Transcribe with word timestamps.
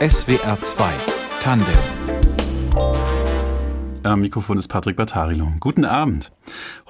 SWR 0.00 0.58
2 0.58 0.90
Tandem 1.40 1.72
am 4.02 4.20
Mikrofon 4.20 4.58
ist 4.58 4.68
Patrick 4.68 4.96
Bartarilo. 4.96 5.52
Guten 5.60 5.84
Abend. 5.86 6.30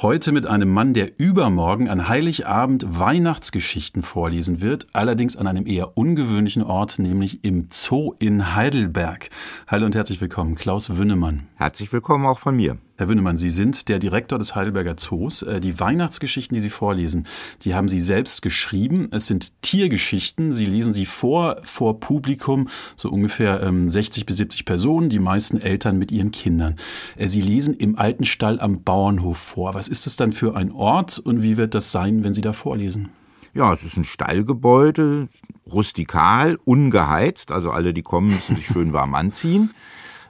Heute 0.03 0.33
mit 0.33 0.47
einem 0.47 0.71
Mann, 0.71 0.93
der 0.93 1.19
übermorgen 1.19 1.89
an 1.89 2.09
Heiligabend 2.09 2.85
Weihnachtsgeschichten 2.89 4.03
vorlesen 4.03 4.61
wird, 4.61 4.87
allerdings 4.93 5.37
an 5.37 5.47
einem 5.47 5.67
eher 5.67 5.97
ungewöhnlichen 5.97 6.63
Ort, 6.63 6.99
nämlich 6.99 7.45
im 7.45 7.69
Zoo 7.71 8.15
in 8.19 8.55
Heidelberg. 8.55 9.31
Hallo 9.69 9.87
und 9.87 9.95
herzlich 9.95 10.21
willkommen, 10.21 10.57
Klaus 10.57 10.97
Wünnemann. 10.97 11.47
Herzlich 11.57 11.93
willkommen 11.93 12.27
auch 12.27 12.39
von 12.39 12.57
mir. 12.57 12.77
Herr 12.97 13.09
Wünnemann, 13.09 13.37
Sie 13.37 13.51
sind 13.51 13.89
der 13.89 13.99
Direktor 13.99 14.39
des 14.39 14.55
Heidelberger 14.55 14.97
Zoos. 14.97 15.43
Äh, 15.43 15.61
die 15.61 15.81
Weihnachtsgeschichten, 15.81 16.55
die 16.55 16.61
Sie 16.61 16.71
vorlesen, 16.71 17.27
die 17.63 17.75
haben 17.75 17.89
Sie 17.89 18.01
selbst 18.01 18.41
geschrieben. 18.41 19.09
Es 19.11 19.27
sind 19.27 19.61
Tiergeschichten. 19.63 20.53
Sie 20.53 20.67
lesen 20.67 20.95
sie 20.95 21.05
vor, 21.05 21.57
vor 21.65 21.99
Publikum, 21.99 22.69
so 22.95 23.11
ungefähr 23.11 23.59
60 23.87 24.23
ähm, 24.23 24.27
bis 24.27 24.37
70 24.37 24.65
Personen, 24.65 25.09
die 25.09 25.19
meisten 25.19 25.61
Eltern 25.61 25.99
mit 25.99 26.13
ihren 26.13 26.31
Kindern. 26.31 26.77
Äh, 27.17 27.27
Sie 27.27 27.41
lesen 27.41 27.75
im 27.75 27.99
alten 27.99 28.25
Stall 28.25 28.61
am 28.61 28.85
Bauernhof 28.85 29.44
vor. 29.45 29.75
Was 29.75 29.89
ist 29.89 30.07
das 30.07 30.17
dann 30.17 30.33
für 30.33 30.57
ein 30.57 30.73
Ort 30.73 31.19
und 31.19 31.43
wie 31.43 31.57
wird 31.57 31.75
das 31.75 31.93
sein, 31.93 32.25
wenn 32.25 32.35
Sie 32.35 32.41
da 32.41 32.53
vorlesen? 32.53 33.11
Ja, 33.55 33.73
es 33.73 33.85
ist 33.85 33.97
ein 33.97 34.05
Stallgebäude, 34.05 35.29
rustikal, 35.71 36.59
ungeheizt, 36.65 37.53
also 37.53 37.71
alle, 37.71 37.95
die 37.95 38.03
kommen, 38.03 38.31
müssen 38.31 38.57
sich 38.57 38.67
schön 38.67 38.93
warm 38.93 39.15
anziehen. 39.15 39.71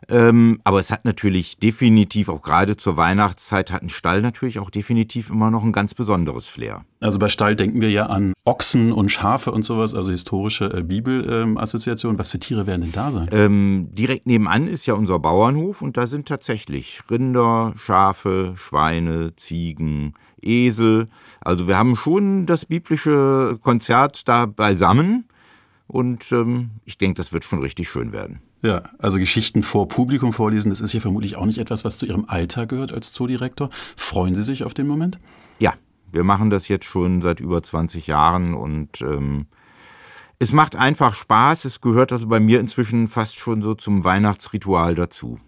Ähm, 0.08 0.60
aber 0.64 0.80
es 0.80 0.90
hat 0.90 1.04
natürlich 1.04 1.58
definitiv, 1.58 2.28
auch 2.28 2.42
gerade 2.42 2.76
zur 2.76 2.96
Weihnachtszeit, 2.96 3.70
hat 3.70 3.82
ein 3.82 3.88
Stall 3.88 4.22
natürlich 4.22 4.58
auch 4.58 4.70
definitiv 4.70 5.30
immer 5.30 5.50
noch 5.50 5.62
ein 5.62 5.72
ganz 5.72 5.94
besonderes 5.94 6.46
Flair. 6.48 6.84
Also 7.00 7.18
bei 7.18 7.28
Stall 7.28 7.56
denken 7.56 7.80
wir 7.80 7.90
ja 7.90 8.06
an 8.06 8.32
Ochsen 8.44 8.92
und 8.92 9.10
Schafe 9.10 9.52
und 9.52 9.64
sowas, 9.64 9.94
also 9.94 10.10
historische 10.10 10.66
äh, 10.66 10.82
Bibelassoziationen. 10.82 12.16
Ähm, 12.16 12.18
Was 12.18 12.30
für 12.30 12.38
Tiere 12.38 12.66
werden 12.66 12.82
denn 12.82 12.92
da 12.92 13.10
sein? 13.12 13.28
Ähm, 13.32 13.88
direkt 13.92 14.26
nebenan 14.26 14.68
ist 14.68 14.86
ja 14.86 14.94
unser 14.94 15.18
Bauernhof 15.18 15.82
und 15.82 15.96
da 15.96 16.06
sind 16.06 16.26
tatsächlich 16.28 17.02
Rinder, 17.10 17.74
Schafe, 17.76 18.54
Schweine, 18.56 19.34
Ziegen, 19.36 20.12
Esel. 20.40 21.08
Also 21.40 21.68
wir 21.68 21.78
haben 21.78 21.96
schon 21.96 22.46
das 22.46 22.66
biblische 22.66 23.58
Konzert 23.62 24.28
da 24.28 24.46
beisammen 24.46 25.26
und 25.86 26.32
ähm, 26.32 26.70
ich 26.84 26.98
denke, 26.98 27.16
das 27.16 27.32
wird 27.32 27.44
schon 27.44 27.60
richtig 27.60 27.88
schön 27.88 28.12
werden. 28.12 28.40
Ja, 28.62 28.82
also 28.98 29.18
Geschichten 29.18 29.62
vor 29.62 29.88
Publikum 29.88 30.32
vorlesen, 30.32 30.70
das 30.70 30.80
ist 30.80 30.94
ja 30.94 31.00
vermutlich 31.00 31.36
auch 31.36 31.44
nicht 31.44 31.58
etwas, 31.58 31.84
was 31.84 31.98
zu 31.98 32.06
Ihrem 32.06 32.24
Alltag 32.26 32.70
gehört 32.70 32.92
als 32.92 33.12
Zoodirektor. 33.12 33.68
Freuen 33.96 34.34
Sie 34.34 34.42
sich 34.42 34.64
auf 34.64 34.72
den 34.72 34.86
Moment? 34.86 35.18
Ja, 35.58 35.74
wir 36.12 36.24
machen 36.24 36.48
das 36.48 36.68
jetzt 36.68 36.86
schon 36.86 37.20
seit 37.20 37.40
über 37.40 37.62
20 37.62 38.06
Jahren 38.06 38.54
und 38.54 39.02
ähm, 39.02 39.46
es 40.38 40.52
macht 40.52 40.76
einfach 40.76 41.14
Spaß. 41.14 41.66
Es 41.66 41.80
gehört 41.80 42.12
also 42.12 42.26
bei 42.26 42.40
mir 42.40 42.60
inzwischen 42.60 43.08
fast 43.08 43.38
schon 43.38 43.62
so 43.62 43.74
zum 43.74 44.04
Weihnachtsritual 44.04 44.94
dazu. 44.94 45.38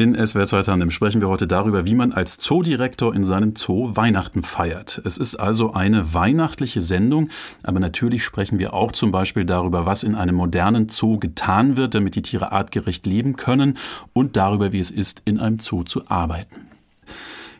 In 0.00 0.14
SWR 0.14 0.46
2 0.46 0.62
Tandem 0.62 0.90
sprechen 0.90 1.20
wir 1.20 1.28
heute 1.28 1.46
darüber, 1.46 1.84
wie 1.84 1.94
man 1.94 2.14
als 2.14 2.38
Zoodirektor 2.38 3.14
in 3.14 3.22
seinem 3.22 3.54
Zoo 3.54 3.94
Weihnachten 3.96 4.42
feiert. 4.42 4.98
Es 5.04 5.18
ist 5.18 5.34
also 5.34 5.74
eine 5.74 6.14
weihnachtliche 6.14 6.80
Sendung, 6.80 7.28
aber 7.62 7.80
natürlich 7.80 8.24
sprechen 8.24 8.58
wir 8.58 8.72
auch 8.72 8.92
zum 8.92 9.12
Beispiel 9.12 9.44
darüber, 9.44 9.84
was 9.84 10.02
in 10.02 10.14
einem 10.14 10.36
modernen 10.36 10.88
Zoo 10.88 11.18
getan 11.18 11.76
wird, 11.76 11.94
damit 11.94 12.14
die 12.16 12.22
Tiere 12.22 12.50
artgerecht 12.50 13.04
leben 13.04 13.36
können 13.36 13.76
und 14.14 14.38
darüber, 14.38 14.72
wie 14.72 14.80
es 14.80 14.90
ist, 14.90 15.20
in 15.26 15.38
einem 15.38 15.58
Zoo 15.58 15.82
zu 15.82 16.08
arbeiten. 16.08 16.69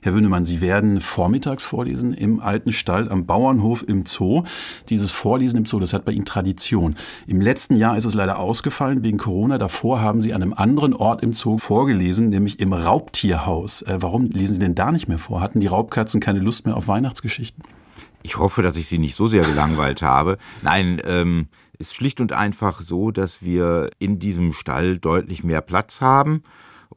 Herr 0.02 0.14
Wünnemann, 0.14 0.46
Sie 0.46 0.62
werden 0.62 0.98
vormittags 1.02 1.62
vorlesen 1.62 2.14
im 2.14 2.40
alten 2.40 2.72
Stall 2.72 3.10
am 3.10 3.26
Bauernhof 3.26 3.84
im 3.86 4.06
Zoo. 4.06 4.44
Dieses 4.88 5.10
Vorlesen 5.10 5.58
im 5.58 5.66
Zoo, 5.66 5.78
das 5.78 5.92
hat 5.92 6.06
bei 6.06 6.12
Ihnen 6.12 6.24
Tradition. 6.24 6.96
Im 7.26 7.42
letzten 7.42 7.76
Jahr 7.76 7.98
ist 7.98 8.06
es 8.06 8.14
leider 8.14 8.38
ausgefallen 8.38 9.02
wegen 9.02 9.18
Corona. 9.18 9.58
Davor 9.58 10.00
haben 10.00 10.22
Sie 10.22 10.32
an 10.32 10.42
einem 10.42 10.54
anderen 10.54 10.94
Ort 10.94 11.22
im 11.22 11.34
Zoo 11.34 11.58
vorgelesen, 11.58 12.30
nämlich 12.30 12.60
im 12.60 12.72
Raubtierhaus. 12.72 13.82
Äh, 13.82 13.98
warum 14.00 14.30
lesen 14.30 14.54
Sie 14.54 14.60
denn 14.60 14.74
da 14.74 14.90
nicht 14.90 15.06
mehr 15.06 15.18
vor? 15.18 15.42
Hatten 15.42 15.60
die 15.60 15.66
Raubkatzen 15.66 16.18
keine 16.18 16.40
Lust 16.40 16.64
mehr 16.64 16.78
auf 16.78 16.88
Weihnachtsgeschichten? 16.88 17.62
Ich 18.22 18.38
hoffe, 18.38 18.62
dass 18.62 18.76
ich 18.76 18.86
Sie 18.86 18.98
nicht 18.98 19.16
so 19.16 19.26
sehr 19.26 19.42
gelangweilt 19.42 20.00
habe. 20.00 20.38
Nein, 20.62 21.02
ähm, 21.04 21.48
ist 21.78 21.94
schlicht 21.94 22.22
und 22.22 22.32
einfach 22.32 22.80
so, 22.80 23.10
dass 23.10 23.42
wir 23.42 23.90
in 23.98 24.18
diesem 24.18 24.54
Stall 24.54 24.96
deutlich 24.96 25.44
mehr 25.44 25.60
Platz 25.60 26.00
haben 26.00 26.42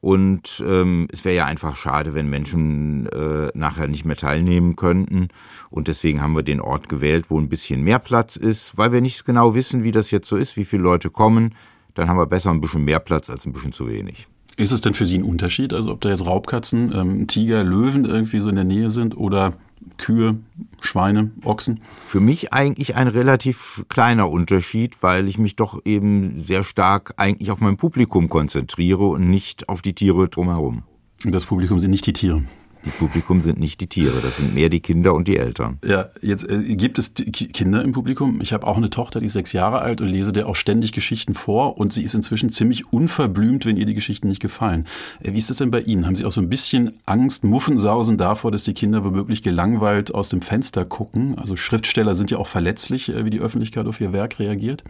und 0.00 0.62
ähm, 0.66 1.08
es 1.12 1.24
wäre 1.24 1.36
ja 1.36 1.44
einfach 1.46 1.76
schade, 1.76 2.14
wenn 2.14 2.28
Menschen 2.28 3.06
äh, 3.06 3.50
nachher 3.54 3.88
nicht 3.88 4.04
mehr 4.04 4.16
teilnehmen 4.16 4.76
könnten. 4.76 5.28
Und 5.70 5.88
deswegen 5.88 6.20
haben 6.20 6.34
wir 6.34 6.42
den 6.42 6.60
Ort 6.60 6.88
gewählt, 6.88 7.26
wo 7.30 7.38
ein 7.38 7.48
bisschen 7.48 7.82
mehr 7.82 7.98
Platz 7.98 8.36
ist, 8.36 8.76
weil 8.76 8.92
wir 8.92 9.00
nicht 9.00 9.24
genau 9.24 9.54
wissen, 9.54 9.84
wie 9.84 9.92
das 9.92 10.10
jetzt 10.10 10.28
so 10.28 10.36
ist, 10.36 10.56
wie 10.56 10.64
viele 10.64 10.82
Leute 10.82 11.10
kommen. 11.10 11.54
Dann 11.94 12.08
haben 12.08 12.18
wir 12.18 12.26
besser 12.26 12.50
ein 12.50 12.60
bisschen 12.60 12.84
mehr 12.84 12.98
Platz 12.98 13.30
als 13.30 13.46
ein 13.46 13.52
bisschen 13.52 13.72
zu 13.72 13.88
wenig. 13.88 14.26
Ist 14.56 14.72
es 14.72 14.80
denn 14.80 14.94
für 14.94 15.06
Sie 15.06 15.18
ein 15.18 15.24
Unterschied? 15.24 15.72
Also 15.72 15.90
ob 15.90 16.00
da 16.00 16.10
jetzt 16.10 16.26
Raubkatzen, 16.26 16.92
ähm, 16.94 17.26
Tiger, 17.26 17.64
Löwen 17.64 18.04
irgendwie 18.04 18.40
so 18.40 18.48
in 18.48 18.56
der 18.56 18.64
Nähe 18.64 18.90
sind 18.90 19.16
oder 19.16 19.54
Kühe, 19.96 20.36
Schweine, 20.80 21.30
Ochsen? 21.44 21.80
Für 22.00 22.20
mich 22.20 22.52
eigentlich 22.52 22.94
ein 22.94 23.08
relativ 23.08 23.84
kleiner 23.88 24.30
Unterschied, 24.30 25.02
weil 25.02 25.28
ich 25.28 25.38
mich 25.38 25.56
doch 25.56 25.80
eben 25.84 26.42
sehr 26.46 26.64
stark 26.64 27.14
eigentlich 27.16 27.50
auf 27.50 27.60
mein 27.60 27.76
Publikum 27.76 28.28
konzentriere 28.28 29.06
und 29.06 29.28
nicht 29.28 29.68
auf 29.68 29.82
die 29.82 29.94
Tiere 29.94 30.28
drumherum. 30.28 30.82
Das 31.24 31.46
Publikum 31.46 31.80
sind 31.80 31.90
nicht 31.90 32.06
die 32.06 32.12
Tiere. 32.12 32.42
Die 32.84 32.90
Publikum 32.90 33.40
sind 33.40 33.58
nicht 33.58 33.80
die 33.80 33.86
Tiere, 33.86 34.20
das 34.22 34.36
sind 34.36 34.54
mehr 34.54 34.68
die 34.68 34.80
Kinder 34.80 35.14
und 35.14 35.26
die 35.26 35.36
Eltern. 35.38 35.78
Ja, 35.84 36.06
jetzt 36.20 36.48
äh, 36.50 36.76
gibt 36.76 36.98
es 36.98 37.14
Kinder 37.14 37.82
im 37.82 37.92
Publikum. 37.92 38.40
Ich 38.42 38.52
habe 38.52 38.66
auch 38.66 38.76
eine 38.76 38.90
Tochter, 38.90 39.20
die 39.20 39.26
ist 39.26 39.32
sechs 39.32 39.52
Jahre 39.52 39.80
alt 39.80 40.00
und 40.00 40.08
lese 40.08 40.32
der 40.32 40.46
auch 40.46 40.56
ständig 40.56 40.92
Geschichten 40.92 41.34
vor 41.34 41.78
und 41.78 41.92
sie 41.92 42.02
ist 42.02 42.14
inzwischen 42.14 42.50
ziemlich 42.50 42.92
unverblümt, 42.92 43.64
wenn 43.64 43.76
ihr 43.76 43.86
die 43.86 43.94
Geschichten 43.94 44.28
nicht 44.28 44.40
gefallen. 44.40 44.86
Äh, 45.20 45.32
wie 45.32 45.38
ist 45.38 45.50
das 45.50 45.56
denn 45.58 45.70
bei 45.70 45.80
Ihnen? 45.80 46.06
Haben 46.06 46.16
Sie 46.16 46.24
auch 46.24 46.32
so 46.32 46.40
ein 46.40 46.48
bisschen 46.48 46.92
Angst, 47.06 47.44
Muffensausen 47.44 48.18
davor, 48.18 48.50
dass 48.50 48.64
die 48.64 48.74
Kinder 48.74 49.04
womöglich 49.04 49.42
gelangweilt 49.42 50.14
aus 50.14 50.28
dem 50.28 50.42
Fenster 50.42 50.84
gucken? 50.84 51.38
Also 51.38 51.56
Schriftsteller 51.56 52.14
sind 52.14 52.30
ja 52.30 52.38
auch 52.38 52.46
verletzlich, 52.46 53.08
äh, 53.08 53.24
wie 53.24 53.30
die 53.30 53.40
Öffentlichkeit 53.40 53.86
auf 53.86 54.00
ihr 54.00 54.12
Werk 54.12 54.38
reagiert. 54.38 54.84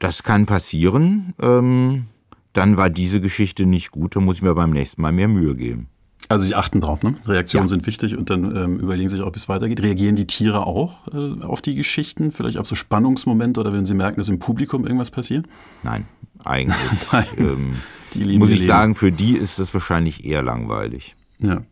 Das 0.00 0.22
kann 0.22 0.46
passieren. 0.46 1.34
Ähm, 1.40 2.06
dann 2.52 2.76
war 2.76 2.90
diese 2.90 3.20
Geschichte 3.20 3.66
nicht 3.66 3.92
gut, 3.92 4.16
da 4.16 4.20
muss 4.20 4.36
ich 4.36 4.42
mir 4.42 4.54
beim 4.54 4.70
nächsten 4.70 5.02
Mal 5.02 5.12
mehr 5.12 5.28
Mühe 5.28 5.54
geben. 5.54 5.88
Also 6.28 6.44
sie 6.44 6.54
achten 6.54 6.80
drauf, 6.80 7.02
ne? 7.02 7.14
Reaktionen 7.26 7.64
ja. 7.64 7.68
sind 7.68 7.86
wichtig 7.86 8.16
und 8.16 8.30
dann 8.30 8.56
ähm, 8.56 8.78
überlegen 8.78 9.08
sich 9.08 9.20
auch, 9.20 9.32
wie 9.34 9.38
es 9.38 9.48
weitergeht. 9.48 9.82
Reagieren 9.82 10.16
die 10.16 10.26
Tiere 10.26 10.66
auch 10.66 11.08
äh, 11.08 11.42
auf 11.42 11.60
die 11.60 11.74
Geschichten, 11.74 12.30
vielleicht 12.30 12.56
auf 12.56 12.66
so 12.66 12.74
Spannungsmomente 12.74 13.58
oder 13.58 13.72
wenn 13.72 13.86
sie 13.86 13.94
merken, 13.94 14.20
dass 14.20 14.28
im 14.28 14.38
Publikum 14.38 14.84
irgendwas 14.84 15.10
passiert? 15.10 15.46
Nein, 15.82 16.06
eigentlich. 16.44 16.76
Nein. 17.12 17.24
Ähm, 17.36 17.72
die 18.14 18.38
muss 18.38 18.50
ich 18.50 18.66
sagen, 18.66 18.94
für 18.94 19.12
die 19.12 19.36
ist 19.36 19.58
das 19.58 19.72
wahrscheinlich 19.74 20.24
eher 20.24 20.42
langweilig. 20.42 21.16
Ja. 21.38 21.62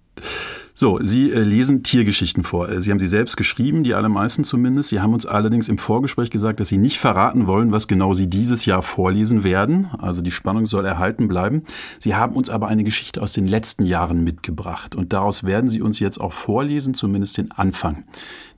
So, 0.80 1.00
Sie 1.02 1.32
äh, 1.32 1.40
lesen 1.40 1.82
Tiergeschichten 1.82 2.44
vor. 2.44 2.68
Äh, 2.68 2.80
Sie 2.80 2.92
haben 2.92 3.00
sie 3.00 3.08
selbst 3.08 3.36
geschrieben, 3.36 3.82
die 3.82 3.94
allermeisten 3.94 4.44
zumindest. 4.44 4.90
Sie 4.90 5.00
haben 5.00 5.12
uns 5.12 5.26
allerdings 5.26 5.68
im 5.68 5.76
Vorgespräch 5.76 6.30
gesagt, 6.30 6.60
dass 6.60 6.68
Sie 6.68 6.78
nicht 6.78 6.98
verraten 6.98 7.48
wollen, 7.48 7.72
was 7.72 7.88
genau 7.88 8.14
Sie 8.14 8.28
dieses 8.28 8.64
Jahr 8.64 8.82
vorlesen 8.82 9.42
werden. 9.42 9.90
Also 9.98 10.22
die 10.22 10.30
Spannung 10.30 10.66
soll 10.66 10.86
erhalten 10.86 11.26
bleiben. 11.26 11.64
Sie 11.98 12.14
haben 12.14 12.36
uns 12.36 12.48
aber 12.48 12.68
eine 12.68 12.84
Geschichte 12.84 13.20
aus 13.20 13.32
den 13.32 13.48
letzten 13.48 13.86
Jahren 13.86 14.22
mitgebracht 14.22 14.94
und 14.94 15.12
daraus 15.12 15.42
werden 15.42 15.68
Sie 15.68 15.82
uns 15.82 15.98
jetzt 15.98 16.20
auch 16.20 16.32
vorlesen, 16.32 16.94
zumindest 16.94 17.38
den 17.38 17.50
Anfang. 17.50 18.04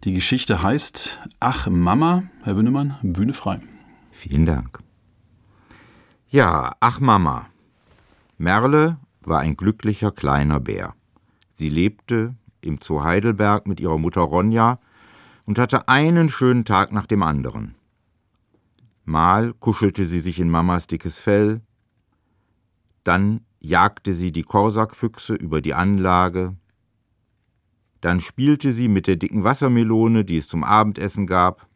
Die 0.05 0.13
Geschichte 0.13 0.63
heißt 0.63 1.21
Ach 1.41 1.69
Mama, 1.71 2.25
Herr 2.43 2.55
Wünnemann, 2.55 2.97
Bühne 3.03 3.33
frei. 3.33 3.61
Vielen 4.13 4.45
Dank. 4.45 4.81
Ja, 6.29 6.75
Ach 6.81 7.01
Mama. 7.01 7.47
Merle 8.37 8.99
war 9.23 9.41
ein 9.41 9.57
glücklicher 9.57 10.11
kleiner 10.11 10.61
Bär. 10.61 10.93
Sie 11.60 11.69
lebte 11.69 12.34
im 12.62 12.78
Zoo 12.81 13.03
Heidelberg 13.03 13.66
mit 13.66 13.81
ihrer 13.81 13.98
Mutter 13.98 14.22
Ronja 14.22 14.81
und 15.44 15.59
hatte 15.59 15.88
einen 15.88 16.31
schönen 16.31 16.65
Tag 16.65 16.91
nach 16.91 17.04
dem 17.04 17.22
anderen. 17.22 17.75
Mal 19.04 19.53
kuschelte 19.53 20.06
sie 20.06 20.21
sich 20.21 20.41
in 20.41 20.48
Mamas 20.48 20.86
dickes 20.86 21.18
Fell, 21.18 21.60
dann 23.04 23.42
jagte 23.60 24.15
sie 24.15 24.33
die 24.33 24.42
Korsakfüchse 24.42 25.34
über 25.34 25.60
die 25.60 25.74
Anlage, 25.74 26.57
dann 28.01 28.22
spielte 28.22 28.72
sie 28.72 28.89
mit 28.89 29.06
der 29.06 29.16
dicken 29.16 29.45
Wassermelone, 29.45 30.24
die 30.24 30.39
es 30.39 30.48
zum 30.48 30.65
Abendessen 30.65 31.27
gab. 31.27 31.68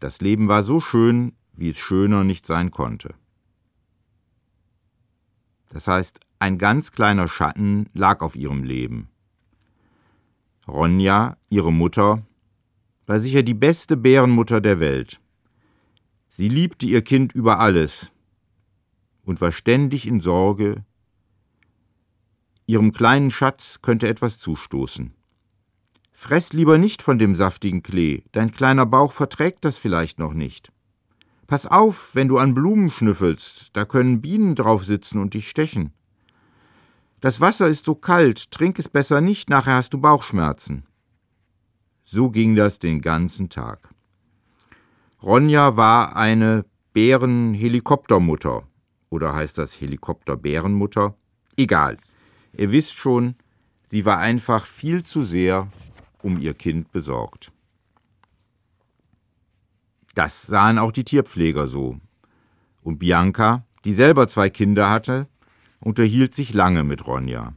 Das 0.00 0.22
Leben 0.22 0.48
war 0.48 0.62
so 0.62 0.80
schön, 0.80 1.34
wie 1.52 1.68
es 1.68 1.78
schöner 1.78 2.24
nicht 2.24 2.46
sein 2.46 2.70
konnte. 2.70 3.14
Das 5.68 5.86
heißt, 5.86 6.20
ein 6.38 6.58
ganz 6.58 6.92
kleiner 6.92 7.28
Schatten 7.28 7.88
lag 7.94 8.20
auf 8.20 8.36
ihrem 8.36 8.62
Leben. 8.62 9.08
Ronja, 10.66 11.36
ihre 11.48 11.72
Mutter, 11.72 12.22
war 13.06 13.20
sicher 13.20 13.42
die 13.42 13.54
beste 13.54 13.96
Bärenmutter 13.96 14.60
der 14.60 14.80
Welt. 14.80 15.20
Sie 16.28 16.48
liebte 16.48 16.86
ihr 16.86 17.02
Kind 17.02 17.32
über 17.32 17.58
alles 17.58 18.12
und 19.24 19.40
war 19.40 19.52
ständig 19.52 20.06
in 20.06 20.20
Sorge, 20.20 20.84
ihrem 22.66 22.92
kleinen 22.92 23.30
Schatz 23.30 23.80
könnte 23.82 24.08
etwas 24.08 24.38
zustoßen. 24.38 25.14
Fress 26.12 26.52
lieber 26.52 26.78
nicht 26.78 27.00
von 27.00 27.18
dem 27.18 27.34
saftigen 27.34 27.82
Klee, 27.82 28.22
dein 28.32 28.50
kleiner 28.50 28.86
Bauch 28.86 29.12
verträgt 29.12 29.64
das 29.64 29.78
vielleicht 29.78 30.18
noch 30.18 30.34
nicht. 30.34 30.70
Pass 31.46 31.66
auf, 31.66 32.14
wenn 32.14 32.28
du 32.28 32.36
an 32.36 32.52
Blumen 32.52 32.90
schnüffelst, 32.90 33.70
da 33.72 33.86
können 33.86 34.20
Bienen 34.20 34.54
drauf 34.54 34.84
sitzen 34.84 35.18
und 35.18 35.32
dich 35.32 35.48
stechen. 35.48 35.94
Das 37.20 37.40
Wasser 37.40 37.68
ist 37.68 37.84
so 37.84 37.94
kalt, 37.94 38.50
trink 38.50 38.78
es 38.78 38.88
besser 38.88 39.20
nicht, 39.20 39.50
nachher 39.50 39.74
hast 39.74 39.92
du 39.92 39.98
Bauchschmerzen. 39.98 40.84
So 42.02 42.30
ging 42.30 42.54
das 42.54 42.78
den 42.78 43.00
ganzen 43.00 43.48
Tag. 43.48 43.90
Ronja 45.22 45.76
war 45.76 46.16
eine 46.16 46.64
Bärenhelikoptermutter. 46.92 48.62
Oder 49.10 49.34
heißt 49.34 49.58
das 49.58 49.80
Helikopterbärenmutter? 49.80 51.16
Egal. 51.56 51.98
Ihr 52.52 52.70
wisst 52.72 52.94
schon, 52.94 53.34
sie 53.88 54.04
war 54.04 54.18
einfach 54.18 54.64
viel 54.66 55.04
zu 55.04 55.24
sehr 55.24 55.68
um 56.22 56.38
ihr 56.38 56.54
Kind 56.54 56.92
besorgt. 56.92 57.52
Das 60.14 60.42
sahen 60.42 60.78
auch 60.78 60.92
die 60.92 61.04
Tierpfleger 61.04 61.66
so. 61.66 61.98
Und 62.82 62.98
Bianca, 62.98 63.64
die 63.84 63.94
selber 63.94 64.28
zwei 64.28 64.50
Kinder 64.50 64.90
hatte, 64.90 65.28
unterhielt 65.80 66.34
sich 66.34 66.54
lange 66.54 66.84
mit 66.84 67.06
Ronja. 67.06 67.54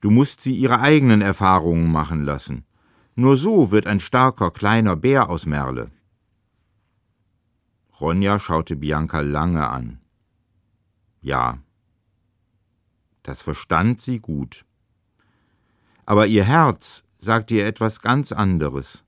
Du 0.00 0.10
musst 0.10 0.40
sie 0.40 0.54
ihre 0.54 0.80
eigenen 0.80 1.20
Erfahrungen 1.20 1.90
machen 1.90 2.24
lassen. 2.24 2.64
Nur 3.14 3.36
so 3.36 3.70
wird 3.70 3.86
ein 3.86 4.00
starker 4.00 4.50
kleiner 4.50 4.96
Bär 4.96 5.28
aus 5.28 5.46
Merle. 5.46 5.90
Ronja 8.00 8.38
schaute 8.38 8.74
Bianca 8.74 9.20
lange 9.20 9.68
an. 9.68 10.00
Ja, 11.20 11.58
das 13.22 13.42
verstand 13.42 14.00
sie 14.00 14.18
gut. 14.18 14.64
Aber 16.04 16.26
ihr 16.26 16.44
Herz 16.44 17.04
sagte 17.20 17.54
ihr 17.54 17.66
etwas 17.66 18.00
ganz 18.00 18.32
anderes. 18.32 19.04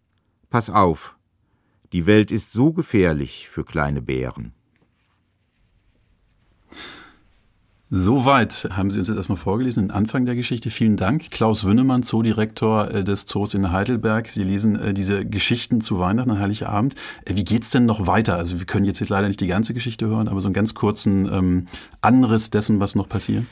Pass 0.49 0.71
auf, 0.71 1.17
die 1.93 2.07
Welt 2.07 2.31
ist 2.31 2.53
so 2.53 2.73
gefährlich 2.73 3.49
für 3.49 3.65
kleine 3.65 4.01
Bären. 4.01 4.55
Soweit 7.91 8.69
haben 8.73 8.91
Sie 8.91 8.99
uns 8.99 9.09
jetzt 9.09 9.17
erstmal 9.17 9.37
vorgelesen, 9.37 9.85
den 9.85 9.91
Anfang 9.91 10.25
der 10.25 10.35
Geschichte. 10.35 10.71
Vielen 10.71 10.97
Dank. 10.97 11.31
Klaus 11.31 11.65
Wünnemann, 11.65 12.03
Zoodirektor 12.03 12.91
äh, 12.91 13.05
des 13.05 13.27
Zoos 13.27 13.55
in 13.55 13.73
Heidelberg. 13.73 14.29
Sie 14.29 14.43
lesen 14.43 14.77
äh, 14.77 14.95
diese 14.95 15.27
Geschichten 15.27 15.81
zu 15.81 15.99
Weihnachten 15.99 16.31
an 16.31 16.39
Heiligabend. 16.39 16.95
Äh, 17.25 17.37
wie 17.37 17.45
geht's 17.45 17.71
denn 17.71 17.85
noch 17.85 18.07
weiter? 18.07 18.37
Also 18.37 18.59
wir 18.59 18.67
können 18.67 18.87
jetzt 18.87 19.07
leider 19.09 19.27
nicht 19.27 19.41
die 19.41 19.47
ganze 19.47 19.75
Geschichte 19.75 20.07
hören, 20.07 20.29
aber 20.29 20.41
so 20.41 20.49
einen 20.49 20.55
ganz 20.55 20.75
kurzen 20.75 21.27
ähm, 21.33 21.67
Anriss 22.01 22.51
dessen, 22.51 22.81
was 22.81 22.95
noch 22.95 23.09
passiert. 23.09 23.45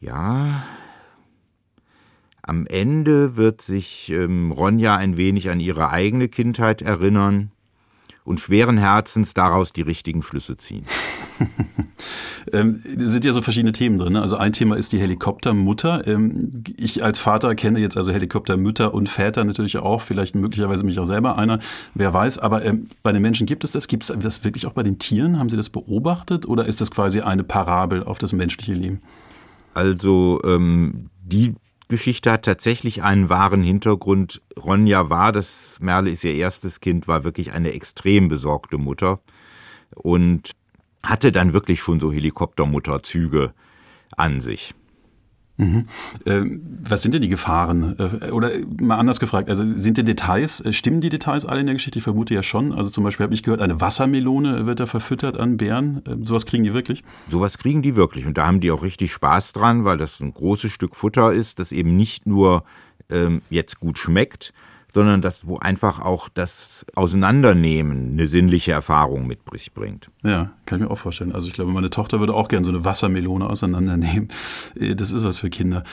Ja, 0.00 0.64
am 2.42 2.66
Ende 2.66 3.36
wird 3.36 3.62
sich 3.62 4.10
ähm, 4.10 4.52
Ronja 4.52 4.96
ein 4.96 5.16
wenig 5.16 5.48
an 5.48 5.58
ihre 5.58 5.90
eigene 5.90 6.28
Kindheit 6.28 6.82
erinnern 6.82 7.50
und 8.26 8.40
schweren 8.40 8.76
Herzens 8.76 9.34
daraus 9.34 9.72
die 9.72 9.82
richtigen 9.82 10.22
Schlüsse 10.22 10.56
ziehen. 10.56 10.84
ähm, 12.52 12.74
sind 12.74 13.24
ja 13.24 13.32
so 13.32 13.40
verschiedene 13.40 13.72
Themen 13.72 13.98
drin. 13.98 14.14
Ne? 14.14 14.22
Also 14.22 14.36
ein 14.36 14.52
Thema 14.52 14.76
ist 14.76 14.92
die 14.92 14.98
Helikoptermutter. 14.98 16.06
Ähm, 16.06 16.64
ich 16.76 17.04
als 17.04 17.18
Vater 17.18 17.54
kenne 17.54 17.78
jetzt 17.78 17.96
also 17.96 18.12
Helikoptermütter 18.12 18.92
und 18.92 19.08
Väter 19.08 19.44
natürlich 19.44 19.78
auch, 19.78 20.00
vielleicht 20.00 20.34
möglicherweise 20.34 20.84
mich 20.84 20.98
auch 20.98 21.06
selber 21.06 21.38
einer, 21.38 21.60
wer 21.94 22.12
weiß. 22.12 22.38
Aber 22.38 22.64
ähm, 22.64 22.88
bei 23.02 23.12
den 23.12 23.22
Menschen 23.22 23.46
gibt 23.46 23.64
es 23.64 23.70
das. 23.70 23.86
Gibt 23.88 24.02
es 24.02 24.12
das 24.18 24.44
wirklich 24.44 24.66
auch 24.66 24.72
bei 24.72 24.82
den 24.82 24.98
Tieren? 24.98 25.38
Haben 25.38 25.48
Sie 25.48 25.56
das 25.56 25.70
beobachtet 25.70 26.46
oder 26.46 26.66
ist 26.66 26.80
das 26.80 26.90
quasi 26.90 27.20
eine 27.20 27.44
Parabel 27.44 28.02
auf 28.02 28.18
das 28.18 28.32
menschliche 28.32 28.74
Leben? 28.74 29.00
Also 29.72 30.40
ähm, 30.44 31.10
die 31.22 31.54
Geschichte 31.88 32.32
hat 32.32 32.44
tatsächlich 32.44 33.02
einen 33.02 33.28
wahren 33.28 33.62
Hintergrund. 33.62 34.42
Ronja 34.58 35.08
war, 35.08 35.32
das 35.32 35.78
Merle 35.80 36.10
ist 36.10 36.24
ihr 36.24 36.34
erstes 36.34 36.80
Kind, 36.80 37.06
war 37.06 37.22
wirklich 37.22 37.52
eine 37.52 37.72
extrem 37.72 38.28
besorgte 38.28 38.78
Mutter 38.78 39.20
und 39.94 40.50
hatte 41.04 41.30
dann 41.30 41.52
wirklich 41.52 41.80
schon 41.80 42.00
so 42.00 42.12
Helikoptermutterzüge 42.12 43.54
an 44.16 44.40
sich. 44.40 44.74
Mhm. 45.58 45.86
Äh, 46.24 46.42
was 46.88 47.02
sind 47.02 47.14
denn 47.14 47.22
die 47.22 47.28
Gefahren? 47.28 47.96
Äh, 47.98 48.30
oder 48.30 48.50
mal 48.78 48.98
anders 48.98 49.20
gefragt, 49.20 49.48
also 49.48 49.64
sind 49.76 49.96
die 49.96 50.04
Details, 50.04 50.60
äh, 50.60 50.72
stimmen 50.72 51.00
die 51.00 51.08
Details 51.08 51.46
alle 51.46 51.60
in 51.60 51.66
der 51.66 51.74
Geschichte? 51.74 51.98
Ich 51.98 52.04
vermute 52.04 52.34
ja 52.34 52.42
schon. 52.42 52.72
Also 52.72 52.90
zum 52.90 53.04
Beispiel 53.04 53.24
habe 53.24 53.34
ich 53.34 53.42
gehört, 53.42 53.62
eine 53.62 53.80
Wassermelone 53.80 54.66
wird 54.66 54.80
da 54.80 54.86
verfüttert 54.86 55.38
an 55.38 55.56
Bären. 55.56 56.02
Äh, 56.06 56.16
sowas 56.24 56.46
kriegen 56.46 56.64
die 56.64 56.74
wirklich? 56.74 57.04
Sowas 57.28 57.58
kriegen 57.58 57.82
die 57.82 57.96
wirklich. 57.96 58.26
Und 58.26 58.36
da 58.36 58.46
haben 58.46 58.60
die 58.60 58.70
auch 58.70 58.82
richtig 58.82 59.12
Spaß 59.12 59.52
dran, 59.52 59.84
weil 59.84 59.96
das 59.96 60.20
ein 60.20 60.34
großes 60.34 60.70
Stück 60.70 60.94
Futter 60.94 61.32
ist, 61.32 61.58
das 61.58 61.72
eben 61.72 61.96
nicht 61.96 62.26
nur 62.26 62.64
ähm, 63.08 63.40
jetzt 63.48 63.80
gut 63.80 63.98
schmeckt, 63.98 64.52
sondern 64.96 65.20
das, 65.20 65.46
wo 65.46 65.58
einfach 65.58 66.00
auch 66.00 66.30
das 66.30 66.86
Auseinandernehmen 66.94 68.12
eine 68.12 68.26
sinnliche 68.26 68.72
Erfahrung 68.72 69.26
mit 69.26 69.40
sich 69.52 69.74
bringt. 69.74 70.08
Ja, 70.24 70.52
kann 70.64 70.78
ich 70.78 70.86
mir 70.86 70.90
auch 70.90 70.96
vorstellen. 70.96 71.32
Also 71.32 71.48
ich 71.48 71.52
glaube, 71.52 71.70
meine 71.70 71.90
Tochter 71.90 72.18
würde 72.18 72.32
auch 72.32 72.48
gerne 72.48 72.64
so 72.64 72.72
eine 72.72 72.86
Wassermelone 72.86 73.46
auseinandernehmen. 73.46 74.28
Äh, 74.74 74.94
das 74.94 75.12
ist 75.12 75.22
was 75.22 75.38
für 75.38 75.50
Kinder. 75.50 75.84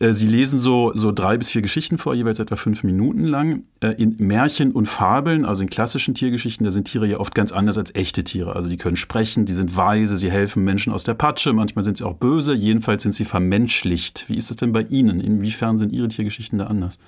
Äh, 0.00 0.12
sie 0.12 0.26
lesen 0.26 0.58
so, 0.58 0.92
so 0.94 1.12
drei 1.12 1.38
bis 1.38 1.50
vier 1.50 1.62
Geschichten 1.62 1.96
vor, 1.96 2.14
jeweils 2.14 2.40
etwa 2.40 2.56
fünf 2.56 2.84
Minuten 2.84 3.24
lang. 3.24 3.62
Äh, 3.80 3.92
in 3.92 4.16
Märchen 4.18 4.72
und 4.72 4.84
Fabeln, 4.84 5.46
also 5.46 5.62
in 5.62 5.70
klassischen 5.70 6.14
Tiergeschichten, 6.14 6.64
da 6.64 6.72
sind 6.72 6.88
Tiere 6.88 7.06
ja 7.06 7.20
oft 7.20 7.34
ganz 7.34 7.52
anders 7.52 7.78
als 7.78 7.94
echte 7.94 8.22
Tiere. 8.22 8.54
Also 8.54 8.68
die 8.68 8.76
können 8.76 8.96
sprechen, 8.96 9.46
die 9.46 9.54
sind 9.54 9.78
weise, 9.78 10.18
sie 10.18 10.30
helfen 10.30 10.62
Menschen 10.62 10.92
aus 10.92 11.04
der 11.04 11.14
Patsche, 11.14 11.54
manchmal 11.54 11.84
sind 11.84 11.96
sie 11.96 12.04
auch 12.04 12.16
böse, 12.16 12.52
jedenfalls 12.52 13.02
sind 13.02 13.14
sie 13.14 13.24
vermenschlicht. 13.24 14.26
Wie 14.28 14.36
ist 14.36 14.50
es 14.50 14.56
denn 14.56 14.72
bei 14.72 14.82
Ihnen? 14.82 15.20
Inwiefern 15.20 15.78
sind 15.78 15.90
Ihre 15.94 16.08
Tiergeschichten 16.08 16.58
da 16.58 16.66
anders? 16.66 16.98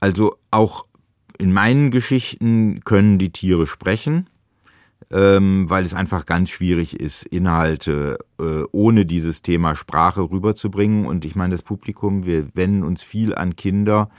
Also 0.00 0.36
auch 0.50 0.84
in 1.38 1.52
meinen 1.52 1.90
Geschichten 1.90 2.80
können 2.84 3.18
die 3.18 3.30
Tiere 3.30 3.66
sprechen, 3.66 4.28
ähm, 5.10 5.70
weil 5.70 5.84
es 5.84 5.94
einfach 5.94 6.26
ganz 6.26 6.50
schwierig 6.50 6.98
ist, 6.98 7.24
Inhalte 7.24 8.18
äh, 8.38 8.62
ohne 8.72 9.06
dieses 9.06 9.42
Thema 9.42 9.74
Sprache 9.74 10.22
rüberzubringen. 10.22 11.06
Und 11.06 11.24
ich 11.24 11.36
meine, 11.36 11.54
das 11.54 11.62
Publikum, 11.62 12.26
wir 12.26 12.48
wenden 12.54 12.82
uns 12.82 13.02
viel 13.02 13.34
an 13.34 13.56
Kinder. 13.56 14.10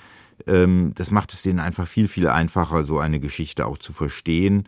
Ähm, 0.47 0.93
das 0.95 1.11
macht 1.11 1.33
es 1.33 1.41
denen 1.41 1.59
einfach 1.59 1.87
viel, 1.87 2.07
viel 2.07 2.27
einfacher, 2.27 2.83
so 2.83 2.99
eine 2.99 3.19
Geschichte 3.19 3.65
auch 3.65 3.77
zu 3.77 3.91
verstehen, 3.91 4.67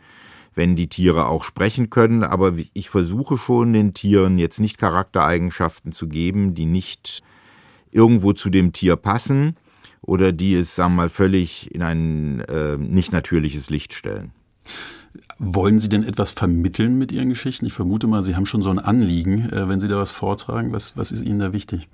wenn 0.53 0.75
die 0.75 0.89
Tiere 0.89 1.27
auch 1.27 1.45
sprechen 1.45 1.89
können. 1.89 2.23
Aber 2.23 2.53
ich 2.73 2.89
versuche 2.89 3.37
schon 3.37 3.71
den 3.73 3.93
Tieren 3.93 4.37
jetzt 4.37 4.59
nicht 4.59 4.77
Charaktereigenschaften 4.77 5.93
zu 5.93 6.07
geben, 6.09 6.53
die 6.53 6.65
nicht 6.65 7.23
irgendwo 7.91 8.33
zu 8.33 8.49
dem 8.49 8.73
Tier 8.73 8.97
passen 8.97 9.55
oder 10.01 10.31
die 10.31 10.55
es, 10.55 10.75
sagen 10.75 10.93
wir 10.93 11.03
mal, 11.03 11.09
völlig 11.09 11.73
in 11.73 11.81
ein 11.81 12.41
äh, 12.41 12.77
nicht 12.77 13.11
natürliches 13.11 13.69
Licht 13.69 13.93
stellen. 13.93 14.31
Wollen 15.37 15.79
Sie 15.79 15.89
denn 15.89 16.03
etwas 16.03 16.31
vermitteln 16.31 16.97
mit 16.97 17.11
Ihren 17.11 17.29
Geschichten? 17.29 17.65
Ich 17.65 17.73
vermute 17.73 18.07
mal, 18.07 18.21
Sie 18.21 18.35
haben 18.35 18.45
schon 18.45 18.61
so 18.61 18.69
ein 18.69 18.79
Anliegen, 18.79 19.50
äh, 19.50 19.67
wenn 19.67 19.79
Sie 19.79 19.88
da 19.88 19.97
was 19.97 20.11
vortragen. 20.11 20.71
Was, 20.71 20.95
was 20.95 21.11
ist 21.11 21.23
Ihnen 21.23 21.39
da 21.39 21.53
wichtig? 21.53 21.89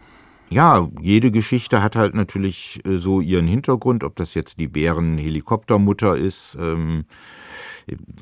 Ja, 0.49 0.87
jede 1.01 1.31
Geschichte 1.31 1.83
hat 1.83 1.95
halt 1.97 2.13
natürlich 2.13 2.79
äh, 2.85 2.97
so 2.97 3.19
ihren 3.19 3.47
Hintergrund, 3.47 4.03
ob 4.03 4.15
das 4.15 4.33
jetzt 4.33 4.59
die 4.59 4.67
Bären-Helikoptermutter 4.67 6.15
ist. 6.15 6.57
Ähm, 6.59 7.05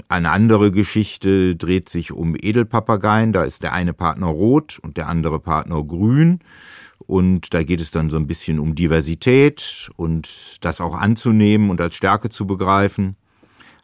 eine 0.07 0.31
andere 0.31 0.71
Geschichte 0.71 1.55
dreht 1.55 1.89
sich 1.89 2.11
um 2.11 2.35
Edelpapageien. 2.35 3.31
Da 3.31 3.43
ist 3.43 3.61
der 3.63 3.73
eine 3.73 3.93
Partner 3.93 4.27
rot 4.27 4.79
und 4.81 4.97
der 4.97 5.07
andere 5.07 5.39
Partner 5.39 5.83
grün. 5.83 6.39
Und 6.99 7.53
da 7.53 7.63
geht 7.63 7.81
es 7.81 7.91
dann 7.91 8.09
so 8.09 8.17
ein 8.17 8.27
bisschen 8.27 8.59
um 8.59 8.75
Diversität 8.75 9.89
und 9.95 10.57
das 10.61 10.81
auch 10.81 10.95
anzunehmen 10.95 11.69
und 11.69 11.81
als 11.81 11.95
Stärke 11.95 12.29
zu 12.29 12.47
begreifen. 12.47 13.15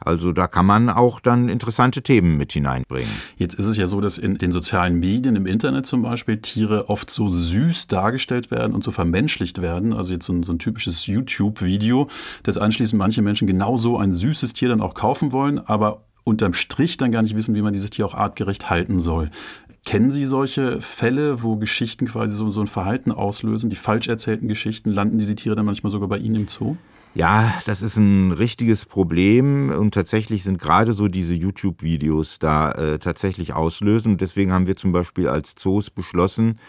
Also 0.04 0.32
da 0.32 0.48
kann 0.48 0.66
man 0.66 0.90
auch 0.90 1.20
dann 1.20 1.48
interessante 1.48 2.02
Themen 2.02 2.36
mit 2.36 2.54
hineinbringen. 2.54 3.12
Jetzt 3.38 3.54
ist 3.54 3.68
es 3.68 3.78
ja 3.78 3.86
so, 3.86 4.02
dass 4.02 4.18
in 4.18 4.36
den 4.36 4.52
sozialen 4.52 5.00
Medien, 5.00 5.36
im 5.36 5.46
Internet 5.46 5.86
zum 5.86 6.02
Beispiel, 6.02 6.38
Tiere 6.38 6.90
oft 6.90 7.12
so 7.12 7.30
süß 7.30 7.88
dargestellt 7.88 8.50
werden 8.50 8.74
und 8.74 8.84
so 8.84 8.90
vermenschlicht 8.90 9.62
werden. 9.62 9.94
Also 9.94 10.14
jetzt 10.14 10.26
so 10.26 10.34
ein, 10.34 10.42
so 10.42 10.54
ein 10.54 10.60
typisches 10.60 11.06
YouTube-Video, 11.06 12.10
das 12.42 12.58
anschließend 12.58 12.98
manche 12.98 13.22
Menschen 13.22 13.48
genau 13.48 13.78
so 13.78 14.00
ein 14.00 14.12
süßes 14.12 14.54
Tier 14.54 14.70
dann 14.70 14.82
auch 14.82 14.96
kaufen 14.96 15.32
wollen, 15.32 15.60
aber 15.60 16.06
unterm 16.24 16.56
Strich 16.56 16.98
dann 16.98 17.12
gar 17.12 17.22
nicht 17.22 17.36
wissen, 17.36 17.54
wie 17.54 17.62
man 17.62 17.74
dieses 17.74 17.92
Tier 17.92 18.06
auch 18.08 18.16
artgerecht 18.16 18.72
halten 18.72 19.00
soll. 19.00 19.30
Kennen 19.84 20.12
Sie 20.12 20.26
solche 20.26 20.80
Fälle, 20.80 21.42
wo 21.42 21.58
Geschichten 21.58 22.06
quasi 22.06 22.36
so, 22.36 22.52
so 22.52 22.62
ein 22.62 22.68
Verhalten 22.68 23.12
auslösen, 23.12 23.70
die 23.70 23.76
falsch 23.76 24.08
erzählten 24.08 24.48
Geschichten? 24.48 24.92
Landen 24.92 25.18
diese 25.18 25.36
Tiere 25.36 25.56
dann 25.56 25.66
manchmal 25.66 25.92
sogar 25.92 26.08
bei 26.08 26.18
Ihnen 26.18 26.36
im 26.36 26.48
Zoo? 26.48 26.78
Ja, 27.14 27.54
das 27.66 27.82
ist 27.82 27.98
ein 27.98 28.32
richtiges 28.32 28.86
Problem 28.86 29.70
und 29.70 29.94
tatsächlich 29.94 30.44
sind 30.44 30.62
gerade 30.62 30.94
so 30.94 31.08
diese 31.08 31.34
YouTube-Videos 31.34 32.40
da 32.40 32.72
äh, 32.72 33.00
tatsächlich 33.00 33.54
auslösen. 33.54 34.14
Und 34.14 34.22
deswegen 34.22 34.54
haben 34.54 34.68
wir 34.68 34.78
zum 34.78 34.92
Beispiel 34.94 35.28
als 35.28 35.56
Zoos 35.56 35.90
beschlossen, 35.90 36.60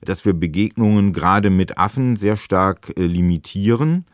dass 0.00 0.24
wir 0.24 0.34
Begegnungen 0.34 1.12
gerade 1.12 1.50
mit 1.50 1.78
Affen 1.78 2.16
sehr 2.16 2.36
stark 2.36 2.92
äh, 2.96 3.06
limitieren 3.06 4.04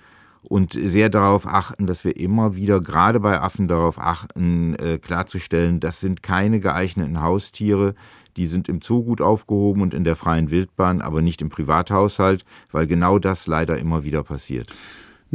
und 0.42 0.72
sehr 0.72 1.08
darauf 1.08 1.46
achten, 1.46 1.86
dass 1.86 2.04
wir 2.04 2.16
immer 2.16 2.56
wieder 2.56 2.80
gerade 2.80 3.20
bei 3.20 3.40
Affen 3.40 3.68
darauf 3.68 3.98
achten, 3.98 4.74
äh, 4.76 4.98
klarzustellen, 4.98 5.80
das 5.80 6.00
sind 6.00 6.22
keine 6.22 6.60
geeigneten 6.60 7.20
Haustiere, 7.20 7.94
die 8.36 8.46
sind 8.46 8.68
im 8.68 8.80
Zoo 8.82 9.02
gut 9.04 9.20
aufgehoben 9.20 9.82
und 9.82 9.94
in 9.94 10.04
der 10.04 10.16
freien 10.16 10.50
Wildbahn, 10.50 11.00
aber 11.00 11.22
nicht 11.22 11.42
im 11.42 11.48
Privathaushalt, 11.48 12.44
weil 12.72 12.86
genau 12.86 13.18
das 13.18 13.46
leider 13.46 13.78
immer 13.78 14.04
wieder 14.04 14.22
passiert. 14.22 14.70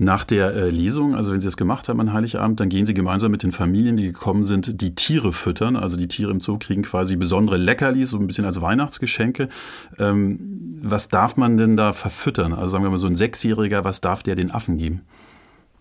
Nach 0.01 0.23
der 0.23 0.53
äh, 0.53 0.69
Lesung, 0.69 1.13
also 1.13 1.33
wenn 1.33 1.41
Sie 1.41 1.47
das 1.47 1.57
gemacht 1.57 1.89
haben 1.89 1.99
an 1.99 2.13
Heiligabend, 2.13 2.59
dann 2.61 2.69
gehen 2.69 2.85
Sie 2.85 2.93
gemeinsam 2.93 3.31
mit 3.31 3.43
den 3.43 3.51
Familien, 3.51 3.97
die 3.97 4.05
gekommen 4.05 4.45
sind, 4.45 4.81
die 4.81 4.95
Tiere 4.95 5.33
füttern. 5.33 5.75
Also 5.75 5.97
die 5.97 6.07
Tiere 6.07 6.31
im 6.31 6.39
Zoo 6.39 6.57
kriegen 6.57 6.83
quasi 6.83 7.17
besondere 7.17 7.57
Leckerlis, 7.57 8.11
so 8.11 8.17
ein 8.17 8.25
bisschen 8.25 8.45
als 8.45 8.61
Weihnachtsgeschenke. 8.61 9.49
Ähm, 9.97 10.39
was 10.81 11.09
darf 11.09 11.35
man 11.35 11.57
denn 11.57 11.75
da 11.75 11.91
verfüttern? 11.91 12.53
Also 12.53 12.69
sagen 12.69 12.85
wir 12.85 12.91
mal 12.91 12.97
so 12.97 13.07
ein 13.07 13.17
Sechsjähriger, 13.17 13.83
was 13.83 13.99
darf 13.99 14.23
der 14.23 14.35
den 14.35 14.51
Affen 14.51 14.77
geben? 14.77 15.01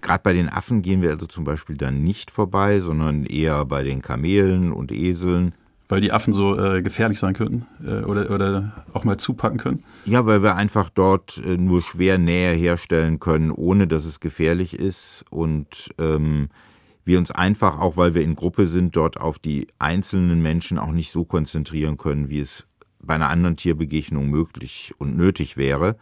Gerade 0.01 0.23
bei 0.25 0.33
den 0.33 0.49
Affen 0.49 0.83
gehen 0.83 1.01
wir 1.01 1.11
also 1.11 1.27
zum 1.27 1.45
Beispiel 1.45 1.77
dann 1.77 2.03
nicht 2.03 2.33
vorbei, 2.33 2.81
sondern 2.81 3.25
eher 3.25 3.65
bei 3.67 3.85
den 3.85 4.03
Kamelen 4.03 4.73
und 4.73 4.91
Eseln. 4.91 5.53
Weil 5.89 6.03
die 6.03 6.13
Affen 6.13 6.35
so 6.35 6.59
äh, 6.59 6.83
gefährlich 6.83 7.19
sein 7.19 7.33
könnten 7.33 7.67
äh, 7.83 8.05
oder, 8.05 8.31
oder 8.31 8.85
auch 8.93 9.05
mal 9.05 9.17
zupacken 9.17 9.59
können? 9.59 9.85
Ja, 10.05 10.27
weil 10.27 10.43
wir 10.43 10.55
einfach 10.55 10.91
dort 10.91 11.39
äh, 11.39 11.57
nur 11.57 11.81
schwer 11.81 12.19
Nähe 12.19 12.53
herstellen 12.53 13.21
können, 13.21 13.51
ohne 13.51 13.87
dass 13.87 14.05
es 14.05 14.21
gefährlich 14.21 14.75
ist. 14.75 15.25
Und 15.31 15.89
ähm, 15.99 16.51
wir 17.05 17.19
uns 17.19 17.31
einfach, 17.31 17.81
auch 17.81 17.97
weil 17.97 18.13
wir 18.13 18.23
in 18.23 18.37
Gruppe 18.37 18.67
sind, 18.67 18.95
dort 18.97 19.19
auf 19.19 19.39
die 19.39 19.67
einzelnen 19.79 20.43
Menschen 20.43 20.79
auch 20.79 20.93
nicht 20.93 21.11
so 21.11 21.25
konzentrieren 21.25 21.97
können, 21.97 22.29
wie 22.29 22.41
es 22.41 22.67
bei 23.01 23.15
einer 23.15 23.31
anderen 23.31 23.57
Tierbegegnung 23.57 24.29
möglich 24.29 24.93
und 24.99 25.17
nötig 25.17 25.57
wäre. 25.57 25.97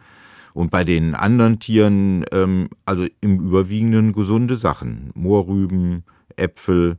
Und 0.53 0.69
bei 0.69 0.83
den 0.83 1.15
anderen 1.15 1.59
Tieren, 1.59 2.25
ähm, 2.31 2.69
also 2.83 3.05
im 3.21 3.39
Überwiegenden 3.39 4.11
gesunde 4.11 4.57
Sachen. 4.57 5.11
Moorrüben, 5.13 6.03
Äpfel. 6.35 6.97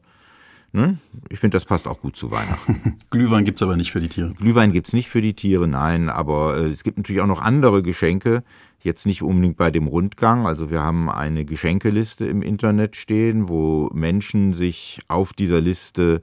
Ne? 0.73 0.99
Ich 1.31 1.39
finde, 1.41 1.57
das 1.57 1.65
passt 1.65 1.89
auch 1.89 2.01
gut 2.01 2.17
zu 2.17 2.31
Weihnachten. 2.31 2.99
Glühwein 3.11 3.45
gibt 3.45 3.59
es 3.59 3.63
aber 3.63 3.77
nicht 3.77 3.91
für 3.91 4.01
die 4.01 4.09
Tiere. 4.09 4.35
Glühwein 4.35 4.73
gibt 4.73 4.89
es 4.89 4.93
nicht 4.93 5.09
für 5.09 5.23
die 5.23 5.35
Tiere, 5.35 5.67
nein. 5.67 6.09
Aber 6.11 6.59
äh, 6.59 6.69
es 6.69 6.83
gibt 6.83 6.99
natürlich 6.99 7.23
auch 7.23 7.27
noch 7.27 7.41
andere 7.41 7.83
Geschenke. 7.83 8.43
Jetzt 8.81 9.07
nicht 9.07 9.23
unbedingt 9.23 9.57
bei 9.57 9.71
dem 9.71 9.87
Rundgang. 9.87 10.47
Also 10.47 10.71
wir 10.71 10.81
haben 10.81 11.11
eine 11.11 11.45
Geschenkeliste 11.45 12.27
im 12.27 12.43
Internet 12.43 12.97
stehen, 12.97 13.49
wo 13.49 13.91
Menschen 13.93 14.53
sich 14.53 15.01
auf 15.09 15.33
dieser 15.33 15.61
Liste 15.61 16.21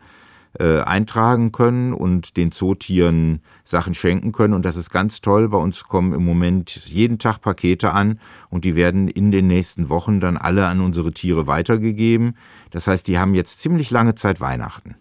äh, 0.57 0.79
eintragen 0.79 1.51
können 1.51 1.93
und 1.93 2.37
den 2.37 2.53
Zootieren 2.53 3.41
Sachen 3.65 3.93
schenken 3.93 4.31
können. 4.31 4.53
Und 4.53 4.63
das 4.63 4.77
ist 4.77 4.89
ganz 4.89 5.19
toll. 5.19 5.49
Bei 5.49 5.57
uns 5.57 5.83
kommen 5.83 6.13
im 6.13 6.23
Moment 6.23 6.85
jeden 6.85 7.19
Tag 7.19 7.41
Pakete 7.41 7.91
an 7.91 8.19
und 8.49 8.63
die 8.63 8.75
werden 8.75 9.09
in 9.09 9.31
den 9.31 9.47
nächsten 9.47 9.89
Wochen 9.89 10.21
dann 10.21 10.37
alle 10.37 10.67
an 10.67 10.79
unsere 10.79 11.11
Tiere 11.11 11.45
weitergegeben. 11.45 12.37
Das 12.75 12.87
heißt, 12.87 13.07
die 13.07 13.17
haben 13.17 13.35
jetzt 13.35 13.61
ziemlich 13.61 13.89
lange 13.89 14.15
Zeit 14.15 14.41
Weihnachten. 14.41 14.95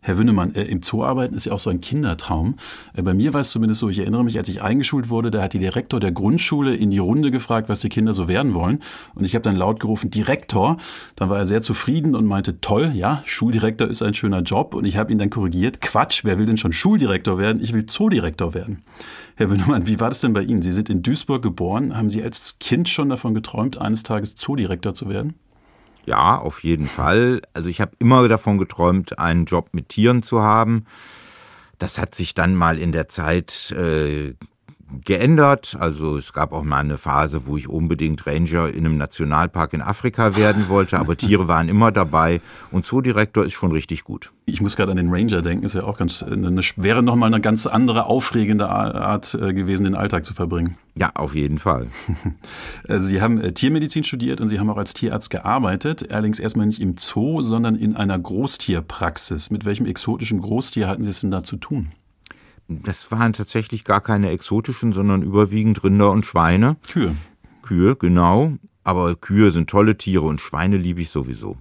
Herr 0.00 0.16
Wünnemann, 0.16 0.54
äh, 0.54 0.62
im 0.62 0.82
Zoo 0.82 1.04
arbeiten 1.04 1.34
ist 1.34 1.44
ja 1.44 1.52
auch 1.52 1.58
so 1.58 1.68
ein 1.68 1.82
Kindertraum. 1.82 2.56
Äh, 2.94 3.02
bei 3.02 3.12
mir 3.12 3.34
war 3.34 3.42
es 3.42 3.50
zumindest 3.50 3.80
so, 3.80 3.90
ich 3.90 3.98
erinnere 3.98 4.24
mich, 4.24 4.38
als 4.38 4.48
ich 4.48 4.62
eingeschult 4.62 5.10
wurde, 5.10 5.30
da 5.30 5.42
hat 5.42 5.52
die 5.52 5.58
Direktor 5.58 6.00
der 6.00 6.12
Grundschule 6.12 6.74
in 6.74 6.90
die 6.90 6.96
Runde 6.96 7.30
gefragt, 7.30 7.68
was 7.68 7.80
die 7.80 7.90
Kinder 7.90 8.14
so 8.14 8.28
werden 8.28 8.54
wollen. 8.54 8.82
Und 9.14 9.26
ich 9.26 9.34
habe 9.34 9.42
dann 9.42 9.56
laut 9.56 9.78
gerufen, 9.78 10.08
Direktor. 10.08 10.78
Dann 11.16 11.28
war 11.28 11.36
er 11.36 11.44
sehr 11.44 11.60
zufrieden 11.60 12.14
und 12.14 12.24
meinte, 12.24 12.62
toll, 12.62 12.92
ja, 12.94 13.22
Schuldirektor 13.26 13.88
ist 13.88 14.00
ein 14.00 14.14
schöner 14.14 14.40
Job. 14.40 14.74
Und 14.74 14.86
ich 14.86 14.96
habe 14.96 15.12
ihn 15.12 15.18
dann 15.18 15.28
korrigiert, 15.28 15.82
Quatsch, 15.82 16.24
wer 16.24 16.38
will 16.38 16.46
denn 16.46 16.56
schon 16.56 16.72
Schuldirektor 16.72 17.36
werden? 17.36 17.62
Ich 17.62 17.74
will 17.74 17.84
Zoodirektor 17.84 18.54
werden. 18.54 18.84
Herr 19.34 19.50
Wünnemann, 19.50 19.86
wie 19.86 20.00
war 20.00 20.08
das 20.08 20.22
denn 20.22 20.32
bei 20.32 20.44
Ihnen? 20.44 20.62
Sie 20.62 20.72
sind 20.72 20.88
in 20.88 21.02
Duisburg 21.02 21.42
geboren. 21.42 21.94
Haben 21.94 22.08
Sie 22.08 22.22
als 22.22 22.58
Kind 22.58 22.88
schon 22.88 23.10
davon 23.10 23.34
geträumt, 23.34 23.76
eines 23.76 24.02
Tages 24.02 24.36
Zoodirektor 24.36 24.94
zu 24.94 25.10
werden? 25.10 25.34
Ja, 26.06 26.38
auf 26.38 26.62
jeden 26.62 26.86
Fall. 26.86 27.42
Also 27.52 27.68
ich 27.68 27.80
habe 27.80 27.92
immer 27.98 28.26
davon 28.28 28.58
geträumt, 28.58 29.18
einen 29.18 29.44
Job 29.44 29.70
mit 29.72 29.88
Tieren 29.88 30.22
zu 30.22 30.40
haben. 30.40 30.86
Das 31.78 31.98
hat 31.98 32.14
sich 32.14 32.32
dann 32.32 32.54
mal 32.54 32.78
in 32.78 32.92
der 32.92 33.08
Zeit 33.08 33.72
äh, 33.72 34.34
geändert. 35.04 35.76
Also 35.78 36.16
es 36.16 36.32
gab 36.32 36.52
auch 36.52 36.62
mal 36.62 36.80
eine 36.80 36.98
Phase, 36.98 37.46
wo 37.46 37.56
ich 37.56 37.68
unbedingt 37.68 38.26
Ranger 38.26 38.68
in 38.68 38.86
einem 38.86 38.96
Nationalpark 38.96 39.72
in 39.72 39.82
Afrika 39.82 40.36
werden 40.36 40.68
wollte, 40.68 40.98
aber 40.98 41.16
Tiere 41.16 41.48
waren 41.48 41.68
immer 41.68 41.92
dabei 41.92 42.40
und 42.70 42.86
Zoodirektor 42.86 43.44
ist 43.44 43.54
schon 43.54 43.72
richtig 43.72 44.04
gut. 44.04 44.32
Ich 44.44 44.60
muss 44.60 44.76
gerade 44.76 44.92
an 44.92 44.96
den 44.96 45.10
Ranger 45.10 45.42
denken, 45.42 45.64
ist 45.64 45.74
ja 45.74 45.82
auch 45.82 45.98
ganz, 45.98 46.22
eine, 46.22 46.60
wäre 46.76 47.02
nochmal 47.02 47.32
eine 47.32 47.40
ganz 47.40 47.66
andere, 47.66 48.06
aufregende 48.06 48.68
Art 48.68 49.34
äh, 49.34 49.52
gewesen, 49.52 49.84
den 49.84 49.96
Alltag 49.96 50.24
zu 50.24 50.34
verbringen. 50.34 50.76
Ja, 50.96 51.10
auf 51.14 51.34
jeden 51.34 51.58
Fall. 51.58 51.88
Also 52.88 53.04
Sie 53.06 53.20
haben 53.20 53.40
äh, 53.40 53.52
Tiermedizin 53.52 54.04
studiert 54.04 54.40
und 54.40 54.48
Sie 54.48 54.60
haben 54.60 54.70
auch 54.70 54.76
als 54.76 54.94
Tierarzt 54.94 55.30
gearbeitet, 55.30 56.10
allerdings 56.12 56.38
erstmal 56.38 56.66
nicht 56.66 56.80
im 56.80 56.96
Zoo, 56.96 57.42
sondern 57.42 57.74
in 57.74 57.96
einer 57.96 58.18
Großtierpraxis. 58.18 59.50
Mit 59.50 59.64
welchem 59.64 59.86
exotischen 59.86 60.40
Großtier 60.40 60.86
hatten 60.86 61.02
Sie 61.02 61.10
es 61.10 61.20
denn 61.20 61.32
da 61.32 61.42
zu 61.42 61.56
tun? 61.56 61.88
Das 62.68 63.10
waren 63.12 63.32
tatsächlich 63.32 63.84
gar 63.84 64.00
keine 64.00 64.30
exotischen, 64.30 64.92
sondern 64.92 65.22
überwiegend 65.22 65.84
Rinder 65.84 66.10
und 66.10 66.26
Schweine. 66.26 66.76
Kühe. 66.90 67.14
Kühe, 67.62 67.96
genau. 67.96 68.54
Aber 68.82 69.14
Kühe 69.16 69.50
sind 69.50 69.70
tolle 69.70 69.96
Tiere 69.98 70.24
und 70.24 70.40
Schweine 70.40 70.76
liebe 70.76 71.00
ich 71.00 71.10
sowieso. 71.10 71.56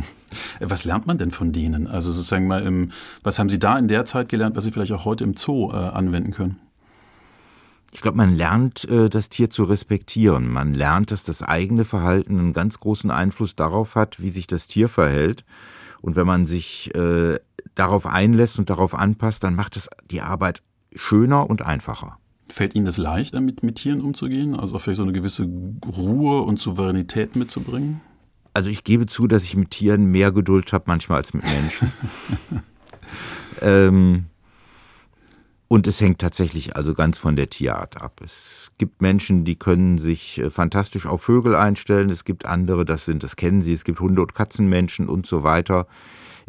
was 0.60 0.84
lernt 0.84 1.06
man 1.06 1.18
denn 1.18 1.30
von 1.30 1.52
denen? 1.52 1.86
Also 1.86 2.12
sozusagen 2.12 2.46
mal 2.46 2.62
im, 2.62 2.90
was 3.22 3.38
haben 3.38 3.48
Sie 3.48 3.58
da 3.58 3.78
in 3.78 3.88
der 3.88 4.04
Zeit 4.04 4.28
gelernt, 4.28 4.56
was 4.56 4.64
Sie 4.64 4.72
vielleicht 4.72 4.92
auch 4.92 5.04
heute 5.04 5.24
im 5.24 5.36
Zoo 5.36 5.70
äh, 5.72 5.76
anwenden 5.76 6.32
können? 6.32 6.58
Ich 7.92 8.02
glaube, 8.02 8.16
man 8.16 8.36
lernt, 8.36 8.84
äh, 8.88 9.08
das 9.08 9.30
Tier 9.30 9.48
zu 9.48 9.64
respektieren. 9.64 10.52
Man 10.52 10.74
lernt, 10.74 11.10
dass 11.10 11.24
das 11.24 11.42
eigene 11.42 11.84
Verhalten 11.84 12.38
einen 12.38 12.52
ganz 12.52 12.78
großen 12.78 13.10
Einfluss 13.10 13.56
darauf 13.56 13.94
hat, 13.94 14.20
wie 14.20 14.30
sich 14.30 14.46
das 14.46 14.66
Tier 14.66 14.88
verhält. 14.88 15.44
Und 16.00 16.16
wenn 16.16 16.26
man 16.26 16.46
sich 16.46 16.94
äh, 16.94 17.38
darauf 17.74 18.06
einlässt 18.06 18.58
und 18.58 18.70
darauf 18.70 18.94
anpasst, 18.94 19.44
dann 19.44 19.54
macht 19.54 19.76
es 19.76 19.88
die 20.10 20.20
Arbeit 20.20 20.62
schöner 20.94 21.48
und 21.48 21.62
einfacher. 21.62 22.18
Fällt 22.48 22.74
Ihnen 22.74 22.86
das 22.86 22.96
leicht, 22.96 23.34
damit 23.34 23.62
mit 23.62 23.76
Tieren 23.76 24.00
umzugehen? 24.00 24.54
Also 24.54 24.78
vielleicht 24.78 24.98
so 24.98 25.02
eine 25.02 25.12
gewisse 25.12 25.48
Ruhe 25.84 26.42
und 26.42 26.60
Souveränität 26.60 27.34
mitzubringen? 27.34 28.00
Also 28.52 28.70
ich 28.70 28.84
gebe 28.84 29.06
zu, 29.06 29.26
dass 29.26 29.44
ich 29.44 29.56
mit 29.56 29.70
Tieren 29.72 30.06
mehr 30.06 30.32
Geduld 30.32 30.72
habe 30.72 30.84
manchmal 30.86 31.18
als 31.18 31.34
mit 31.34 31.44
Menschen. 31.44 31.92
ähm, 33.60 34.26
und 35.68 35.86
es 35.86 36.00
hängt 36.00 36.20
tatsächlich 36.20 36.76
also 36.76 36.94
ganz 36.94 37.18
von 37.18 37.36
der 37.36 37.50
Tierart 37.50 38.00
ab. 38.00 38.20
Es 38.24 38.70
gibt 38.78 39.02
Menschen, 39.02 39.44
die 39.44 39.56
können 39.56 39.98
sich 39.98 40.38
äh, 40.38 40.50
fantastisch 40.50 41.06
auf 41.06 41.22
Vögel 41.22 41.54
einstellen. 41.54 42.10
Es 42.10 42.24
gibt 42.24 42.46
andere, 42.46 42.84
das 42.84 43.04
sind, 43.04 43.22
das 43.22 43.36
kennen 43.36 43.62
Sie, 43.62 43.72
es 43.72 43.84
gibt 43.84 44.00
Hunde- 44.00 44.22
und 44.22 44.34
Katzenmenschen 44.34 45.08
und 45.08 45.26
so 45.26 45.42
weiter. 45.42 45.86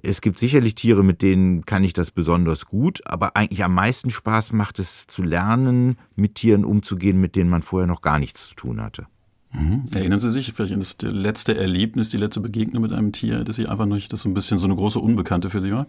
Es 0.04 0.22
gibt 0.22 0.38
sicherlich 0.38 0.76
Tiere, 0.76 1.04
mit 1.04 1.24
denen 1.24 1.66
kann 1.66 1.84
ich 1.84 1.94
das 1.94 2.12
besonders 2.12 2.68
gut, 2.68 3.02
aber 3.06 3.36
eigentlich 3.36 3.64
am 3.64 3.74
meisten 3.74 4.12
Spaß 4.12 4.54
macht 4.54 4.78
es 4.78 5.08
zu 5.08 5.24
lernen, 5.24 5.98
mit 6.16 6.36
Tieren 6.36 6.66
umzugehen, 6.66 7.20
mit 7.20 7.36
denen 7.36 7.50
man 7.50 7.64
vorher 7.64 7.88
noch 7.88 8.02
gar 8.02 8.20
nichts 8.20 8.50
zu 8.50 8.56
tun 8.56 8.80
hatte. 8.80 9.08
Mhm. 9.54 9.86
Erinnern 9.92 10.20
Sie 10.20 10.32
sich 10.32 10.54
vielleicht 10.54 10.74
an 10.74 10.80
das 10.80 10.98
letzte 11.02 11.58
Erlebnis, 11.58 12.10
die 12.10 12.18
letzte 12.18 12.42
Begegnung 12.42 12.84
mit 12.84 12.94
einem 12.94 13.12
Tier, 13.12 13.44
dass 13.44 13.56
Sie 13.56 13.68
einfach 13.68 13.88
nicht, 13.88 14.14
das 14.14 14.22
so 14.22 14.30
ein 14.30 14.36
bisschen 14.36 14.60
so 14.60 14.68
eine 14.68 14.76
große 14.76 15.00
Unbekannte 15.00 15.50
für 15.50 15.62
Sie 15.62 15.72
war? 15.72 15.88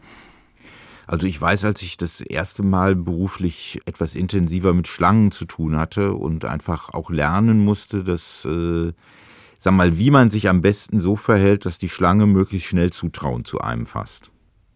Also 1.08 1.26
ich 1.26 1.40
weiß, 1.40 1.64
als 1.64 1.80
ich 1.80 1.96
das 1.96 2.20
erste 2.20 2.62
Mal 2.62 2.94
beruflich 2.94 3.80
etwas 3.86 4.14
intensiver 4.14 4.74
mit 4.74 4.86
Schlangen 4.88 5.32
zu 5.32 5.46
tun 5.46 5.76
hatte 5.76 6.12
und 6.12 6.44
einfach 6.44 6.90
auch 6.90 7.10
lernen 7.10 7.64
musste, 7.64 8.04
dass 8.04 8.44
äh, 8.44 8.92
sag 9.58 9.72
mal, 9.72 9.96
wie 9.96 10.10
man 10.10 10.30
sich 10.30 10.50
am 10.50 10.60
besten 10.60 11.00
so 11.00 11.16
verhält, 11.16 11.64
dass 11.64 11.78
die 11.78 11.88
Schlange 11.88 12.26
möglichst 12.26 12.68
schnell 12.68 12.90
Zutrauen 12.90 13.46
zu 13.46 13.62
einem 13.62 13.86
fasst. 13.86 14.30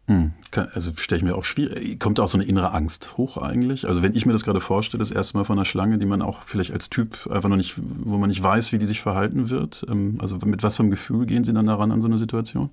Hm, 0.09 0.33
also 0.73 0.93
stelle 0.97 1.19
ich 1.19 1.25
mir 1.25 1.37
auch 1.37 1.45
schwierig. 1.45 2.01
Kommt 2.01 2.19
da 2.19 2.23
auch 2.23 2.29
so 2.29 2.39
eine 2.39 2.47
innere 2.47 2.73
Angst 2.73 3.19
hoch 3.19 3.37
eigentlich? 3.37 3.87
Also 3.87 4.03
wenn 4.03 4.17
ich 4.17 4.25
mir 4.25 4.33
das 4.33 4.43
gerade 4.43 4.61
vorstelle, 4.61 5.01
das 5.01 5.11
erste 5.11 5.37
Mal 5.37 5.45
von 5.45 5.59
einer 5.59 5.67
Schlange, 5.67 5.99
die 5.99 6.07
man 6.07 6.23
auch 6.23 6.45
vielleicht 6.47 6.73
als 6.73 6.89
Typ 6.89 7.31
einfach 7.31 7.51
noch 7.51 7.59
nicht, 7.59 7.75
wo 7.77 8.17
man 8.17 8.31
nicht 8.31 8.43
weiß, 8.43 8.73
wie 8.73 8.79
die 8.79 8.87
sich 8.87 9.03
verhalten 9.03 9.51
wird. 9.51 9.85
Ähm, 9.87 10.17
also 10.19 10.39
mit 10.47 10.63
was 10.63 10.77
für 10.77 10.83
einem 10.83 10.91
Gefühl 10.91 11.27
gehen 11.27 11.45
Sie 11.45 11.53
dann 11.53 11.67
daran 11.67 11.93
an 11.93 12.01
so 12.01 12.09
eine 12.09 12.17
Situation? 12.17 12.71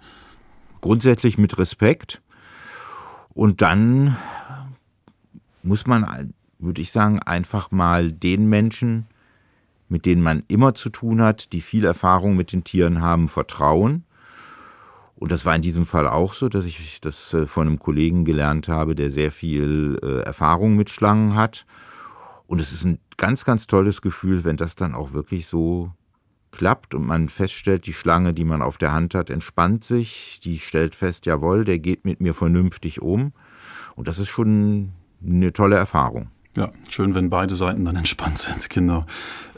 Grundsätzlich 0.79 1.37
mit 1.37 1.57
Respekt. 1.57 2.21
Und 3.39 3.61
dann 3.61 4.17
muss 5.63 5.87
man, 5.87 6.33
würde 6.57 6.81
ich 6.81 6.91
sagen, 6.91 7.19
einfach 7.19 7.71
mal 7.71 8.11
den 8.11 8.47
Menschen 8.47 9.07
mit 9.89 10.05
denen 10.05 10.21
man 10.21 10.43
immer 10.47 10.75
zu 10.75 10.89
tun 10.89 11.21
hat, 11.21 11.51
die 11.51 11.61
viel 11.61 11.83
Erfahrung 11.83 12.35
mit 12.35 12.51
den 12.51 12.63
Tieren 12.63 13.01
haben, 13.01 13.27
vertrauen. 13.27 14.05
Und 15.15 15.31
das 15.31 15.45
war 15.45 15.55
in 15.55 15.61
diesem 15.61 15.85
Fall 15.85 16.07
auch 16.07 16.33
so, 16.33 16.47
dass 16.47 16.63
ich 16.63 17.01
das 17.01 17.33
äh, 17.33 17.45
von 17.45 17.67
einem 17.67 17.79
Kollegen 17.79 18.23
gelernt 18.23 18.69
habe, 18.69 18.95
der 18.95 19.11
sehr 19.11 19.31
viel 19.31 19.99
äh, 20.01 20.21
Erfahrung 20.21 20.75
mit 20.75 20.89
Schlangen 20.89 21.35
hat. 21.35 21.65
Und 22.47 22.61
es 22.61 22.71
ist 22.71 22.85
ein 22.85 22.99
ganz, 23.17 23.43
ganz 23.43 23.67
tolles 23.67 24.01
Gefühl, 24.01 24.45
wenn 24.45 24.55
das 24.55 24.75
dann 24.75 24.95
auch 24.95 25.11
wirklich 25.11 25.47
so 25.47 25.91
klappt 26.51 26.95
und 26.95 27.05
man 27.05 27.29
feststellt, 27.29 27.85
die 27.85 27.93
Schlange, 27.93 28.33
die 28.33 28.45
man 28.45 28.61
auf 28.61 28.77
der 28.77 28.91
Hand 28.91 29.13
hat, 29.13 29.29
entspannt 29.29 29.83
sich, 29.83 30.39
die 30.43 30.59
stellt 30.59 30.95
fest, 30.95 31.25
jawohl, 31.25 31.65
der 31.65 31.79
geht 31.79 32.05
mit 32.05 32.21
mir 32.21 32.33
vernünftig 32.33 33.01
um. 33.01 33.33
Und 33.95 34.07
das 34.07 34.19
ist 34.19 34.29
schon 34.29 34.91
eine 35.23 35.53
tolle 35.53 35.75
Erfahrung. 35.75 36.29
Ja, 36.55 36.71
schön, 36.89 37.13
wenn 37.13 37.29
beide 37.29 37.55
Seiten 37.55 37.85
dann 37.85 37.95
entspannt 37.95 38.39
sind, 38.39 38.69
genau. 38.69 39.05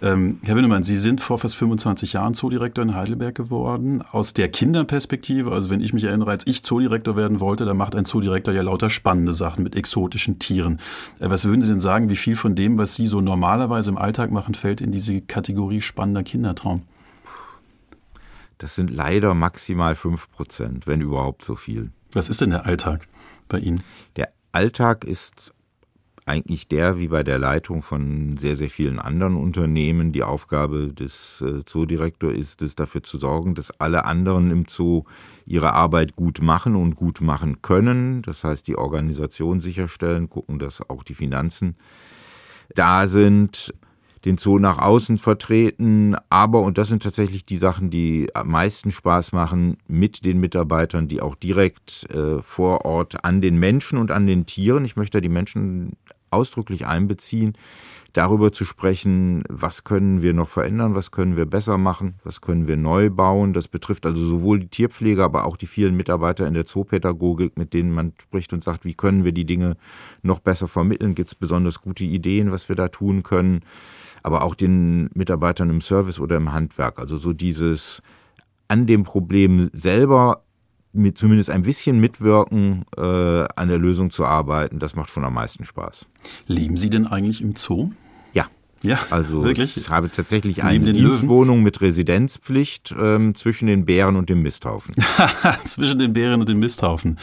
Ähm, 0.01 0.39
Herr 0.43 0.55
Winnemann, 0.55 0.83
Sie 0.83 0.97
sind 0.97 1.21
vor 1.21 1.37
fast 1.37 1.55
25 1.55 2.13
Jahren 2.13 2.33
Zoodirektor 2.33 2.83
in 2.83 2.95
Heidelberg 2.95 3.35
geworden. 3.35 4.01
Aus 4.01 4.33
der 4.33 4.49
Kinderperspektive, 4.49 5.51
also 5.51 5.69
wenn 5.69 5.79
ich 5.79 5.93
mich 5.93 6.03
erinnere, 6.03 6.31
als 6.31 6.45
ich 6.47 6.63
Zoodirektor 6.63 7.15
werden 7.15 7.39
wollte, 7.39 7.65
da 7.65 7.73
macht 7.73 7.95
ein 7.95 8.05
Zoodirektor 8.05 8.53
ja 8.53 8.61
lauter 8.61 8.89
spannende 8.89 9.33
Sachen 9.33 9.63
mit 9.63 9.75
exotischen 9.75 10.39
Tieren. 10.39 10.79
Äh, 11.19 11.29
was 11.29 11.45
würden 11.45 11.61
Sie 11.61 11.69
denn 11.69 11.79
sagen, 11.79 12.09
wie 12.09 12.15
viel 12.15 12.35
von 12.35 12.55
dem, 12.55 12.77
was 12.77 12.95
Sie 12.95 13.07
so 13.07 13.21
normalerweise 13.21 13.89
im 13.89 13.97
Alltag 13.97 14.31
machen, 14.31 14.53
fällt 14.53 14.81
in 14.81 14.91
diese 14.91 15.21
Kategorie 15.21 15.81
spannender 15.81 16.23
Kindertraum? 16.23 16.83
Das 18.57 18.75
sind 18.75 18.91
leider 18.91 19.33
maximal 19.33 19.95
fünf 19.95 20.29
Prozent, 20.31 20.85
wenn 20.87 21.01
überhaupt 21.01 21.45
so 21.45 21.55
viel. 21.55 21.91
Was 22.11 22.29
ist 22.29 22.41
denn 22.41 22.51
der 22.51 22.65
Alltag 22.65 23.07
bei 23.47 23.59
Ihnen? 23.59 23.81
Der 24.17 24.29
Alltag 24.51 25.05
ist 25.05 25.53
eigentlich 26.31 26.69
der, 26.69 26.97
wie 26.97 27.09
bei 27.09 27.23
der 27.23 27.37
Leitung 27.37 27.81
von 27.81 28.37
sehr, 28.37 28.55
sehr 28.55 28.69
vielen 28.69 28.99
anderen 28.99 29.35
Unternehmen. 29.35 30.13
Die 30.13 30.23
Aufgabe 30.23 30.93
des 30.93 31.41
äh, 31.41 31.65
Zoodirektors 31.65 32.37
ist 32.37 32.61
es, 32.61 32.75
dafür 32.75 33.03
zu 33.03 33.17
sorgen, 33.17 33.53
dass 33.53 33.71
alle 33.79 34.05
anderen 34.05 34.49
im 34.49 34.65
Zoo 34.67 35.03
ihre 35.45 35.73
Arbeit 35.73 36.15
gut 36.15 36.41
machen 36.41 36.77
und 36.77 36.95
gut 36.95 37.19
machen 37.19 37.61
können. 37.61 38.21
Das 38.21 38.45
heißt, 38.45 38.65
die 38.65 38.77
Organisation 38.77 39.59
sicherstellen, 39.59 40.29
gucken, 40.29 40.57
dass 40.57 40.89
auch 40.89 41.03
die 41.03 41.15
Finanzen 41.15 41.75
da 42.75 43.09
sind, 43.09 43.73
den 44.25 44.37
Zoo 44.37 44.59
nach 44.59 44.77
außen 44.77 45.17
vertreten, 45.17 46.15
aber, 46.29 46.61
und 46.61 46.77
das 46.77 46.89
sind 46.89 47.03
tatsächlich 47.03 47.45
die 47.45 47.57
Sachen, 47.57 47.89
die 47.89 48.29
am 48.33 48.49
meisten 48.49 48.91
Spaß 48.91 49.31
machen, 49.31 49.77
mit 49.87 50.25
den 50.25 50.39
Mitarbeitern, 50.39 51.07
die 51.07 51.21
auch 51.21 51.35
direkt 51.35 52.07
äh, 52.11 52.41
vor 52.41 52.85
Ort 52.85 53.25
an 53.25 53.41
den 53.41 53.57
Menschen 53.57 53.97
und 53.97 54.11
an 54.11 54.27
den 54.27 54.45
Tieren, 54.45 54.85
ich 54.85 54.95
möchte 54.95 55.21
die 55.21 55.29
Menschen 55.29 55.97
ausdrücklich 56.31 56.85
einbeziehen, 56.85 57.53
darüber 58.13 58.51
zu 58.51 58.65
sprechen, 58.65 59.43
was 59.47 59.83
können 59.83 60.21
wir 60.21 60.33
noch 60.33 60.49
verändern, 60.49 60.95
was 60.95 61.11
können 61.11 61.37
wir 61.37 61.45
besser 61.45 61.77
machen, 61.77 62.15
was 62.23 62.41
können 62.41 62.67
wir 62.67 62.77
neu 62.77 63.09
bauen. 63.09 63.53
Das 63.53 63.67
betrifft 63.67 64.05
also 64.05 64.19
sowohl 64.25 64.59
die 64.59 64.67
Tierpflege, 64.67 65.23
aber 65.23 65.45
auch 65.45 65.57
die 65.57 65.67
vielen 65.67 65.95
Mitarbeiter 65.95 66.47
in 66.47 66.53
der 66.53 66.65
Zoopädagogik, 66.65 67.57
mit 67.57 67.73
denen 67.73 67.91
man 67.91 68.13
spricht 68.21 68.53
und 68.53 68.63
sagt, 68.63 68.85
wie 68.85 68.93
können 68.93 69.23
wir 69.23 69.31
die 69.31 69.45
Dinge 69.45 69.77
noch 70.23 70.39
besser 70.39 70.67
vermitteln, 70.67 71.15
gibt 71.15 71.29
es 71.29 71.35
besonders 71.35 71.81
gute 71.81 72.03
Ideen, 72.03 72.51
was 72.51 72.67
wir 72.67 72.75
da 72.75 72.89
tun 72.89 73.23
können, 73.23 73.61
aber 74.23 74.43
auch 74.43 74.55
den 74.55 75.09
Mitarbeitern 75.13 75.69
im 75.69 75.81
Service 75.81 76.19
oder 76.19 76.37
im 76.37 76.51
Handwerk. 76.51 76.99
Also 76.99 77.17
so 77.17 77.33
dieses 77.33 78.01
an 78.67 78.85
dem 78.85 79.03
Problem 79.03 79.69
selber 79.73 80.43
mit 80.93 81.17
zumindest 81.17 81.49
ein 81.49 81.63
bisschen 81.63 81.99
mitwirken, 81.99 82.83
äh, 82.97 83.01
an 83.01 83.67
der 83.67 83.77
Lösung 83.77 84.11
zu 84.11 84.25
arbeiten, 84.25 84.79
das 84.79 84.95
macht 84.95 85.09
schon 85.09 85.23
am 85.23 85.33
meisten 85.33 85.65
Spaß. 85.65 86.07
Leben 86.47 86.77
Sie 86.77 86.89
denn 86.89 87.07
eigentlich 87.07 87.41
im 87.41 87.55
Zoo? 87.55 87.91
Ja. 88.33 88.47
Ja, 88.83 88.99
also 89.11 89.43
wirklich? 89.43 89.77
ich 89.77 89.89
habe 89.89 90.11
tatsächlich 90.11 90.63
eine 90.63 90.91
Dienstwohnung 90.91 91.61
mit 91.61 91.81
Residenzpflicht 91.81 92.95
ähm, 92.99 93.35
zwischen 93.35 93.67
den 93.67 93.85
Bären 93.85 94.15
und 94.15 94.29
dem 94.29 94.41
Misthaufen. 94.41 94.95
zwischen 95.65 95.99
den 95.99 96.13
Bären 96.13 96.39
und 96.39 96.49
dem 96.49 96.59
Misthaufen. 96.59 97.19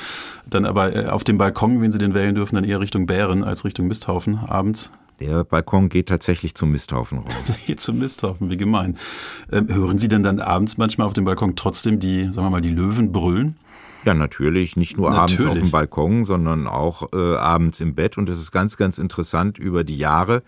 Dann 0.46 0.64
aber 0.64 0.94
äh, 0.94 1.06
auf 1.06 1.24
dem 1.24 1.36
Balkon, 1.36 1.82
wenn 1.82 1.90
Sie 1.90 1.98
den 1.98 2.14
wählen 2.14 2.34
dürfen, 2.34 2.54
dann 2.54 2.64
eher 2.64 2.80
Richtung 2.80 3.06
Bären 3.06 3.42
als 3.42 3.64
Richtung 3.64 3.88
Misthaufen 3.88 4.38
abends. 4.38 4.92
Der 5.20 5.44
Balkon 5.44 5.88
geht 5.88 6.08
tatsächlich 6.08 6.54
zum 6.54 6.70
Misthaufen 6.70 7.18
raus. 7.18 7.32
geht 7.66 7.80
zum 7.80 7.98
Misthaufen, 7.98 8.50
wie 8.50 8.56
gemein. 8.56 8.96
Ähm, 9.50 9.68
hören 9.68 9.98
Sie 9.98 10.08
denn 10.08 10.22
dann 10.22 10.40
abends 10.40 10.78
manchmal 10.78 11.06
auf 11.06 11.12
dem 11.12 11.24
Balkon 11.24 11.56
trotzdem 11.56 11.98
die, 11.98 12.32
sagen 12.32 12.46
wir 12.46 12.50
mal, 12.50 12.60
die 12.60 12.70
Löwen 12.70 13.10
brüllen? 13.10 13.56
Ja, 14.04 14.14
natürlich. 14.14 14.76
Nicht 14.76 14.96
nur 14.96 15.10
natürlich. 15.10 15.40
abends 15.40 15.50
auf 15.50 15.58
dem 15.58 15.70
Balkon, 15.70 16.24
sondern 16.24 16.66
auch 16.66 17.12
äh, 17.12 17.36
abends 17.36 17.80
im 17.80 17.94
Bett. 17.94 18.16
Und 18.16 18.28
das 18.28 18.38
ist 18.38 18.52
ganz, 18.52 18.76
ganz 18.76 18.98
interessant 18.98 19.58
über 19.58 19.82
die 19.82 19.98
Jahre. 19.98 20.42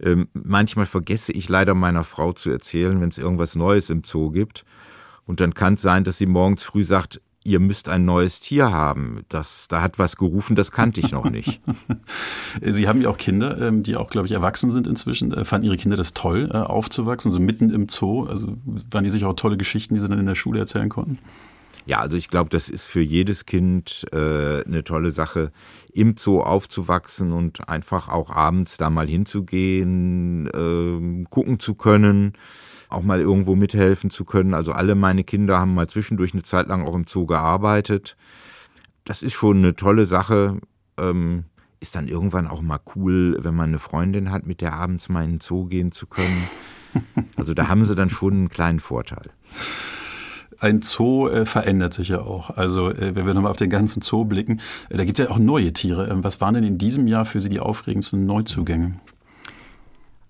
Ähm, 0.00 0.28
manchmal 0.32 0.86
vergesse 0.86 1.32
ich 1.32 1.48
leider 1.48 1.74
meiner 1.74 2.04
Frau 2.04 2.32
zu 2.32 2.50
erzählen, 2.50 3.00
wenn 3.00 3.10
es 3.10 3.18
irgendwas 3.18 3.54
Neues 3.54 3.90
im 3.90 4.02
Zoo 4.04 4.30
gibt. 4.30 4.64
Und 5.24 5.40
dann 5.40 5.54
kann 5.54 5.74
es 5.74 5.82
sein, 5.82 6.02
dass 6.02 6.18
sie 6.18 6.26
morgens 6.26 6.64
früh 6.64 6.84
sagt, 6.84 7.20
ihr 7.42 7.60
müsst 7.60 7.88
ein 7.88 8.04
neues 8.04 8.40
Tier 8.40 8.70
haben. 8.70 9.24
Das, 9.28 9.66
da 9.68 9.80
hat 9.80 9.98
was 9.98 10.16
gerufen, 10.16 10.56
das 10.56 10.72
kannte 10.72 11.00
ich 11.00 11.12
noch 11.12 11.28
nicht. 11.30 11.60
Sie 12.60 12.86
haben 12.86 13.00
ja 13.00 13.08
auch 13.08 13.16
Kinder, 13.16 13.58
ähm, 13.60 13.82
die 13.82 13.96
auch, 13.96 14.10
glaube 14.10 14.26
ich, 14.26 14.32
erwachsen 14.32 14.70
sind 14.70 14.86
inzwischen. 14.86 15.32
Äh, 15.32 15.44
fanden 15.44 15.66
Ihre 15.66 15.76
Kinder 15.76 15.96
das 15.96 16.12
toll, 16.12 16.50
äh, 16.52 16.58
aufzuwachsen, 16.58 17.32
so 17.32 17.40
mitten 17.40 17.70
im 17.70 17.88
Zoo? 17.88 18.24
Also 18.24 18.56
waren 18.90 19.04
die 19.04 19.10
sicher 19.10 19.28
auch 19.28 19.34
tolle 19.34 19.56
Geschichten, 19.56 19.94
die 19.94 20.00
Sie 20.00 20.08
dann 20.08 20.18
in 20.18 20.26
der 20.26 20.34
Schule 20.34 20.60
erzählen 20.60 20.88
konnten? 20.88 21.18
Ja, 21.86 22.00
also 22.00 22.16
ich 22.16 22.28
glaube, 22.28 22.50
das 22.50 22.68
ist 22.68 22.86
für 22.86 23.00
jedes 23.00 23.46
Kind 23.46 24.06
äh, 24.12 24.62
eine 24.64 24.84
tolle 24.84 25.10
Sache, 25.10 25.50
im 25.92 26.16
Zoo 26.18 26.40
aufzuwachsen 26.40 27.32
und 27.32 27.68
einfach 27.68 28.08
auch 28.08 28.30
abends 28.30 28.76
da 28.76 28.90
mal 28.90 29.08
hinzugehen, 29.08 30.46
äh, 30.46 31.24
gucken 31.30 31.58
zu 31.58 31.74
können 31.74 32.34
auch 32.90 33.02
mal 33.02 33.20
irgendwo 33.20 33.54
mithelfen 33.56 34.10
zu 34.10 34.24
können. 34.24 34.54
Also 34.54 34.72
alle 34.72 34.94
meine 34.94 35.24
Kinder 35.24 35.58
haben 35.58 35.74
mal 35.74 35.88
zwischendurch 35.88 36.32
eine 36.32 36.42
Zeit 36.42 36.68
lang 36.68 36.86
auch 36.86 36.94
im 36.94 37.06
Zoo 37.06 37.26
gearbeitet. 37.26 38.16
Das 39.04 39.22
ist 39.22 39.34
schon 39.34 39.58
eine 39.58 39.76
tolle 39.76 40.04
Sache. 40.04 40.60
Ähm, 40.98 41.44
ist 41.80 41.94
dann 41.94 42.08
irgendwann 42.08 42.46
auch 42.46 42.60
mal 42.60 42.80
cool, 42.94 43.38
wenn 43.40 43.54
man 43.54 43.70
eine 43.70 43.78
Freundin 43.78 44.30
hat, 44.30 44.46
mit 44.46 44.60
der 44.60 44.74
abends 44.74 45.08
mal 45.08 45.24
in 45.24 45.32
den 45.32 45.40
Zoo 45.40 45.66
gehen 45.66 45.92
zu 45.92 46.06
können. 46.06 46.48
Also 47.36 47.54
da 47.54 47.68
haben 47.68 47.84
sie 47.84 47.94
dann 47.94 48.10
schon 48.10 48.32
einen 48.32 48.48
kleinen 48.48 48.80
Vorteil. 48.80 49.30
Ein 50.58 50.82
Zoo 50.82 51.28
äh, 51.28 51.46
verändert 51.46 51.94
sich 51.94 52.08
ja 52.08 52.20
auch. 52.20 52.50
Also 52.50 52.90
äh, 52.90 53.14
wenn 53.14 53.26
wir 53.26 53.32
nochmal 53.32 53.52
auf 53.52 53.56
den 53.56 53.70
ganzen 53.70 54.02
Zoo 54.02 54.24
blicken, 54.24 54.60
äh, 54.88 54.96
da 54.96 55.04
gibt 55.04 55.18
es 55.18 55.24
ja 55.24 55.30
auch 55.30 55.38
neue 55.38 55.72
Tiere. 55.72 56.08
Ähm, 56.08 56.24
was 56.24 56.40
waren 56.40 56.54
denn 56.54 56.64
in 56.64 56.78
diesem 56.78 57.06
Jahr 57.06 57.24
für 57.24 57.40
Sie 57.40 57.48
die 57.48 57.60
aufregendsten 57.60 58.26
Neuzugänge? 58.26 59.00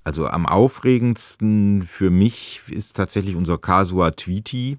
Also 0.04 0.28
am 0.28 0.46
aufregendsten 0.46 1.82
für 1.82 2.10
mich 2.10 2.62
ist 2.68 2.96
tatsächlich 2.96 3.36
unser 3.36 3.58
Kasua 3.58 4.12
Tweety. 4.12 4.78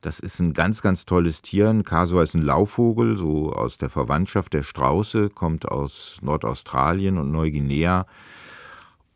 Das 0.00 0.20
ist 0.20 0.38
ein 0.38 0.52
ganz, 0.52 0.82
ganz 0.82 1.06
tolles 1.06 1.42
Tier. 1.42 1.70
Ein 1.70 1.82
Kasua 1.82 2.22
ist 2.22 2.34
ein 2.34 2.42
Laufvogel, 2.42 3.16
so 3.16 3.52
aus 3.52 3.78
der 3.78 3.88
Verwandtschaft 3.88 4.52
der 4.52 4.62
Strauße, 4.62 5.30
kommt 5.30 5.66
aus 5.66 6.18
Nordaustralien 6.20 7.18
und 7.18 7.32
Neuguinea 7.32 8.06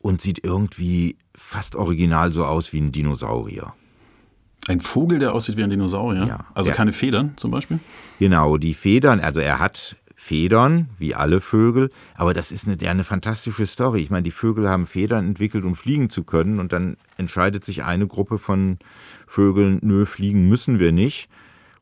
und 0.00 0.22
sieht 0.22 0.42
irgendwie 0.42 1.16
fast 1.34 1.76
original 1.76 2.30
so 2.30 2.44
aus 2.46 2.72
wie 2.72 2.80
ein 2.80 2.90
Dinosaurier. 2.90 3.74
Ein 4.66 4.80
Vogel, 4.80 5.18
der 5.18 5.34
aussieht 5.34 5.56
wie 5.56 5.62
ein 5.62 5.70
Dinosaurier? 5.70 6.26
Ja. 6.26 6.46
Also 6.54 6.72
keine 6.72 6.92
Federn 6.92 7.34
zum 7.36 7.50
Beispiel? 7.50 7.80
Genau, 8.18 8.56
die 8.56 8.74
Federn, 8.74 9.20
also 9.20 9.40
er 9.40 9.58
hat 9.58 9.96
Federn, 10.20 10.90
wie 10.98 11.14
alle 11.14 11.40
Vögel, 11.40 11.90
aber 12.16 12.34
das 12.34 12.50
ist 12.50 12.66
eine, 12.66 12.76
eine 12.90 13.04
fantastische 13.04 13.66
Story. 13.66 14.00
Ich 14.00 14.10
meine, 14.10 14.24
die 14.24 14.32
Vögel 14.32 14.68
haben 14.68 14.88
Federn 14.88 15.28
entwickelt, 15.28 15.64
um 15.64 15.76
fliegen 15.76 16.10
zu 16.10 16.24
können, 16.24 16.58
und 16.58 16.72
dann 16.72 16.96
entscheidet 17.18 17.64
sich 17.64 17.84
eine 17.84 18.08
Gruppe 18.08 18.36
von 18.36 18.78
Vögeln, 19.28 19.78
nö, 19.80 20.04
fliegen 20.04 20.48
müssen 20.48 20.80
wir 20.80 20.90
nicht. 20.90 21.28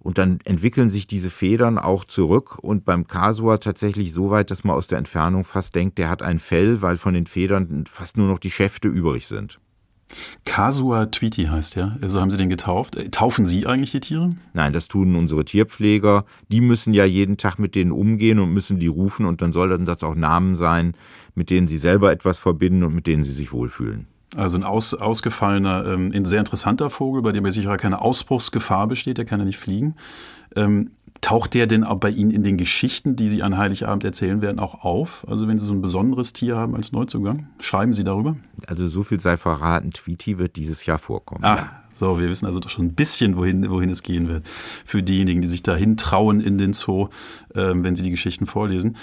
Und 0.01 0.18
dann 0.18 0.40
entwickeln 0.44 0.90
sich 0.90 1.07
diese 1.07 1.31
Federn 1.31 1.79
auch 1.79 2.05
zurück 2.05 2.59
und 2.59 2.85
beim 2.85 3.07
Kasua 3.07 3.57
tatsächlich 3.57 4.12
so 4.12 4.31
weit, 4.31 4.51
dass 4.51 4.64
man 4.64 4.77
aus 4.77 4.87
der 4.87 4.99
Entfernung 4.99 5.44
fast 5.44 5.75
denkt, 5.75 5.96
der 5.96 6.11
hat 6.11 6.20
ein 6.20 6.38
Fell, 6.38 6.83
weil 6.83 6.99
von 6.99 7.14
den 7.14 7.27
Federn 7.27 7.85
fast 7.90 8.18
nur 8.18 8.29
noch 8.29 8.38
die 8.38 8.51
Schäfte 8.51 8.87
übrig 8.87 9.27
sind. 9.27 9.59
Kasua 10.45 11.07
Tweety 11.07 11.47
heißt 11.47 11.75
ja. 11.75 11.97
So 12.07 12.21
haben 12.21 12.31
Sie 12.31 12.37
den 12.37 12.49
getauft. 12.49 12.97
Äh, 12.97 13.11
taufen 13.11 13.47
Sie 13.47 13.66
eigentlich 13.66 13.92
die 13.92 14.01
Tiere? 14.01 14.31
Nein, 14.53 14.73
das 14.73 14.88
tun 14.88 15.16
unsere 15.16 15.45
Tierpfleger. 15.45 16.25
Die 16.49 16.61
müssen 16.61 16.95
ja 16.95 17.05
jeden 17.05 17.37
Tag 17.37 17.59
mit 17.59 17.75
denen 17.75 17.92
umgehen 17.92 18.38
und 18.38 18.53
müssen 18.53 18.79
die 18.79 18.87
rufen 18.87 19.27
und 19.27 19.42
dann 19.42 19.53
sollten 19.53 19.85
das 19.85 20.03
auch 20.03 20.14
Namen 20.14 20.55
sein, 20.55 20.95
mit 21.35 21.51
denen 21.51 21.69
sie 21.69 21.79
selber 21.79 22.12
etwas 22.12 22.38
verbinden 22.38 22.85
und 22.85 22.95
mit 22.95 23.07
denen 23.07 23.25
sie 23.25 23.33
sich 23.33 23.53
wohlfühlen. 23.53 24.07
Also 24.35 24.59
ein 24.59 24.64
aus, 24.64 24.92
ausgefallener, 24.95 25.87
ähm, 25.87 26.12
ein 26.14 26.25
sehr 26.25 26.40
interessanter 26.40 26.90
Vogel, 26.90 27.23
bei 27.23 27.33
dem 27.33 27.45
ja 27.45 27.53
sicher 27.53 27.77
keine 27.77 28.01
Ausbruchsgefahr 28.01 28.87
besteht, 28.87 29.19
der 29.19 29.25
kann 29.25 29.40
ja 29.40 29.47
nicht 29.47 29.59
fliegen. 29.59 29.95
Ähm, 30.55 30.90
Taucht 31.27 31.55
der 31.55 31.67
denn 31.67 31.83
auch 31.83 31.97
bei 31.97 32.11
Ihnen 32.11 32.31
in 32.31 32.45
den 32.45 32.57
Geschichten, 32.57 33.17
die 33.17 33.29
Sie 33.29 33.43
an 33.43 33.57
Heiligabend 33.57 34.05
erzählen 34.05 34.43
werden, 34.43 34.61
auch 34.61 34.85
auf? 34.85 35.27
Also 35.29 35.49
wenn 35.49 35.59
Sie 35.59 35.67
so 35.67 35.73
ein 35.73 35.83
besonderes 35.83 36.33
Tier 36.33 36.57
haben 36.57 36.77
als 36.77 36.93
Neuzugang, 36.93 37.49
schreiben 37.59 37.93
Sie 37.93 38.05
darüber? 38.05 38.37
Also 38.69 38.87
so 38.87 39.03
viel 39.03 39.19
sei 39.19 39.37
verraten, 39.37 39.91
Tweety 39.91 40.39
wird 40.39 40.55
dieses 40.55 40.87
Jahr 40.87 40.99
vorkommen. 40.99 41.43
Ah, 41.43 41.57
ja. 41.57 41.71
so, 41.91 42.21
wir 42.21 42.29
wissen 42.29 42.47
also 42.47 42.61
doch 42.61 42.71
schon 42.71 42.85
ein 42.85 42.95
bisschen, 42.95 43.37
wohin, 43.37 43.69
wohin 43.69 43.91
es 43.91 44.05
gehen 44.05 44.29
wird. 44.29 44.47
Für 44.85 45.03
diejenigen, 45.03 45.43
die 45.43 45.49
sich 45.49 45.65
dahin 45.65 45.97
trauen 45.97 46.39
in 46.39 46.59
den 46.59 46.75
Zoo, 46.75 47.09
äh, 47.57 47.73
wenn 47.75 47.97
sie 47.97 48.05
die 48.05 48.11
Geschichten 48.11 48.47
vorlesen. 48.47 48.97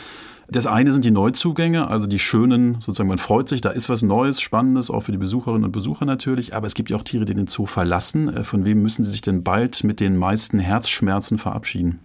Das 0.47 0.65
eine 0.65 0.93
sind 0.93 1.03
die 1.03 1.11
Neuzugänge, 1.11 1.89
also 1.89 2.07
die 2.07 2.19
schönen, 2.19 2.75
sozusagen, 2.75 3.09
man 3.09 3.17
freut 3.17 3.49
sich, 3.49 3.59
da 3.59 3.71
ist 3.71 3.89
was 3.89 4.01
Neues, 4.01 4.39
Spannendes, 4.39 4.89
auch 4.89 5.01
für 5.01 5.11
die 5.11 5.17
Besucherinnen 5.17 5.65
und 5.65 5.73
Besucher 5.73 6.05
natürlich. 6.05 6.55
Aber 6.55 6.67
es 6.67 6.73
gibt 6.73 6.89
ja 6.89 6.95
auch 6.95 7.03
Tiere, 7.03 7.25
die 7.25 7.33
den 7.33 7.47
Zoo 7.47 7.65
verlassen. 7.65 8.33
Äh, 8.33 8.43
von 8.45 8.63
wem 8.63 8.81
müssen 8.81 9.03
Sie 9.03 9.11
sich 9.11 9.21
denn 9.21 9.43
bald 9.43 9.83
mit 9.83 9.99
den 9.99 10.15
meisten 10.15 10.59
Herzschmerzen 10.59 11.37
verabschieden? 11.37 11.99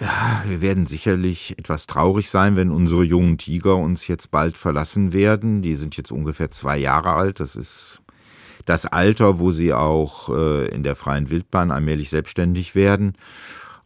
Ja, 0.00 0.42
wir 0.46 0.62
werden 0.62 0.86
sicherlich 0.86 1.58
etwas 1.58 1.86
traurig 1.86 2.30
sein, 2.30 2.56
wenn 2.56 2.70
unsere 2.70 3.04
jungen 3.04 3.36
Tiger 3.36 3.76
uns 3.76 4.08
jetzt 4.08 4.30
bald 4.30 4.56
verlassen 4.56 5.12
werden. 5.12 5.60
Die 5.60 5.74
sind 5.74 5.94
jetzt 5.98 6.10
ungefähr 6.10 6.50
zwei 6.50 6.78
Jahre 6.78 7.12
alt. 7.12 7.38
Das 7.38 7.54
ist 7.54 8.00
das 8.64 8.86
Alter, 8.86 9.38
wo 9.38 9.52
sie 9.52 9.74
auch 9.74 10.30
äh, 10.30 10.68
in 10.68 10.84
der 10.84 10.96
freien 10.96 11.28
Wildbahn 11.28 11.70
allmählich 11.70 12.08
selbstständig 12.08 12.74
werden. 12.74 13.12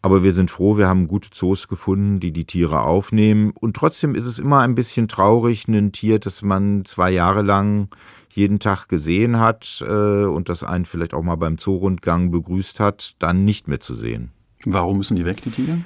Aber 0.03 0.23
wir 0.23 0.33
sind 0.33 0.53
froh, 0.53 0.79
wir 0.79 0.87
haben 0.87 1.09
gute 1.09 1.31
Zoos 1.31 1.67
gefunden, 1.67 2.21
die 2.21 2.31
die 2.31 2.45
Tiere 2.45 2.83
aufnehmen. 2.83 3.53
Und 3.59 3.75
trotzdem 3.75 4.15
ist 4.15 4.27
es 4.27 4.39
immer 4.39 4.61
ein 4.61 4.77
bisschen 4.77 5.09
traurig, 5.09 5.67
ein 5.67 5.91
Tier, 5.91 6.21
das 6.21 6.43
man 6.43 6.85
zwei 6.85 7.11
Jahre 7.11 7.43
lang 7.43 7.89
jeden 8.31 8.61
Tag 8.61 8.89
gesehen 8.89 9.41
hat 9.41 9.85
äh, 9.85 10.25
und 10.25 10.49
das 10.49 10.63
einen 10.63 10.85
vielleicht 10.85 11.15
auch 11.15 11.23
mal 11.23 11.37
beim 11.37 11.59
Zoorundgang 11.59 12.31
begrüßt 12.31 12.79
hat, 12.79 13.17
dann 13.19 13.45
nicht 13.45 13.67
mehr 13.67 13.81
zu 13.81 13.95
sehen. 13.95 14.31
Warum 14.65 14.99
müssen 14.99 15.17
die 15.17 15.25
weg, 15.25 15.43
die 15.43 15.51
Tiger? 15.51 15.79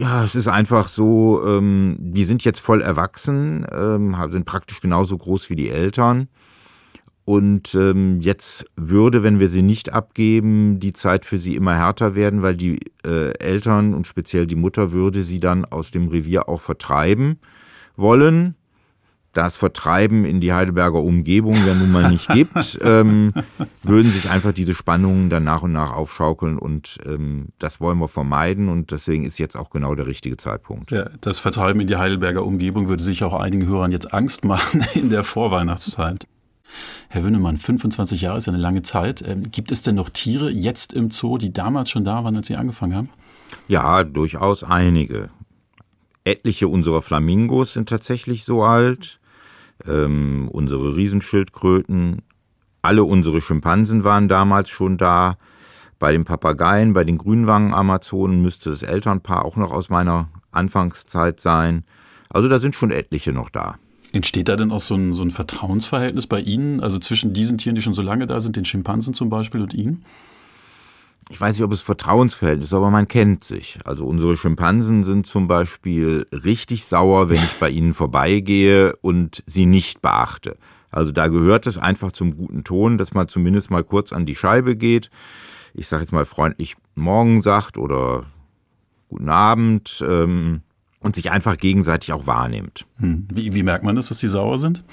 Ja, 0.00 0.24
es 0.24 0.34
ist 0.34 0.48
einfach 0.48 0.88
so, 0.88 1.46
ähm, 1.46 1.98
die 2.00 2.24
sind 2.24 2.42
jetzt 2.42 2.60
voll 2.60 2.80
erwachsen, 2.80 3.66
ähm, 3.70 4.16
sind 4.30 4.46
praktisch 4.46 4.80
genauso 4.80 5.18
groß 5.18 5.50
wie 5.50 5.56
die 5.56 5.68
Eltern. 5.68 6.28
Und 7.26 7.74
ähm, 7.74 8.18
jetzt 8.22 8.64
würde, 8.76 9.22
wenn 9.22 9.40
wir 9.40 9.48
sie 9.48 9.60
nicht 9.60 9.92
abgeben, 9.92 10.80
die 10.80 10.94
Zeit 10.94 11.26
für 11.26 11.36
sie 11.36 11.54
immer 11.54 11.76
härter 11.76 12.14
werden, 12.14 12.40
weil 12.40 12.56
die 12.56 12.80
äh, 13.04 13.36
Eltern 13.38 13.92
und 13.92 14.06
speziell 14.06 14.46
die 14.46 14.56
Mutter 14.56 14.92
würde 14.92 15.20
sie 15.20 15.38
dann 15.38 15.66
aus 15.66 15.90
dem 15.90 16.08
Revier 16.08 16.48
auch 16.48 16.62
vertreiben 16.62 17.38
wollen 17.94 18.54
das 19.32 19.56
Vertreiben 19.56 20.24
in 20.24 20.40
die 20.40 20.52
Heidelberger 20.52 21.00
Umgebung 21.00 21.54
ja 21.66 21.74
nun 21.74 21.92
mal 21.92 22.10
nicht 22.10 22.28
gibt, 22.28 22.78
ähm, 22.82 23.32
würden 23.82 24.10
sich 24.10 24.28
einfach 24.28 24.52
diese 24.52 24.74
Spannungen 24.74 25.30
dann 25.30 25.44
nach 25.44 25.62
und 25.62 25.72
nach 25.72 25.92
aufschaukeln 25.92 26.58
und 26.58 26.98
ähm, 27.06 27.48
das 27.58 27.80
wollen 27.80 27.98
wir 27.98 28.08
vermeiden 28.08 28.68
und 28.68 28.90
deswegen 28.90 29.24
ist 29.24 29.38
jetzt 29.38 29.56
auch 29.56 29.70
genau 29.70 29.94
der 29.94 30.06
richtige 30.06 30.36
Zeitpunkt. 30.36 30.90
Ja, 30.90 31.08
das 31.20 31.38
Vertreiben 31.38 31.80
in 31.80 31.86
die 31.86 31.96
Heidelberger 31.96 32.44
Umgebung 32.44 32.88
würde 32.88 33.02
sich 33.02 33.22
auch 33.22 33.34
einigen 33.34 33.66
Hörern 33.66 33.92
jetzt 33.92 34.12
Angst 34.12 34.44
machen 34.44 34.84
in 34.94 35.10
der 35.10 35.22
Vorweihnachtszeit. 35.22 36.26
Herr 37.08 37.24
Wünnemann, 37.24 37.56
25 37.56 38.20
Jahre 38.20 38.38
ist 38.38 38.46
ja 38.46 38.52
eine 38.52 38.62
lange 38.62 38.82
Zeit. 38.82 39.22
Ähm, 39.26 39.50
gibt 39.50 39.72
es 39.72 39.82
denn 39.82 39.96
noch 39.96 40.10
Tiere 40.10 40.50
jetzt 40.50 40.92
im 40.92 41.10
Zoo, 41.10 41.38
die 41.38 41.52
damals 41.52 41.90
schon 41.90 42.04
da 42.04 42.24
waren, 42.24 42.36
als 42.36 42.46
Sie 42.48 42.56
angefangen 42.56 42.94
haben? 42.94 43.10
Ja, 43.68 44.04
durchaus 44.04 44.62
einige. 44.62 45.30
Etliche 46.24 46.68
unserer 46.68 47.02
Flamingos 47.02 47.72
sind 47.72 47.88
tatsächlich 47.88 48.44
so 48.44 48.62
alt 48.62 49.19
ähm, 49.86 50.48
unsere 50.52 50.96
Riesenschildkröten, 50.96 52.22
alle 52.82 53.04
unsere 53.04 53.40
Schimpansen 53.40 54.04
waren 54.04 54.28
damals 54.28 54.70
schon 54.70 54.96
da. 54.96 55.36
Bei 55.98 56.12
den 56.12 56.24
Papageien, 56.24 56.94
bei 56.94 57.04
den 57.04 57.18
Grünwangen-Amazonen 57.18 58.40
müsste 58.40 58.70
das 58.70 58.82
Elternpaar 58.82 59.44
auch 59.44 59.56
noch 59.56 59.70
aus 59.70 59.90
meiner 59.90 60.28
Anfangszeit 60.50 61.40
sein. 61.40 61.84
Also 62.30 62.48
da 62.48 62.58
sind 62.58 62.74
schon 62.74 62.90
etliche 62.90 63.32
noch 63.32 63.50
da. 63.50 63.76
Entsteht 64.12 64.48
da 64.48 64.56
denn 64.56 64.72
auch 64.72 64.80
so 64.80 64.94
ein, 64.94 65.14
so 65.14 65.22
ein 65.22 65.30
Vertrauensverhältnis 65.30 66.26
bei 66.26 66.40
Ihnen, 66.40 66.80
also 66.80 66.98
zwischen 66.98 67.32
diesen 67.32 67.58
Tieren, 67.58 67.76
die 67.76 67.82
schon 67.82 67.94
so 67.94 68.02
lange 68.02 68.26
da 68.26 68.40
sind, 68.40 68.56
den 68.56 68.64
Schimpansen 68.64 69.14
zum 69.14 69.28
Beispiel 69.28 69.60
und 69.60 69.74
Ihnen? 69.74 70.04
Ich 71.30 71.40
weiß 71.40 71.54
nicht, 71.54 71.64
ob 71.64 71.72
es 71.72 71.80
Vertrauensverhältnis 71.80 72.68
ist, 72.68 72.74
aber 72.74 72.90
man 72.90 73.06
kennt 73.06 73.44
sich. 73.44 73.78
Also 73.84 74.04
unsere 74.04 74.36
Schimpansen 74.36 75.04
sind 75.04 75.26
zum 75.28 75.46
Beispiel 75.46 76.26
richtig 76.32 76.84
sauer, 76.84 77.28
wenn 77.28 77.36
ich 77.36 77.54
bei 77.60 77.70
ihnen 77.70 77.94
vorbeigehe 77.94 78.96
und 78.96 79.44
sie 79.46 79.64
nicht 79.64 80.02
beachte. 80.02 80.58
Also 80.90 81.12
da 81.12 81.28
gehört 81.28 81.68
es 81.68 81.78
einfach 81.78 82.10
zum 82.10 82.36
guten 82.36 82.64
Ton, 82.64 82.98
dass 82.98 83.14
man 83.14 83.28
zumindest 83.28 83.70
mal 83.70 83.84
kurz 83.84 84.12
an 84.12 84.26
die 84.26 84.34
Scheibe 84.34 84.76
geht. 84.76 85.08
Ich 85.72 85.86
sage 85.86 86.02
jetzt 86.02 86.12
mal 86.12 86.24
freundlich 86.24 86.74
Morgen 86.96 87.42
sagt 87.42 87.78
oder 87.78 88.26
Guten 89.08 89.28
Abend 89.28 90.04
ähm, 90.06 90.62
und 91.00 91.16
sich 91.16 91.30
einfach 91.32 91.58
gegenseitig 91.58 92.12
auch 92.12 92.28
wahrnimmt. 92.28 92.86
Hm. 92.98 93.26
Wie, 93.32 93.54
wie 93.54 93.62
merkt 93.64 93.84
man 93.84 93.96
das, 93.96 94.08
dass 94.08 94.18
die 94.18 94.28
sauer 94.28 94.58
sind? 94.58 94.84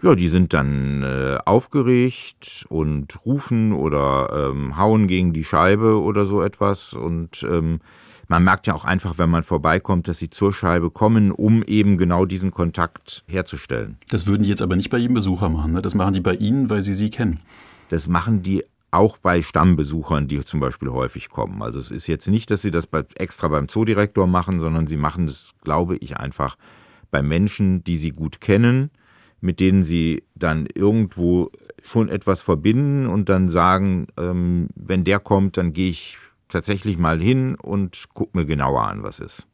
Ja, 0.00 0.14
die 0.14 0.28
sind 0.28 0.54
dann 0.54 1.02
äh, 1.02 1.38
aufgeregt 1.44 2.66
und 2.68 3.24
rufen 3.26 3.72
oder 3.72 4.50
ähm, 4.50 4.76
hauen 4.76 5.08
gegen 5.08 5.32
die 5.32 5.42
Scheibe 5.42 6.00
oder 6.00 6.24
so 6.24 6.40
etwas. 6.40 6.92
Und 6.92 7.44
ähm, 7.48 7.80
man 8.28 8.44
merkt 8.44 8.68
ja 8.68 8.74
auch 8.74 8.84
einfach, 8.84 9.18
wenn 9.18 9.28
man 9.28 9.42
vorbeikommt, 9.42 10.06
dass 10.06 10.18
sie 10.18 10.30
zur 10.30 10.54
Scheibe 10.54 10.90
kommen, 10.90 11.32
um 11.32 11.64
eben 11.64 11.98
genau 11.98 12.26
diesen 12.26 12.52
Kontakt 12.52 13.24
herzustellen. 13.26 13.96
Das 14.08 14.28
würden 14.28 14.44
die 14.44 14.50
jetzt 14.50 14.62
aber 14.62 14.76
nicht 14.76 14.90
bei 14.90 14.98
jedem 14.98 15.14
Besucher 15.14 15.48
machen. 15.48 15.72
Ne? 15.72 15.82
Das 15.82 15.96
machen 15.96 16.14
die 16.14 16.20
bei 16.20 16.34
Ihnen, 16.34 16.70
weil 16.70 16.82
Sie 16.82 16.94
sie 16.94 17.10
kennen. 17.10 17.40
Das 17.88 18.06
machen 18.06 18.42
die 18.42 18.62
auch 18.92 19.18
bei 19.18 19.42
Stammbesuchern, 19.42 20.28
die 20.28 20.44
zum 20.44 20.60
Beispiel 20.60 20.90
häufig 20.90 21.28
kommen. 21.28 21.60
Also 21.60 21.78
es 21.80 21.90
ist 21.90 22.06
jetzt 22.06 22.28
nicht, 22.28 22.50
dass 22.50 22.62
sie 22.62 22.70
das 22.70 22.86
bei, 22.86 23.04
extra 23.16 23.48
beim 23.48 23.68
Zoodirektor 23.68 24.26
machen, 24.26 24.60
sondern 24.60 24.86
sie 24.86 24.96
machen 24.96 25.26
das, 25.26 25.50
glaube 25.62 25.96
ich, 25.96 26.16
einfach 26.16 26.56
bei 27.10 27.22
Menschen, 27.22 27.82
die 27.84 27.98
sie 27.98 28.10
gut 28.10 28.40
kennen 28.40 28.90
mit 29.40 29.60
denen 29.60 29.84
sie 29.84 30.24
dann 30.34 30.66
irgendwo 30.74 31.50
schon 31.84 32.08
etwas 32.08 32.42
verbinden 32.42 33.06
und 33.06 33.28
dann 33.28 33.48
sagen, 33.48 34.08
ähm, 34.18 34.68
wenn 34.74 35.04
der 35.04 35.20
kommt, 35.20 35.56
dann 35.56 35.72
gehe 35.72 35.90
ich 35.90 36.18
tatsächlich 36.48 36.98
mal 36.98 37.20
hin 37.20 37.54
und 37.54 38.06
gucke 38.14 38.36
mir 38.36 38.46
genauer 38.46 38.82
an, 38.82 39.02
was 39.02 39.20
ist. 39.20 39.46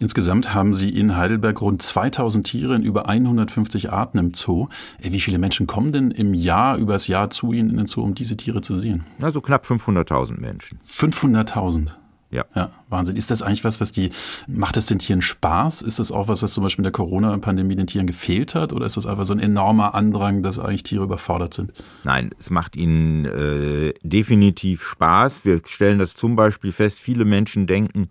Insgesamt 0.00 0.52
haben 0.52 0.74
Sie 0.74 0.90
in 0.90 1.16
Heidelberg 1.16 1.60
rund 1.60 1.82
2000 1.82 2.44
Tiere 2.44 2.74
in 2.74 2.82
über 2.82 3.08
150 3.08 3.92
Arten 3.92 4.18
im 4.18 4.34
Zoo. 4.34 4.66
Wie 5.00 5.20
viele 5.20 5.38
Menschen 5.38 5.68
kommen 5.68 5.92
denn 5.92 6.10
im 6.10 6.34
Jahr, 6.34 6.76
übers 6.76 7.06
Jahr 7.06 7.30
zu 7.30 7.52
Ihnen 7.52 7.70
in 7.70 7.76
den 7.76 7.86
Zoo, 7.86 8.02
um 8.02 8.14
diese 8.14 8.36
Tiere 8.36 8.60
zu 8.60 8.74
sehen? 8.74 9.04
Also 9.20 9.40
knapp 9.40 9.64
500.000 9.64 10.40
Menschen. 10.40 10.80
500.000? 10.98 11.90
Ja. 12.32 12.46
ja. 12.54 12.70
Wahnsinn. 12.88 13.16
Ist 13.16 13.30
das 13.30 13.42
eigentlich 13.42 13.62
was, 13.62 13.80
was 13.80 13.92
die, 13.92 14.10
macht 14.46 14.76
das 14.76 14.86
den 14.86 14.98
Tieren 14.98 15.20
Spaß? 15.20 15.82
Ist 15.82 15.98
das 15.98 16.10
auch 16.10 16.28
was, 16.28 16.42
was 16.42 16.52
zum 16.52 16.62
Beispiel 16.62 16.80
in 16.80 16.84
der 16.84 16.92
Corona-Pandemie 16.92 17.76
den 17.76 17.86
Tieren 17.86 18.06
gefehlt 18.06 18.54
hat? 18.54 18.72
Oder 18.72 18.86
ist 18.86 18.96
das 18.96 19.06
einfach 19.06 19.26
so 19.26 19.34
ein 19.34 19.38
enormer 19.38 19.94
Andrang, 19.94 20.42
dass 20.42 20.58
eigentlich 20.58 20.82
Tiere 20.82 21.04
überfordert 21.04 21.52
sind? 21.52 21.72
Nein, 22.04 22.30
es 22.38 22.50
macht 22.50 22.74
ihnen 22.74 23.26
äh, 23.26 23.92
definitiv 24.02 24.82
Spaß. 24.82 25.44
Wir 25.44 25.60
stellen 25.66 25.98
das 25.98 26.14
zum 26.14 26.34
Beispiel 26.34 26.72
fest, 26.72 26.98
viele 26.98 27.26
Menschen 27.26 27.66
denken, 27.66 28.08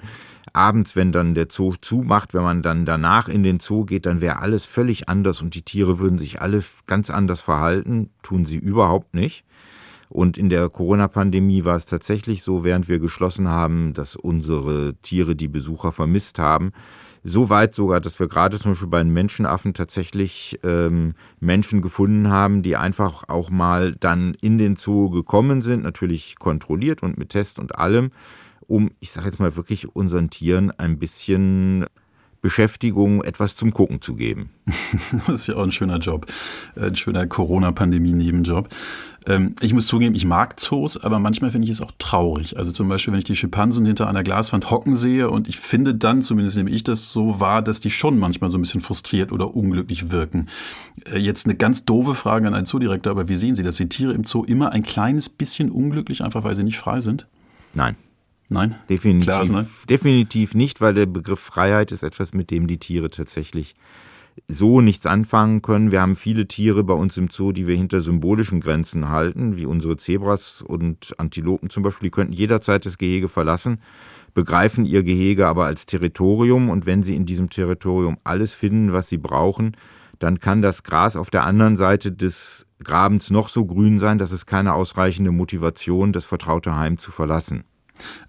abends, 0.54 0.96
wenn 0.96 1.12
dann 1.12 1.34
der 1.34 1.48
Zoo 1.50 1.74
zumacht, 1.82 2.34
wenn 2.34 2.44
man 2.44 2.62
dann 2.62 2.86
danach 2.86 3.28
in 3.28 3.44
den 3.44 3.60
Zoo 3.60 3.86
geht, 3.86 4.06
dann 4.06 4.22
wäre 4.22 4.40
alles 4.40 4.66
völlig 4.66 5.10
anders 5.10 5.42
und 5.42 5.56
die 5.56 5.62
Tiere 5.64 6.00
würden 6.00 6.20
sich 6.20 6.42
alle 6.42 6.62
ganz 6.86 7.10
anders 7.10 7.42
verhalten. 7.42 8.10
Tun 8.22 8.46
sie 8.46 8.58
überhaupt 8.58 9.14
nicht. 9.14 9.46
Und 10.12 10.38
in 10.38 10.50
der 10.50 10.68
Corona-Pandemie 10.68 11.64
war 11.64 11.78
es 11.78 11.86
tatsächlich 11.86 12.44
so, 12.44 12.66
während 12.66 12.90
wir 12.90 13.00
geschlossen 13.00 13.48
haben, 13.48 13.94
dass 13.94 14.18
unsere 14.18 14.96
Tiere 15.02 15.38
die 15.38 15.48
Besucher 15.48 15.94
vermisst 15.94 16.38
haben. 16.38 16.74
So 17.24 17.50
weit 17.50 17.74
sogar, 17.74 18.02
dass 18.02 18.20
wir 18.20 18.28
gerade 18.28 18.60
zum 18.60 18.72
Beispiel 18.72 18.90
bei 18.90 19.02
den 19.02 19.14
Menschenaffen 19.14 19.74
tatsächlich 19.74 20.60
ähm, 20.64 21.14
Menschen 21.40 21.82
gefunden 21.82 22.30
haben, 22.30 22.62
die 22.62 22.76
einfach 22.76 23.30
auch 23.30 23.50
mal 23.50 23.96
dann 24.00 24.34
in 24.42 24.58
den 24.58 24.76
Zoo 24.76 25.10
gekommen 25.10 25.62
sind, 25.62 25.84
natürlich 25.84 26.36
kontrolliert 26.40 27.04
und 27.04 27.18
mit 27.18 27.30
Test 27.30 27.58
und 27.58 27.76
allem, 27.76 28.12
um, 28.68 28.92
ich 29.00 29.12
sage 29.12 29.28
jetzt 29.28 29.40
mal 29.40 29.56
wirklich, 29.56 29.96
unseren 29.96 30.30
Tieren 30.30 30.72
ein 30.72 31.00
bisschen 31.00 31.86
Beschäftigung, 32.42 33.24
etwas 33.24 33.56
zum 33.56 33.72
Gucken 33.72 34.02
zu 34.02 34.16
geben. 34.16 34.50
das 35.28 35.42
ist 35.42 35.48
ja 35.48 35.56
auch 35.56 35.64
ein 35.64 35.72
schöner 35.72 36.00
Job, 36.00 36.26
ein 36.76 36.96
schöner 36.96 37.28
Corona-Pandemie-Nebenjob. 37.28 38.68
Ähm, 39.28 39.56
ich 39.62 39.74
muss 39.74 39.88
zugeben, 39.88 40.16
ich 40.16 40.26
mag 40.26 40.60
Zoos, 40.60 40.98
aber 40.98 41.20
manchmal 41.20 41.52
finde 41.52 41.66
ich 41.66 41.72
es 41.72 41.82
auch 41.82 41.92
traurig. 42.00 42.58
Also 42.58 42.72
zum 42.72 42.90
Beispiel, 42.90 43.12
wenn 43.14 43.20
ich 43.20 43.26
die 43.26 43.36
Schimpansen 43.36 43.86
hinter 43.86 44.08
einer 44.08 44.24
Glaswand 44.24 44.72
hocken 44.72 44.96
sehe 44.96 45.30
und 45.30 45.48
ich 45.48 45.60
finde 45.60 45.94
dann, 45.94 46.22
zumindest 46.22 46.58
nehme 46.58 46.72
ich 46.72 46.84
das 46.84 47.12
so 47.12 47.40
wahr, 47.40 47.62
dass 47.62 47.80
die 47.80 47.92
schon 47.92 48.18
manchmal 48.18 48.50
so 48.50 48.58
ein 48.58 48.62
bisschen 48.62 48.82
frustriert 48.82 49.32
oder 49.32 49.56
unglücklich 49.56 50.12
wirken. 50.12 50.48
Äh, 51.06 51.20
jetzt 51.20 51.46
eine 51.46 51.56
ganz 51.56 51.86
doofe 51.86 52.14
Frage 52.14 52.48
an 52.48 52.56
einen 52.56 52.66
Zoodirektor, 52.66 53.12
aber 53.12 53.28
wie 53.28 53.38
sehen 53.38 53.56
Sie 53.56 53.64
das? 53.64 53.78
Sind 53.78 53.92
Tiere 53.92 54.14
im 54.14 54.24
Zoo 54.24 54.44
immer 54.44 54.72
ein 54.72 54.84
kleines 54.84 55.30
bisschen 55.30 55.70
unglücklich, 55.70 56.24
einfach 56.24 56.44
weil 56.44 56.56
sie 56.56 56.64
nicht 56.64 56.80
frei 56.80 57.00
sind? 57.02 57.28
Nein. 57.74 57.96
Nein? 58.50 58.76
Definitiv, 58.90 59.28
Klar, 59.28 59.48
ne? 59.48 59.68
definitiv 59.90 60.56
nicht, 60.56 60.82
weil 60.82 60.94
der 60.94 61.06
Begriff 61.06 61.40
Freiheit 61.40 61.94
ist 61.94 62.04
etwas, 62.04 62.34
mit 62.34 62.52
dem 62.52 62.68
die 62.68 62.80
Tiere 62.80 63.10
tatsächlich 63.10 63.76
so 64.48 64.82
nichts 64.82 65.06
anfangen 65.06 65.62
können. 65.62 65.92
Wir 65.92 66.02
haben 66.02 66.16
viele 66.16 66.48
Tiere 66.48 66.84
bei 66.84 66.94
uns 66.94 67.18
im 67.18 67.30
Zoo, 67.30 67.52
die 67.52 67.68
wir 67.68 67.76
hinter 67.76 68.02
symbolischen 68.02 68.60
Grenzen 68.60 69.10
halten, 69.10 69.58
wie 69.58 69.66
unsere 69.66 69.98
Zebras 69.98 70.62
und 70.62 71.14
Antilopen 71.18 71.70
zum 71.70 71.84
Beispiel. 71.84 72.08
Die 72.08 72.12
könnten 72.12 72.34
jederzeit 72.34 72.86
das 72.86 72.98
Gehege 72.98 73.30
verlassen, 73.30 73.80
begreifen 74.34 74.86
ihr 74.86 75.04
Gehege 75.04 75.48
aber 75.48 75.66
als 75.66 75.86
Territorium 75.86 76.70
und 76.70 76.86
wenn 76.86 77.04
sie 77.04 77.16
in 77.16 77.26
diesem 77.26 77.50
Territorium 77.50 78.18
alles 78.24 78.54
finden, 78.54 78.94
was 78.94 79.10
sie 79.10 79.18
brauchen, 79.18 79.76
dann 80.20 80.40
kann 80.40 80.62
das 80.62 80.84
Gras 80.84 81.16
auf 81.16 81.30
der 81.30 81.46
anderen 81.46 81.78
Seite 81.78 82.12
des 82.12 82.68
Grabens 82.84 83.32
noch 83.32 83.50
so 83.50 83.66
grün 83.66 84.00
sein, 84.00 84.20
dass 84.20 84.32
es 84.32 84.46
keine 84.46 84.74
ausreichende 84.74 85.32
Motivation, 85.32 86.14
das 86.14 86.26
vertraute 86.26 86.76
Heim 86.76 86.98
zu 86.98 87.12
verlassen. 87.12 87.64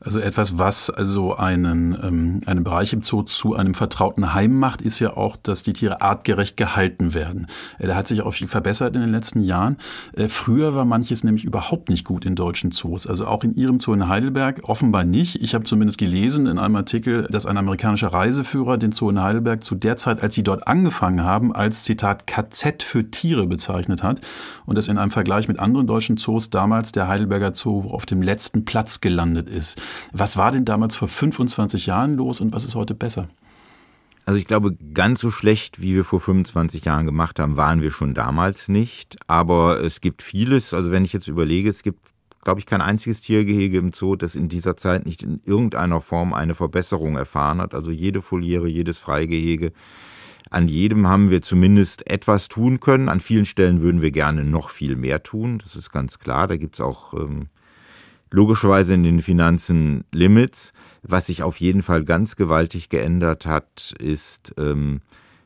Also 0.01 0.19
etwas, 0.19 0.59
was 0.59 0.91
also 0.91 1.37
einen, 1.37 1.97
ähm, 2.03 2.41
einen 2.47 2.65
Bereich 2.65 2.93
im 2.93 3.03
Zoo 3.03 3.23
zu 3.23 3.55
einem 3.55 3.75
vertrauten 3.75 4.35
Heim 4.35 4.59
macht, 4.59 4.83
ist 4.83 4.99
ja 4.99 5.17
auch, 5.17 5.37
dass 5.37 5.63
die 5.63 5.73
Tiere 5.73 6.01
artgerecht 6.03 6.57
gehalten 6.57 7.15
werden. 7.15 7.47
Äh, 7.79 7.87
da 7.87 7.95
hat 7.95 8.09
sich 8.09 8.23
auch 8.23 8.33
viel 8.33 8.49
verbessert 8.49 8.95
in 8.97 9.01
den 9.01 9.13
letzten 9.13 9.43
Jahren. 9.43 9.77
Äh, 10.13 10.29
früher 10.29 10.75
war 10.75 10.85
manches 10.85 11.25
nämlich 11.25 11.45
überhaupt 11.45 11.89
nicht 11.89 12.05
gut 12.05 12.25
in 12.25 12.35
deutschen 12.35 12.73
Zoos. 12.73 13.07
Also 13.07 13.27
auch 13.27 13.45
in 13.45 13.53
Ihrem 13.53 13.81
Zoo 13.81 13.93
in 13.93 14.09
Heidelberg 14.09 14.61
offenbar 14.65 15.05
nicht. 15.05 15.37
Ich 15.43 15.55
habe 15.55 15.65
zumindest 15.65 15.99
gelesen 15.99 16.47
in 16.47 16.59
einem 16.59 16.77
Artikel, 16.77 17.29
dass 17.31 17.47
ein 17.47 17.57
amerikanischer 17.57 18.09
Reiseführer 18.09 18.79
den 18.79 18.93
Zoo 18.93 19.11
in 19.11 19.23
Heidelberg 19.23 19.63
zu 19.63 19.75
der 19.75 19.97
Zeit, 19.97 20.23
als 20.23 20.35
sie 20.35 20.43
dort 20.43 20.67
angefangen 20.67 21.23
haben, 21.23 21.55
als 21.55 21.85
Zitat 21.85 22.27
KZ 22.27 22.83
für 22.83 23.11
Tiere 23.11 23.47
bezeichnet 23.47 24.03
hat 24.03 24.21
und 24.67 24.77
dass 24.77 24.89
in 24.89 24.99
einem 24.99 25.11
Vergleich 25.11 25.49
mit 25.49 25.59
anderen 25.61 25.87
deutschen 25.87 26.17
Zoos 26.17 26.51
damals 26.51 26.93
der 26.93 27.09
Heidelberger 27.09 27.55
Zoo 27.55 27.83
auf 27.91 28.07
dem 28.07 28.23
letzten 28.23 28.65
Platz 28.65 29.01
gelandet 29.01 29.49
ist 29.49 29.62
ist. 29.63 29.81
Was 30.13 30.37
war 30.37 30.51
denn 30.51 30.67
damals 30.67 30.97
vor 30.97 31.09
25 31.09 31.87
Jahren 31.87 32.17
los 32.17 32.41
und 32.41 32.53
was 32.53 32.65
ist 32.65 32.75
heute 32.75 32.95
besser? 32.95 33.29
Also 34.25 34.39
ich 34.39 34.47
glaube, 34.47 34.77
ganz 34.95 35.21
so 35.21 35.31
schlecht, 35.31 35.81
wie 35.81 35.95
wir 35.95 36.05
vor 36.05 36.21
25 36.21 36.85
Jahren 36.85 37.07
gemacht 37.07 37.39
haben, 37.41 37.57
waren 37.57 37.83
wir 37.83 37.91
schon 37.91 38.15
damals 38.15 38.69
nicht. 38.69 39.17
Aber 39.27 39.81
es 39.81 40.01
gibt 40.01 40.23
vieles, 40.23 40.75
also 40.75 40.93
wenn 40.93 41.05
ich 41.05 41.13
jetzt 41.13 41.27
überlege, 41.27 41.69
es 41.69 41.83
gibt, 41.83 41.99
glaube 42.45 42.61
ich, 42.61 42.67
kein 42.67 42.81
einziges 42.81 43.21
Tiergehege 43.21 43.79
im 43.79 43.93
Zoo, 43.93 44.15
das 44.15 44.37
in 44.37 44.49
dieser 44.49 44.77
Zeit 44.77 45.07
nicht 45.07 45.25
in 45.25 45.41
irgendeiner 45.45 46.01
Form 46.01 46.35
eine 46.35 46.55
Verbesserung 46.55 47.17
erfahren 47.17 47.61
hat. 47.61 47.75
Also 47.75 47.91
jede 47.91 48.23
Foliere, 48.23 48.69
jedes 48.69 48.99
Freigehege 48.99 49.73
An 50.51 50.69
jedem 50.69 51.09
haben 51.09 51.31
wir 51.31 51.43
zumindest 51.43 52.09
etwas 52.09 52.47
tun 52.49 52.79
können. 52.79 53.09
An 53.09 53.21
vielen 53.21 53.47
Stellen 53.47 53.83
würden 53.83 54.03
wir 54.03 54.13
gerne 54.13 54.45
noch 54.45 54.71
viel 54.71 54.95
mehr 54.95 55.25
tun. 55.25 55.59
Das 55.59 55.75
ist 55.75 55.91
ganz 55.91 56.21
klar. 56.21 56.47
Da 56.47 56.57
gibt 56.57 56.77
es 56.77 56.81
auch 56.81 57.15
ähm, 57.15 57.49
logischerweise 58.33 58.95
in 58.95 59.03
den 59.03 59.21
Finanzen 59.21 60.05
Limits. 60.13 60.73
Was 61.03 61.27
sich 61.27 61.43
auf 61.43 61.61
jeden 61.61 61.83
Fall 61.83 62.05
ganz 62.05 62.37
gewaltig 62.37 62.89
geändert 62.89 63.47
hat, 63.47 63.95
ist, 63.99 64.55
ähm, 64.59 65.01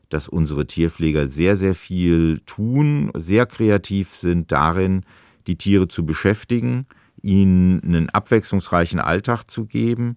dass 0.08 0.28
unsere 0.28 0.66
Tierpfleger 0.66 1.26
sehr, 1.26 1.56
sehr 1.56 1.74
viel 1.74 2.40
tun, 2.46 3.10
sehr 3.14 3.46
kreativ 3.46 4.14
sind 4.14 4.52
darin, 4.52 5.04
die 5.46 5.56
Tiere 5.56 5.88
zu 5.88 6.06
beschäftigen, 6.06 6.86
ihnen 7.22 7.82
einen 7.82 8.08
abwechslungsreichen 8.10 9.00
Alltag 9.00 9.44
zu 9.50 9.66
geben, 9.66 10.16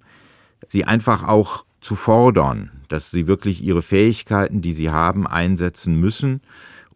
sie 0.67 0.85
einfach 0.85 1.27
auch 1.27 1.65
zu 1.81 1.95
fordern, 1.95 2.71
dass 2.87 3.09
sie 3.09 3.27
wirklich 3.27 3.63
ihre 3.63 3.81
Fähigkeiten, 3.81 4.61
die 4.61 4.73
sie 4.73 4.89
haben, 4.89 5.25
einsetzen 5.25 5.95
müssen, 5.95 6.41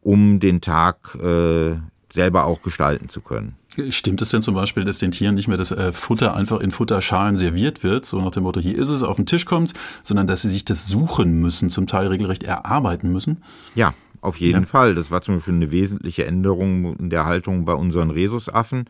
um 0.01 0.39
den 0.39 0.61
Tag 0.61 1.15
äh, 1.15 1.77
selber 2.11 2.45
auch 2.45 2.61
gestalten 2.61 3.09
zu 3.09 3.21
können. 3.21 3.55
Stimmt 3.89 4.21
es 4.21 4.29
denn 4.29 4.41
zum 4.41 4.55
Beispiel, 4.55 4.85
dass 4.85 4.99
den 4.99 5.11
Tieren 5.11 5.35
nicht 5.35 5.47
mehr 5.47 5.57
das 5.57 5.71
äh, 5.71 5.91
Futter 5.91 6.35
einfach 6.35 6.59
in 6.59 6.71
Futterschalen 6.71 7.37
serviert 7.37 7.83
wird, 7.83 8.05
so 8.05 8.21
nach 8.21 8.31
dem 8.31 8.43
Motto, 8.43 8.59
hier 8.59 8.77
ist 8.77 8.89
es, 8.89 9.03
auf 9.03 9.15
den 9.15 9.25
Tisch 9.25 9.45
kommt, 9.45 9.73
sondern 10.03 10.27
dass 10.27 10.41
sie 10.43 10.49
sich 10.49 10.65
das 10.65 10.87
suchen 10.87 11.39
müssen, 11.39 11.69
zum 11.69 11.87
Teil 11.87 12.07
regelrecht 12.07 12.43
erarbeiten 12.43 13.11
müssen? 13.11 13.43
Ja, 13.75 13.93
auf 14.21 14.39
jeden 14.39 14.61
ja. 14.61 14.67
Fall. 14.67 14.95
Das 14.95 15.11
war 15.11 15.21
zum 15.21 15.35
Beispiel 15.35 15.55
eine 15.55 15.71
wesentliche 15.71 16.25
Änderung 16.25 16.95
in 16.97 17.09
der 17.09 17.25
Haltung 17.25 17.65
bei 17.65 17.73
unseren 17.73 18.11
Rhesusaffen. 18.11 18.85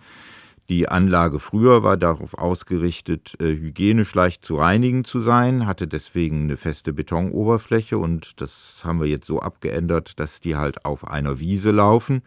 Die 0.70 0.88
Anlage 0.88 1.40
früher 1.40 1.84
war 1.84 1.98
darauf 1.98 2.38
ausgerichtet, 2.38 3.36
äh, 3.42 3.48
hygienisch 3.48 4.16
leicht 4.16 4.46
zu 4.46 4.56
reinigen 4.56 5.04
zu 5.04 5.20
sein, 5.20 5.68
hatte 5.68 5.90
deswegen 5.90 6.44
eine 6.44 6.56
feste 6.56 6.94
Betonoberfläche 6.94 7.98
und 7.98 8.40
das 8.40 8.82
haben 8.86 9.02
wir 9.02 9.08
jetzt 9.08 9.28
so 9.28 9.42
abgeändert, 9.42 10.20
dass 10.22 10.40
die 10.40 10.56
halt 10.56 10.86
auf 10.86 11.06
einer 11.06 11.40
Wiese 11.42 11.72
laufen. 11.72 12.22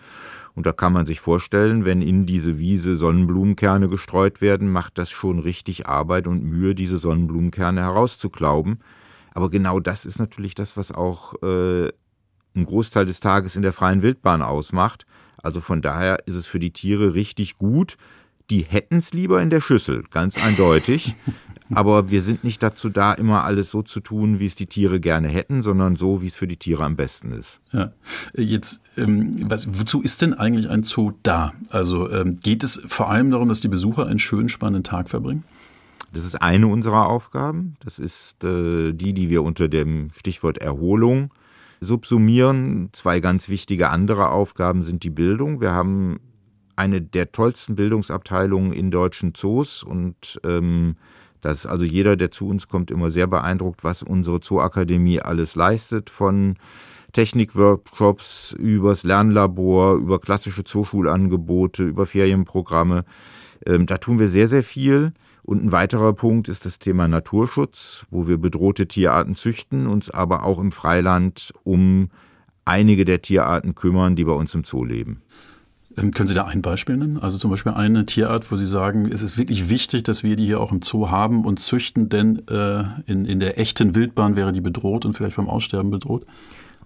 Und 0.55 0.67
da 0.67 0.73
kann 0.73 0.93
man 0.93 1.07
sich 1.07 1.19
vorstellen, 1.19 1.87
wenn 1.87 2.03
in 2.03 2.27
diese 2.27 2.59
Wiese 2.59 2.97
Sonnenblumenkerne 2.97 3.89
gestreut 3.89 4.43
werden, 4.43 4.71
macht 4.71 4.99
das 4.99 5.11
schon 5.11 5.39
richtig 5.39 5.87
Arbeit 5.87 6.27
und 6.27 6.45
Mühe, 6.45 6.75
diese 6.75 6.99
Sonnenblumenkerne 6.99 7.81
herauszuklauben. 7.81 8.81
Aber 9.33 9.49
genau 9.49 9.81
das 9.81 10.05
ist 10.05 10.19
natürlich 10.19 10.55
das, 10.55 10.77
was 10.77 10.93
auch 10.93 11.35
äh, 11.43 11.91
einen 12.55 12.67
Großteil 12.67 13.07
des 13.07 13.21
Tages 13.21 13.57
in 13.57 13.63
der 13.63 13.73
freien 13.73 14.03
Wildbahn 14.03 14.43
ausmacht. 14.43 15.07
Also 15.43 15.61
von 15.61 15.81
daher 15.81 16.27
ist 16.27 16.35
es 16.35 16.47
für 16.47 16.59
die 16.59 16.73
Tiere 16.73 17.15
richtig 17.15 17.57
gut, 17.57 17.97
die 18.51 18.63
hätten 18.63 18.99
es 18.99 19.13
lieber 19.13 19.43
in 19.43 19.51
der 19.51 19.61
Schüssel, 19.61 20.05
ganz 20.11 20.43
eindeutig. 20.43 21.15
Aber 21.75 22.11
wir 22.11 22.23
sind 22.23 22.45
nicht 22.45 22.63
dazu 22.63 22.89
da, 22.89 23.13
immer 23.13 23.45
alles 23.45 23.71
so 23.71 23.83
zu 23.83 24.01
tun, 24.01 24.39
wie 24.39 24.47
es 24.47 24.55
die 24.55 24.67
Tiere 24.67 25.01
gerne 25.01 25.29
hätten, 25.29 25.63
sondern 25.63 25.97
so, 25.97 26.23
wie 26.23 26.29
es 26.29 26.37
für 26.37 26.47
die 26.47 26.57
Tiere 26.57 26.85
am 26.85 26.95
besten 26.95 27.33
ist. 27.33 27.61
Ja. 27.73 27.93
Jetzt, 28.35 28.81
ähm, 28.97 29.51
was, 29.51 29.67
wozu 29.79 30.01
ist 30.01 30.23
denn 30.23 30.35
eigentlich 30.35 30.69
ein 30.71 30.85
Zoo 30.85 31.13
da? 31.25 31.55
Also 31.71 32.11
ähm, 32.11 32.39
geht 32.41 32.63
es 32.63 32.81
vor 32.87 33.11
allem 33.11 33.31
darum, 33.31 33.49
dass 33.49 33.61
die 33.61 33.69
Besucher 33.69 34.07
einen 34.07 34.21
schönen, 34.21 34.49
spannenden 34.49 34.85
Tag 34.85 35.11
verbringen? 35.11 35.43
Das 36.13 36.25
ist 36.25 36.37
eine 36.37 36.69
unserer 36.69 37.09
Aufgaben. 37.09 37.75
Das 37.85 37.99
ist 37.99 38.45
äh, 38.45 38.93
die, 38.93 39.13
die 39.13 39.29
wir 39.29 39.43
unter 39.43 39.69
dem 39.69 40.11
Stichwort 40.17 40.59
Erholung 40.59 41.33
subsumieren. 41.81 42.91
Zwei 42.93 43.21
ganz 43.21 43.49
wichtige 43.49 43.91
andere 43.91 44.31
Aufgaben 44.31 44.83
sind 44.83 45.03
die 45.03 45.11
Bildung. 45.11 45.61
Wir 45.61 45.73
haben 45.73 46.21
eine 46.77 47.01
der 47.01 47.33
tollsten 47.33 47.75
Bildungsabteilungen 47.75 48.73
in 48.73 48.91
deutschen 48.91 49.35
Zoos 49.35 49.83
und 49.83 50.41
ähm, 50.45 50.97
das 51.41 51.67
also 51.67 51.85
jeder, 51.85 52.17
der 52.17 52.31
zu 52.31 52.49
uns 52.49 52.69
kommt, 52.69 52.91
immer 52.91 53.11
sehr 53.11 53.27
beeindruckt, 53.27 53.85
was 53.85 54.03
unsere 54.03 54.41
Zooakademie 54.41 55.21
alles 55.21 55.55
leistet, 55.55 56.11
von 56.11 56.57
Technikworkshops 57.13 58.53
übers 58.59 59.05
Lernlabor, 59.05 59.95
über 59.97 60.19
klassische 60.21 60.65
Zooschulangebote, 60.65 61.85
über 61.85 62.05
Ferienprogramme. 62.05 63.05
Ähm, 63.65 63.87
da 63.87 63.99
tun 63.99 64.19
wir 64.19 64.29
sehr, 64.29 64.49
sehr 64.49 64.63
viel. 64.63 65.13
Und 65.43 65.65
ein 65.65 65.73
weiterer 65.73 66.13
Punkt 66.13 66.49
ist 66.49 66.67
das 66.67 66.81
Thema 66.81 67.07
Naturschutz, 67.07 68.05
wo 68.11 68.27
wir 68.27 68.37
bedrohte 68.37 68.89
Tierarten 68.89 69.37
züchten, 69.37 69.87
uns 69.87 70.11
aber 70.11 70.45
auch 70.45 70.59
im 70.59 70.73
Freiland 70.73 71.53
um 71.63 72.11
einige 72.65 73.05
der 73.05 73.23
Tierarten 73.23 73.77
kümmern, 73.77 74.17
die 74.17 74.25
bei 74.25 74.33
uns 74.33 74.55
im 74.55 74.65
Zoo 74.65 74.85
leben. 74.85 75.23
Ähm, 75.97 76.13
können 76.13 76.29
Sie 76.29 76.35
da 76.35 76.45
ein 76.45 76.63
Beispiel 76.63 76.97
nennen? 76.97 77.19
Also 77.19 77.39
zum 77.39 77.51
Beispiel 77.51 77.73
eine 77.73 78.07
Tierart, 78.07 78.51
wo 78.51 78.57
Sie 78.57 78.67
sagen, 78.67 79.11
es 79.11 79.23
ist 79.23 79.39
wirklich 79.39 79.69
wichtig, 79.69 80.03
dass 80.03 80.23
wir 80.23 80.37
die 80.37 80.47
hier 80.47 80.61
auch 80.61 80.73
im 80.73 80.83
Zoo 80.83 81.11
haben 81.11 81.45
und 81.45 81.61
züchten, 81.61 82.09
denn 82.09 82.47
äh, 82.49 82.85
in, 83.07 83.25
in 83.25 83.41
der 83.41 83.59
echten 83.59 83.95
Wildbahn 83.95 84.37
wäre 84.37 84.53
die 84.53 84.61
bedroht 84.61 85.05
und 85.05 85.15
vielleicht 85.15 85.37
vom 85.37 85.49
Aussterben 85.49 85.91
bedroht? 85.91 86.27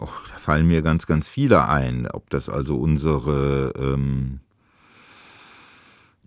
Och, 0.00 0.22
da 0.32 0.38
fallen 0.38 0.66
mir 0.66 0.82
ganz, 0.82 1.06
ganz 1.06 1.28
viele 1.28 1.68
ein. 1.68 2.06
Ob 2.10 2.30
das 2.30 2.48
also 2.48 2.76
unsere 2.76 3.72
ähm, 3.76 4.40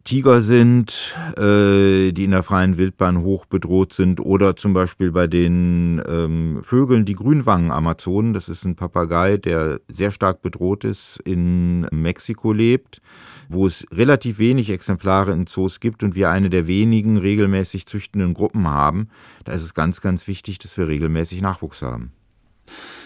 Tiger 0.04 0.42
sind, 0.42 1.16
äh, 1.38 2.12
die 2.12 2.26
in 2.26 2.32
der 2.32 2.44
freien 2.44 2.78
Wildbahn 2.78 3.22
hoch 3.22 3.46
bedroht 3.46 3.94
sind, 3.94 4.20
oder 4.20 4.58
zum 4.58 4.74
Beispiel 4.74 5.12
bei 5.12 5.28
den 5.28 6.02
ähm, 6.06 6.60
Vögeln, 6.62 7.06
die 7.06 7.16
Grünwangen-Amazonen. 7.16 8.34
Das 8.34 8.50
ist 8.50 8.66
ein 8.66 8.76
Papagei, 8.76 9.38
der 9.38 9.80
sehr 9.88 10.12
stark 10.12 10.42
bedroht 10.42 10.84
ist, 10.84 11.22
in 11.24 11.82
Mexiko 11.92 12.52
lebt, 12.52 13.02
wo 13.48 13.66
es 13.66 13.86
relativ 13.92 14.40
wenig 14.40 14.70
Exemplare 14.70 15.32
in 15.32 15.48
Zoos 15.48 15.80
gibt 15.80 16.04
und 16.04 16.16
wir 16.16 16.30
eine 16.30 16.50
der 16.50 16.68
wenigen 16.68 17.16
regelmäßig 17.16 17.86
züchtenden 17.86 18.34
Gruppen 18.34 18.68
haben. 18.68 19.08
Da 19.46 19.54
ist 19.54 19.64
es 19.64 19.74
ganz, 19.74 20.02
ganz 20.02 20.28
wichtig, 20.28 20.60
dass 20.60 20.78
wir 20.78 20.90
regelmäßig 20.90 21.42
Nachwuchs 21.42 21.82
haben. 21.82 22.12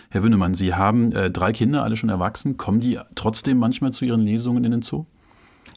Herr 0.10 0.23
Wünnemann, 0.23 0.55
Sie 0.55 0.73
haben 0.73 1.12
äh, 1.12 1.29
drei 1.29 1.51
Kinder, 1.51 1.83
alle 1.83 1.97
schon 1.97 2.10
erwachsen. 2.10 2.57
Kommen 2.57 2.79
die 2.79 2.97
trotzdem 3.13 3.60
manchmal 3.60 3.93
zu 3.93 4.03
Ihren 4.05 4.21
Lesungen 4.21 4.63
in 4.63 4.71
den 4.71 4.81
Zoo? 4.81 5.05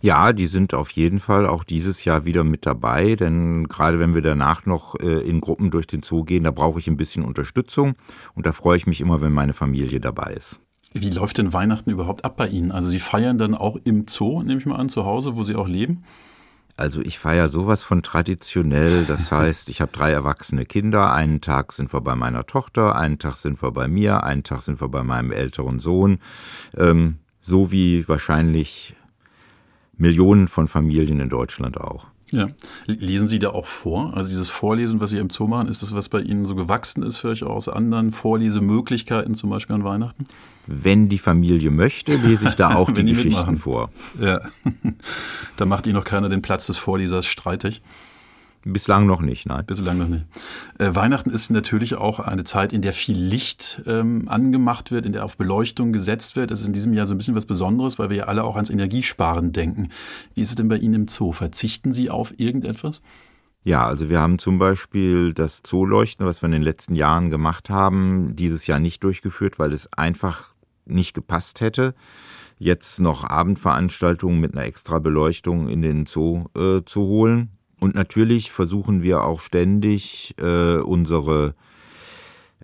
Ja, 0.02 0.32
die 0.32 0.46
sind 0.46 0.74
auf 0.74 0.90
jeden 0.92 1.18
Fall 1.18 1.46
auch 1.46 1.64
dieses 1.64 2.04
Jahr 2.04 2.24
wieder 2.24 2.44
mit 2.44 2.64
dabei, 2.66 3.16
denn 3.16 3.68
gerade 3.68 3.98
wenn 3.98 4.14
wir 4.14 4.22
danach 4.22 4.66
noch 4.66 4.94
äh, 4.98 5.20
in 5.20 5.40
Gruppen 5.40 5.70
durch 5.70 5.86
den 5.86 6.02
Zoo 6.02 6.24
gehen, 6.24 6.44
da 6.44 6.50
brauche 6.50 6.78
ich 6.78 6.88
ein 6.88 6.96
bisschen 6.96 7.24
Unterstützung 7.24 7.94
und 8.34 8.46
da 8.46 8.52
freue 8.52 8.76
ich 8.76 8.86
mich 8.86 9.00
immer, 9.00 9.20
wenn 9.20 9.32
meine 9.32 9.52
Familie 9.52 10.00
dabei 10.00 10.34
ist. 10.34 10.60
Wie 10.92 11.10
läuft 11.10 11.38
denn 11.38 11.52
Weihnachten 11.52 11.90
überhaupt 11.90 12.24
ab 12.24 12.36
bei 12.36 12.48
Ihnen? 12.48 12.72
Also 12.72 12.90
Sie 12.90 12.98
feiern 12.98 13.38
dann 13.38 13.54
auch 13.54 13.76
im 13.84 14.06
Zoo, 14.08 14.42
nehme 14.42 14.60
ich 14.60 14.66
mal 14.66 14.76
an, 14.76 14.88
zu 14.88 15.04
Hause, 15.04 15.36
wo 15.36 15.44
Sie 15.44 15.54
auch 15.54 15.68
leben? 15.68 16.02
Also 16.76 17.02
ich 17.02 17.18
feiere 17.18 17.48
sowas 17.48 17.84
von 17.84 18.02
traditionell. 18.02 19.04
Das 19.04 19.30
heißt, 19.32 19.68
ich 19.68 19.80
habe 19.80 19.92
drei 19.92 20.10
erwachsene 20.10 20.64
Kinder. 20.64 21.12
Einen 21.12 21.40
Tag 21.40 21.72
sind 21.74 21.92
wir 21.92 22.00
bei 22.00 22.16
meiner 22.16 22.46
Tochter, 22.46 22.96
einen 22.96 23.18
Tag 23.18 23.36
sind 23.36 23.62
wir 23.62 23.70
bei 23.70 23.86
mir, 23.86 24.24
einen 24.24 24.42
Tag 24.42 24.62
sind 24.62 24.80
wir 24.80 24.88
bei 24.88 25.04
meinem 25.04 25.30
älteren 25.30 25.78
Sohn. 25.78 26.18
Ähm, 26.76 27.18
so 27.40 27.70
wie 27.70 28.08
wahrscheinlich 28.08 28.96
Millionen 30.00 30.48
von 30.48 30.66
Familien 30.66 31.20
in 31.20 31.28
Deutschland 31.28 31.78
auch. 31.78 32.06
Ja. 32.32 32.48
Lesen 32.86 33.26
Sie 33.26 33.40
da 33.40 33.50
auch 33.50 33.66
vor? 33.66 34.16
Also 34.16 34.30
dieses 34.30 34.48
Vorlesen, 34.48 35.00
was 35.00 35.10
Sie 35.10 35.18
im 35.18 35.30
Zoo 35.30 35.48
machen, 35.48 35.68
ist 35.68 35.82
das, 35.82 35.94
was 35.94 36.08
bei 36.08 36.20
Ihnen 36.20 36.46
so 36.46 36.54
gewachsen 36.54 37.02
ist, 37.02 37.18
vielleicht 37.18 37.42
auch 37.42 37.56
aus 37.56 37.68
anderen 37.68 38.12
Vorlesemöglichkeiten, 38.12 39.34
zum 39.34 39.50
Beispiel 39.50 39.74
an 39.74 39.84
Weihnachten? 39.84 40.26
Wenn 40.66 41.08
die 41.08 41.18
Familie 41.18 41.70
möchte, 41.70 42.12
lese 42.12 42.48
ich 42.48 42.54
da 42.54 42.74
auch 42.76 42.90
die, 42.90 43.02
die 43.02 43.12
Geschichten 43.12 43.30
mitmachen. 43.30 43.56
vor. 43.56 43.90
Ja. 44.20 44.40
da 45.56 45.66
macht 45.66 45.86
Ihnen 45.86 45.96
noch 45.96 46.04
keiner 46.04 46.28
den 46.28 46.40
Platz 46.40 46.66
des 46.66 46.78
Vorlesers 46.78 47.26
streitig. 47.26 47.82
Bislang 48.64 49.06
noch 49.06 49.22
nicht, 49.22 49.46
nein. 49.46 49.64
Bislang 49.64 49.98
noch 49.98 50.08
nicht. 50.08 50.26
Äh, 50.78 50.94
Weihnachten 50.94 51.30
ist 51.30 51.50
natürlich 51.50 51.94
auch 51.94 52.20
eine 52.20 52.44
Zeit, 52.44 52.72
in 52.72 52.82
der 52.82 52.92
viel 52.92 53.16
Licht 53.16 53.82
ähm, 53.86 54.28
angemacht 54.28 54.90
wird, 54.90 55.06
in 55.06 55.12
der 55.12 55.24
auf 55.24 55.38
Beleuchtung 55.38 55.92
gesetzt 55.92 56.36
wird. 56.36 56.50
Das 56.50 56.60
ist 56.60 56.66
in 56.66 56.74
diesem 56.74 56.92
Jahr 56.92 57.06
so 57.06 57.14
ein 57.14 57.18
bisschen 57.18 57.34
was 57.34 57.46
Besonderes, 57.46 57.98
weil 57.98 58.10
wir 58.10 58.16
ja 58.18 58.24
alle 58.24 58.44
auch 58.44 58.56
ans 58.56 58.68
Energiesparen 58.68 59.52
denken. 59.52 59.88
Wie 60.34 60.42
ist 60.42 60.50
es 60.50 60.54
denn 60.56 60.68
bei 60.68 60.76
Ihnen 60.76 60.94
im 60.94 61.08
Zoo? 61.08 61.32
Verzichten 61.32 61.92
Sie 61.92 62.10
auf 62.10 62.34
irgendetwas? 62.38 63.02
Ja, 63.64 63.86
also 63.86 64.08
wir 64.10 64.20
haben 64.20 64.38
zum 64.38 64.58
Beispiel 64.58 65.32
das 65.32 65.62
Zooleuchten, 65.62 66.26
was 66.26 66.42
wir 66.42 66.46
in 66.46 66.52
den 66.52 66.62
letzten 66.62 66.94
Jahren 66.94 67.30
gemacht 67.30 67.70
haben, 67.70 68.36
dieses 68.36 68.66
Jahr 68.66 68.78
nicht 68.78 69.04
durchgeführt, 69.04 69.58
weil 69.58 69.72
es 69.72 69.90
einfach 69.92 70.54
nicht 70.84 71.14
gepasst 71.14 71.60
hätte 71.60 71.94
jetzt 72.60 73.00
noch 73.00 73.24
Abendveranstaltungen 73.24 74.38
mit 74.38 74.54
einer 74.54 74.66
extra 74.66 74.98
Beleuchtung 75.00 75.68
in 75.68 75.82
den 75.82 76.06
Zoo 76.06 76.44
äh, 76.54 76.82
zu 76.84 77.00
holen. 77.00 77.56
Und 77.80 77.94
natürlich 77.94 78.52
versuchen 78.52 79.02
wir 79.02 79.24
auch 79.24 79.40
ständig 79.40 80.34
äh, 80.38 80.76
unsere 80.76 81.54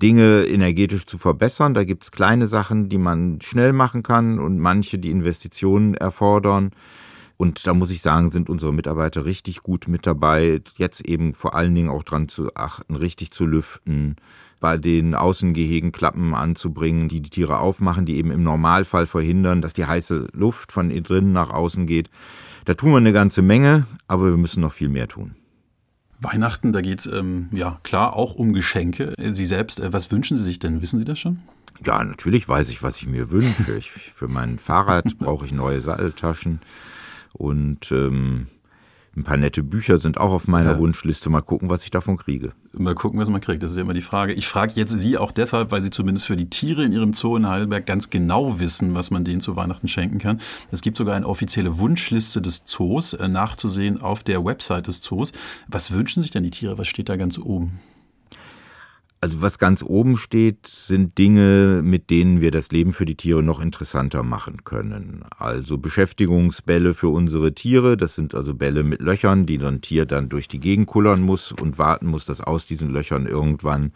Dinge 0.01 0.45
energetisch 0.45 1.07
zu 1.07 1.17
verbessern. 1.17 1.73
Da 1.73 1.85
gibt's 1.85 2.13
kleine 2.13 2.47
Sachen, 2.47 2.91
die 2.91 2.99
man 2.99 3.41
schnell 3.41 3.73
machen 3.73 4.03
kann 4.03 4.39
und 4.39 4.59
manche, 4.59 4.99
die 4.99 5.11
Investitionen 5.11 5.95
erfordern. 5.95 6.71
Und 7.39 7.67
da 7.67 7.75
muss 7.75 7.91
ich 7.91 8.01
sagen, 8.03 8.31
sind 8.31 8.49
unsere 8.49 8.73
Mitarbeiter 8.73 9.25
richtig 9.25 9.63
gut 9.63 9.89
mit 9.89 10.07
dabei, 10.07 10.63
jetzt 10.77 11.03
eben 11.03 11.35
vor 11.35 11.55
allen 11.55 11.75
Dingen 11.75 11.91
auch 11.91 12.03
dran 12.03 12.29
zu 12.29 12.55
achten, 12.55 12.95
richtig 12.95 13.31
zu 13.31 13.45
lüften, 13.45 14.17
bei 14.59 14.79
den 14.79 15.15
Außengehegen 15.15 15.93
Klappen 15.93 16.35
anzubringen, 16.35 17.09
die 17.09 17.21
die 17.21 17.29
Tiere 17.29 17.59
aufmachen, 17.59 18.07
die 18.07 18.17
eben 18.17 18.31
im 18.31 18.43
Normalfall 18.43 19.07
verhindern, 19.07 19.61
dass 19.61 19.75
die 19.75 19.85
heiße 19.85 20.29
Luft 20.33 20.73
von 20.73 20.89
drinnen 21.03 21.33
nach 21.33 21.51
außen 21.51 21.87
geht. 21.87 22.11
Da 22.67 22.75
tun 22.75 22.91
wir 22.91 22.97
eine 22.97 23.13
ganze 23.13 23.43
Menge, 23.43 23.87
aber 24.09 24.27
wir 24.27 24.37
müssen 24.37 24.61
noch 24.61 24.73
viel 24.73 24.89
mehr 24.89 25.07
tun. 25.07 25.37
Weihnachten, 26.19 26.73
da 26.73 26.81
geht 26.81 26.99
es 26.99 27.07
ähm, 27.07 27.49
ja 27.53 27.79
klar 27.85 28.17
auch 28.17 28.35
um 28.35 28.53
Geschenke. 28.53 29.15
Sie 29.17 29.47
selbst, 29.47 29.79
äh, 29.79 29.93
was 29.93 30.11
wünschen 30.11 30.37
Sie 30.37 30.43
sich 30.43 30.59
denn? 30.59 30.83
Wissen 30.83 30.99
Sie 30.99 31.05
das 31.05 31.21
schon? 31.21 31.39
Ja, 31.85 32.03
natürlich 32.03 32.49
weiß 32.49 32.69
ich, 32.71 32.83
was 32.83 32.97
ich 32.97 33.07
mir 33.07 33.31
wünsche. 33.31 33.77
Ich, 33.79 33.91
für 33.91 34.27
mein 34.27 34.59
Fahrrad 34.59 35.17
brauche 35.19 35.47
ich 35.47 35.53
neue 35.53 35.81
Satteltaschen 35.81 36.59
und 37.35 37.93
ähm, 37.93 38.49
ein 39.17 39.25
paar 39.25 39.39
nette 39.39 39.63
Bücher 39.63 39.97
sind 39.99 40.19
auch 40.19 40.33
auf 40.33 40.47
meiner 40.47 40.73
ja. 40.73 40.79
Wunschliste. 40.79 41.31
Mal 41.31 41.41
gucken, 41.41 41.71
was 41.71 41.85
ich 41.85 41.91
davon 41.91 42.19
kriege. 42.19 42.53
Mal 42.73 42.95
gucken, 42.95 43.19
was 43.19 43.31
man 43.31 43.41
kriegt. 43.41 43.63
Das 43.63 43.71
ist 43.71 43.79
ja 43.79 43.83
immer 43.83 43.95
die 43.95 44.03
Frage. 44.03 44.35
Ich 44.35 44.47
frage 44.47 44.73
jetzt 44.75 44.97
Sie 44.99 45.17
auch 45.17 45.33
deshalb, 45.33 45.71
weil 45.71 45.81
Sie 45.81 45.91
zumindest 45.91 46.27
für 46.27 46.37
die 46.37 46.51
Tiere 46.51 46.85
in 46.85 46.93
Ihrem 46.93 47.15
Zoo 47.15 47.37
in 47.37 47.49
Heidelberg 47.49 47.87
ganz 47.87 48.11
genau 48.11 48.61
wissen, 48.61 48.95
was 48.95 49.11
man 49.11 49.25
denen 49.25 49.41
zu 49.41 49.57
Weihnachten 49.57 49.89
schenken 49.89 50.19
kann. 50.19 50.41
Es 50.71 50.83
gibt 50.83 50.99
sogar 50.99 51.17
eine 51.17 51.27
offizielle 51.27 51.79
Wunschliste 51.79 52.43
des 52.43 52.67
Zoos, 52.67 53.15
äh, 53.15 53.27
nachzusehen 53.29 54.03
auf 54.03 54.23
der 54.23 54.45
Website 54.45 54.87
des 54.87 55.01
Zoos. 55.01 55.33
Was 55.67 55.93
wünschen 55.93 56.23
sich 56.23 56.31
denn 56.31 56.43
die 56.43 56.51
Tiere? 56.51 56.77
Was 56.77 56.87
steht 56.87 57.09
da 57.09 57.17
ganz 57.17 57.39
oben? 57.39 57.81
Also 59.27 59.43
was 59.43 59.59
ganz 59.59 59.83
oben 59.83 60.17
steht, 60.19 60.69
sind 60.69 61.19
Dinge, 61.19 61.81
mit 61.83 62.11
denen 62.11 62.41
wir 62.41 62.53
das 62.53 62.71
Leben 62.71 62.93
für 62.93 63.05
die 63.05 63.17
Tiere 63.17 63.43
noch 63.43 63.59
interessanter 63.59 64.23
machen 64.23 64.63
können. 64.63 65.25
Also 65.37 65.79
Beschäftigungsbälle 65.79 66.95
für 66.95 67.09
unsere 67.09 67.53
Tiere, 67.53 67.97
das 67.97 68.15
sind 68.15 68.37
also 68.37 68.55
Bälle 68.55 68.85
mit 68.85 69.01
Löchern, 69.01 69.45
die 69.45 69.59
dann 69.59 69.81
Tier 69.81 70.07
dann 70.07 70.29
durch 70.29 70.47
die 70.47 70.61
Gegend 70.61 70.87
kullern 70.87 71.23
muss 71.23 71.51
und 71.51 71.77
warten 71.77 72.07
muss, 72.07 72.25
dass 72.25 72.41
aus 72.41 72.67
diesen 72.67 72.91
Löchern 72.91 73.27
irgendwann 73.27 73.91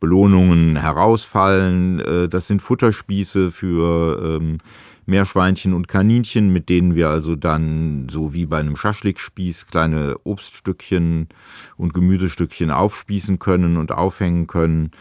Belohnungen 0.00 0.74
herausfallen. 0.74 2.00
Äh, 2.00 2.28
das 2.28 2.48
sind 2.48 2.60
Futterspieße 2.60 3.52
für 3.52 4.40
ähm, 4.40 4.58
Meerschweinchen 5.06 5.72
und 5.72 5.88
Kaninchen, 5.88 6.52
mit 6.52 6.68
denen 6.68 6.94
wir 6.94 7.08
also 7.08 7.36
dann 7.36 8.08
so 8.08 8.34
wie 8.34 8.46
bei 8.46 8.60
einem 8.60 8.76
Schaschlikspieß 8.76 9.66
kleine 9.66 10.16
Obststückchen 10.24 11.28
und 11.76 11.94
Gemüsestückchen 11.94 12.70
aufspießen 12.70 13.38
können 13.38 13.76
und 13.76 13.92
aufhängen 13.92 14.46
können. 14.46 14.92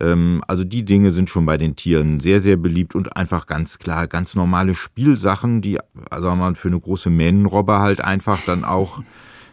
Ähm, 0.00 0.42
also 0.48 0.64
die 0.64 0.84
Dinge 0.84 1.12
sind 1.12 1.30
schon 1.30 1.46
bei 1.46 1.56
den 1.56 1.76
Tieren 1.76 2.20
sehr, 2.20 2.40
sehr 2.40 2.56
beliebt 2.56 2.94
und 2.94 3.16
einfach 3.16 3.46
ganz 3.46 3.78
klar, 3.78 4.08
ganz 4.08 4.34
normale 4.34 4.74
Spielsachen, 4.74 5.62
die, 5.62 5.78
also 6.10 6.34
man 6.34 6.56
für 6.56 6.68
eine 6.68 6.80
große 6.80 7.10
Mähnenrobbe 7.10 7.78
halt 7.78 8.00
einfach 8.00 8.40
dann 8.44 8.64
auch 8.64 9.02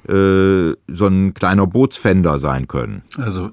äh, 0.08 0.76
so 0.88 1.08
ein 1.08 1.34
kleiner 1.34 1.68
Bootsfender 1.68 2.40
sein 2.40 2.68
können. 2.68 3.04
Also 3.18 3.52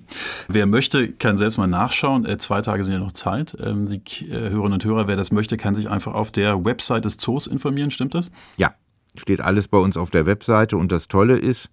wer 0.49 0.67
möchte, 0.67 1.13
kann 1.13 1.39
selbst 1.39 1.59
mal 1.59 1.67
nachschauen. 1.67 2.27
Äh, 2.27 2.39
zwei 2.39 2.61
Tage 2.61 2.85
sind 2.85 2.95
ja 2.95 3.01
noch 3.01 3.13
Zeit. 3.13 3.57
Ähm, 3.63 3.87
Sie 3.87 4.03
äh, 4.29 4.51
Hörerinnen 4.51 4.75
und 4.75 4.85
Hörer, 4.85 5.09
wer 5.09 5.17
das 5.17 5.33
möchte, 5.33 5.57
kann 5.57 5.75
sich 5.75 5.91
einfach 5.91 6.15
auf 6.15 6.31
der 6.31 6.65
Website 6.65 7.05
des 7.05 7.17
Zoos 7.17 7.47
informieren. 7.47 7.91
Stimmt 7.91 8.15
das? 8.15 8.31
Ja, 8.57 8.75
steht 9.19 9.41
alles 9.41 9.69
bei 9.69 9.79
uns 9.79 9.97
auf 9.97 10.11
der 10.11 10.27
Webseite 10.27 10.77
und 10.77 10.93
das 10.93 11.09
Tolle 11.09 11.37
ist, 11.37 11.71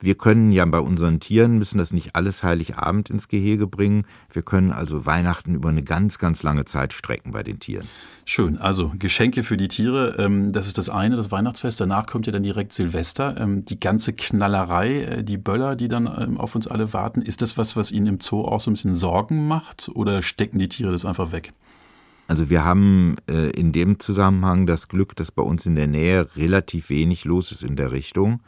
wir 0.00 0.14
können 0.14 0.52
ja 0.52 0.64
bei 0.64 0.80
unseren 0.80 1.20
Tieren, 1.20 1.58
müssen 1.58 1.78
das 1.78 1.92
nicht 1.92 2.14
alles 2.14 2.42
Heiligabend 2.42 3.10
ins 3.10 3.28
Gehege 3.28 3.66
bringen. 3.66 4.04
Wir 4.32 4.42
können 4.42 4.72
also 4.72 5.06
Weihnachten 5.06 5.54
über 5.54 5.68
eine 5.68 5.82
ganz, 5.82 6.18
ganz 6.18 6.42
lange 6.42 6.64
Zeit 6.64 6.92
strecken 6.92 7.32
bei 7.32 7.42
den 7.42 7.58
Tieren. 7.58 7.86
Schön, 8.24 8.58
also 8.58 8.92
Geschenke 8.98 9.42
für 9.42 9.56
die 9.56 9.68
Tiere, 9.68 10.16
ähm, 10.18 10.52
das 10.52 10.66
ist 10.66 10.78
das 10.78 10.88
eine, 10.88 11.16
das 11.16 11.30
Weihnachtsfest. 11.30 11.80
Danach 11.80 12.06
kommt 12.06 12.26
ja 12.26 12.32
dann 12.32 12.42
direkt 12.42 12.72
Silvester. 12.72 13.36
Ähm, 13.38 13.64
die 13.64 13.80
ganze 13.80 14.12
Knallerei, 14.12 15.02
äh, 15.02 15.24
die 15.24 15.38
Böller, 15.38 15.76
die 15.76 15.88
dann 15.88 16.06
ähm, 16.06 16.38
auf 16.38 16.54
uns 16.54 16.66
alle 16.66 16.92
warten. 16.92 17.22
Ist 17.22 17.42
das 17.42 17.58
was, 17.58 17.76
was 17.76 17.90
Ihnen 17.90 18.06
im 18.06 18.20
Zoo 18.20 18.44
auch 18.44 18.60
so 18.60 18.70
ein 18.70 18.74
bisschen 18.74 18.94
Sorgen 18.94 19.46
macht 19.48 19.90
oder 19.94 20.22
stecken 20.22 20.58
die 20.58 20.68
Tiere 20.68 20.92
das 20.92 21.04
einfach 21.04 21.32
weg? 21.32 21.52
Also 22.28 22.50
wir 22.50 22.62
haben 22.62 23.16
äh, 23.28 23.50
in 23.50 23.72
dem 23.72 23.98
Zusammenhang 23.98 24.66
das 24.66 24.88
Glück, 24.88 25.16
dass 25.16 25.32
bei 25.32 25.42
uns 25.42 25.64
in 25.64 25.74
der 25.74 25.86
Nähe 25.86 26.28
relativ 26.36 26.90
wenig 26.90 27.24
los 27.24 27.50
ist 27.52 27.64
in 27.64 27.74
der 27.74 27.90
Richtung. 27.90 28.40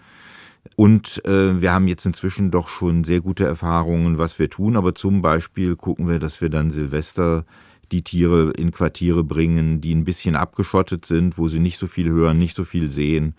Und 0.77 1.25
äh, 1.25 1.61
wir 1.61 1.73
haben 1.73 1.89
jetzt 1.89 2.05
inzwischen 2.05 2.51
doch 2.51 2.69
schon 2.69 3.05
sehr 3.05 3.23
gute 3.23 3.47
Erfahrungen, 3.47 4.19
was 4.19 4.39
wir 4.39 4.51
tun. 4.51 4.77
Aber 4.77 4.95
zum 4.95 5.23
Beispiel 5.23 5.77
gucken 5.77 6.09
wir, 6.09 6.19
dass 6.19 6.43
wir 6.43 6.51
dann 6.51 6.71
Silvester 6.71 7.47
die 7.91 8.03
Tiere 8.03 8.51
in 8.51 8.71
Quartiere 8.71 9.25
bringen, 9.25 9.81
die 9.81 9.95
ein 9.95 10.05
bisschen 10.05 10.37
abgeschottet 10.37 11.07
sind, 11.07 11.39
wo 11.39 11.49
sie 11.49 11.59
nicht 11.59 11.79
so 11.79 11.87
viel 11.87 12.11
hören, 12.11 12.37
nicht 12.37 12.57
so 12.57 12.65
viel 12.65 12.91
sehen. 12.91 13.35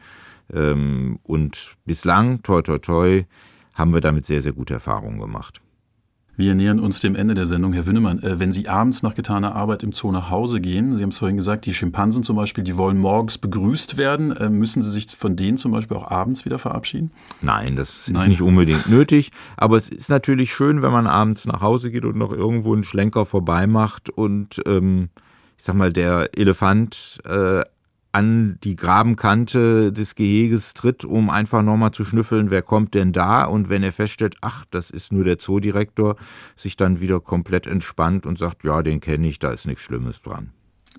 Ähm, 0.51 1.19
und 1.23 1.75
bislang, 1.85 2.41
toi 2.41 2.63
toi 2.63 2.79
toi, 2.79 3.23
haben 3.75 3.93
wir 3.93 4.01
damit 4.01 4.25
sehr, 4.25 4.41
sehr 4.41 4.53
gute 4.53 4.73
Erfahrungen 4.73 5.19
gemacht. 5.19 5.61
Wir 6.41 6.55
nähern 6.55 6.79
uns 6.79 6.99
dem 7.01 7.15
Ende 7.15 7.35
der 7.35 7.45
Sendung. 7.45 7.71
Herr 7.71 7.85
Wünnemann, 7.85 8.17
äh, 8.23 8.39
wenn 8.39 8.51
Sie 8.51 8.67
abends 8.67 9.03
nach 9.03 9.13
getaner 9.13 9.55
Arbeit 9.55 9.83
im 9.83 9.91
Zoo 9.91 10.11
nach 10.11 10.31
Hause 10.31 10.59
gehen, 10.59 10.95
Sie 10.95 11.03
haben 11.03 11.11
es 11.11 11.19
vorhin 11.19 11.37
gesagt, 11.37 11.67
die 11.67 11.73
Schimpansen 11.75 12.23
zum 12.23 12.35
Beispiel, 12.35 12.63
die 12.63 12.77
wollen 12.77 12.97
morgens 12.97 13.37
begrüßt 13.37 13.95
werden. 13.97 14.35
Äh, 14.35 14.49
müssen 14.49 14.81
Sie 14.81 14.89
sich 14.89 15.05
von 15.15 15.35
denen 15.35 15.57
zum 15.57 15.71
Beispiel 15.71 15.95
auch 15.97 16.09
abends 16.09 16.43
wieder 16.43 16.57
verabschieden? 16.57 17.11
Nein, 17.43 17.75
das 17.75 18.07
ist 18.07 18.09
Nein. 18.09 18.29
nicht 18.29 18.41
unbedingt 18.41 18.87
nötig. 18.89 19.31
Aber 19.55 19.77
es 19.77 19.89
ist 19.89 20.09
natürlich 20.09 20.51
schön, 20.51 20.81
wenn 20.81 20.91
man 20.91 21.05
abends 21.05 21.45
nach 21.45 21.61
Hause 21.61 21.91
geht 21.91 22.05
und 22.05 22.17
noch 22.17 22.31
irgendwo 22.31 22.73
einen 22.73 22.83
Schlenker 22.83 23.27
vorbei 23.27 23.67
macht 23.67 24.09
und 24.09 24.63
ähm, 24.65 25.09
ich 25.59 25.63
sag 25.63 25.75
mal, 25.75 25.93
der 25.93 26.35
Elefant 26.35 27.19
äh, 27.23 27.61
an 28.11 28.57
die 28.63 28.75
Grabenkante 28.75 29.93
des 29.93 30.15
Geheges 30.15 30.73
tritt, 30.73 31.05
um 31.05 31.29
einfach 31.29 31.63
nochmal 31.63 31.91
zu 31.91 32.03
schnüffeln, 32.03 32.51
wer 32.51 32.61
kommt 32.61 32.93
denn 32.93 33.13
da? 33.13 33.45
Und 33.45 33.69
wenn 33.69 33.83
er 33.83 33.91
feststellt, 33.91 34.35
ach, 34.41 34.65
das 34.69 34.89
ist 34.89 35.13
nur 35.13 35.23
der 35.23 35.39
Zoodirektor, 35.39 36.17
sich 36.55 36.75
dann 36.75 36.99
wieder 36.99 37.19
komplett 37.21 37.67
entspannt 37.67 38.25
und 38.25 38.37
sagt, 38.37 38.63
ja, 38.63 38.83
den 38.83 38.99
kenne 38.99 39.27
ich, 39.27 39.39
da 39.39 39.51
ist 39.51 39.65
nichts 39.65 39.83
Schlimmes 39.83 40.21
dran. 40.21 40.49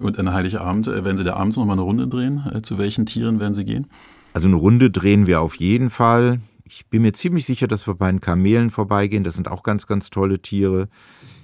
Und 0.01 0.19
an 0.19 0.33
Heiligabend, 0.33 0.89
äh, 0.89 1.05
werden 1.05 1.19
Sie 1.19 1.25
da 1.25 1.35
abends 1.35 1.57
nochmal 1.57 1.75
eine 1.75 1.83
Runde 1.83 2.09
drehen? 2.09 2.43
Äh, 2.53 2.63
zu 2.63 2.79
welchen 2.79 3.05
Tieren 3.05 3.41
werden 3.41 3.55
Sie 3.55 3.65
gehen? 3.65 3.89
Also 4.33 4.49
eine 4.49 4.57
Runde 4.57 4.91
drehen 4.91 5.27
wir 5.27 5.43
auf 5.43 5.57
jeden 5.57 5.91
Fall. 5.91 6.41
Ich 6.65 6.87
bin 6.87 7.03
mir 7.03 7.13
ziemlich 7.13 7.45
sicher, 7.45 7.69
dass 7.69 7.87
wir 7.87 7.95
bei 7.95 8.11
den 8.11 8.23
Kamelen 8.23 8.71
vorbeigehen. 8.71 9.25
Das 9.25 9.35
sind 9.35 9.49
auch 9.49 9.63
ganz, 9.63 9.87
ganz 9.87 10.09
tolle 10.09 10.41
Tiere. 10.41 10.89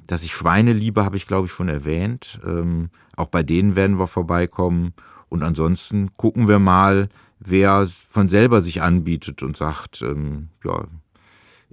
Dass 0.07 0.23
ich 0.23 0.33
Schweine 0.33 0.73
liebe, 0.73 1.05
habe 1.05 1.19
ich, 1.19 1.27
glaube 1.27 1.47
ich, 1.47 1.53
schon 1.53 1.69
erwähnt. 1.69 2.41
Ähm, 2.47 2.89
auch 3.15 3.27
bei 3.27 3.43
denen 3.43 3.77
werden 3.77 3.99
wir 3.99 4.07
vorbeikommen. 4.07 4.95
Und 5.29 5.43
ansonsten 5.43 6.11
gucken 6.17 6.49
wir 6.49 6.59
mal, 6.59 7.09
wer 7.38 7.87
von 7.87 8.29
selber 8.29 8.62
sich 8.62 8.83
anbietet 8.83 9.43
und 9.43 9.57
sagt, 9.57 10.03
ähm, 10.03 10.49
ja, 10.64 10.85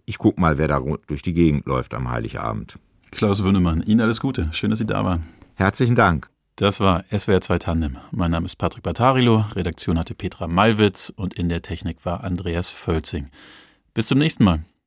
ich 0.05 0.17
guck 0.17 0.37
mal, 0.37 0.57
wer 0.57 0.67
da 0.67 0.81
durch 1.07 1.21
die 1.21 1.33
Gegend 1.33 1.65
läuft 1.65 1.93
am 1.93 2.09
Heiligabend. 2.09 2.77
Klaus 3.11 3.43
Wünnemann, 3.43 3.81
Ihnen 3.81 4.01
alles 4.01 4.19
Gute. 4.19 4.49
Schön, 4.51 4.69
dass 4.69 4.79
Sie 4.79 4.85
da 4.85 5.03
waren. 5.03 5.23
Herzlichen 5.55 5.95
Dank. 5.95 6.29
Das 6.57 6.79
war 6.79 7.03
SWR 7.09 7.41
2 7.41 7.59
Tandem. 7.59 7.97
Mein 8.11 8.31
Name 8.31 8.45
ist 8.45 8.55
Patrick 8.55 8.83
Bartarilo, 8.83 9.45
Redaktion 9.55 9.99
hatte 9.99 10.15
Petra 10.15 10.47
Malwitz 10.47 11.11
und 11.13 11.33
in 11.33 11.49
der 11.49 11.61
Technik 11.61 12.05
war 12.05 12.23
Andreas 12.23 12.69
Völzing. 12.69 13.29
Bis 13.93 14.05
zum 14.07 14.19
nächsten 14.19 14.43
Mal. 14.45 14.63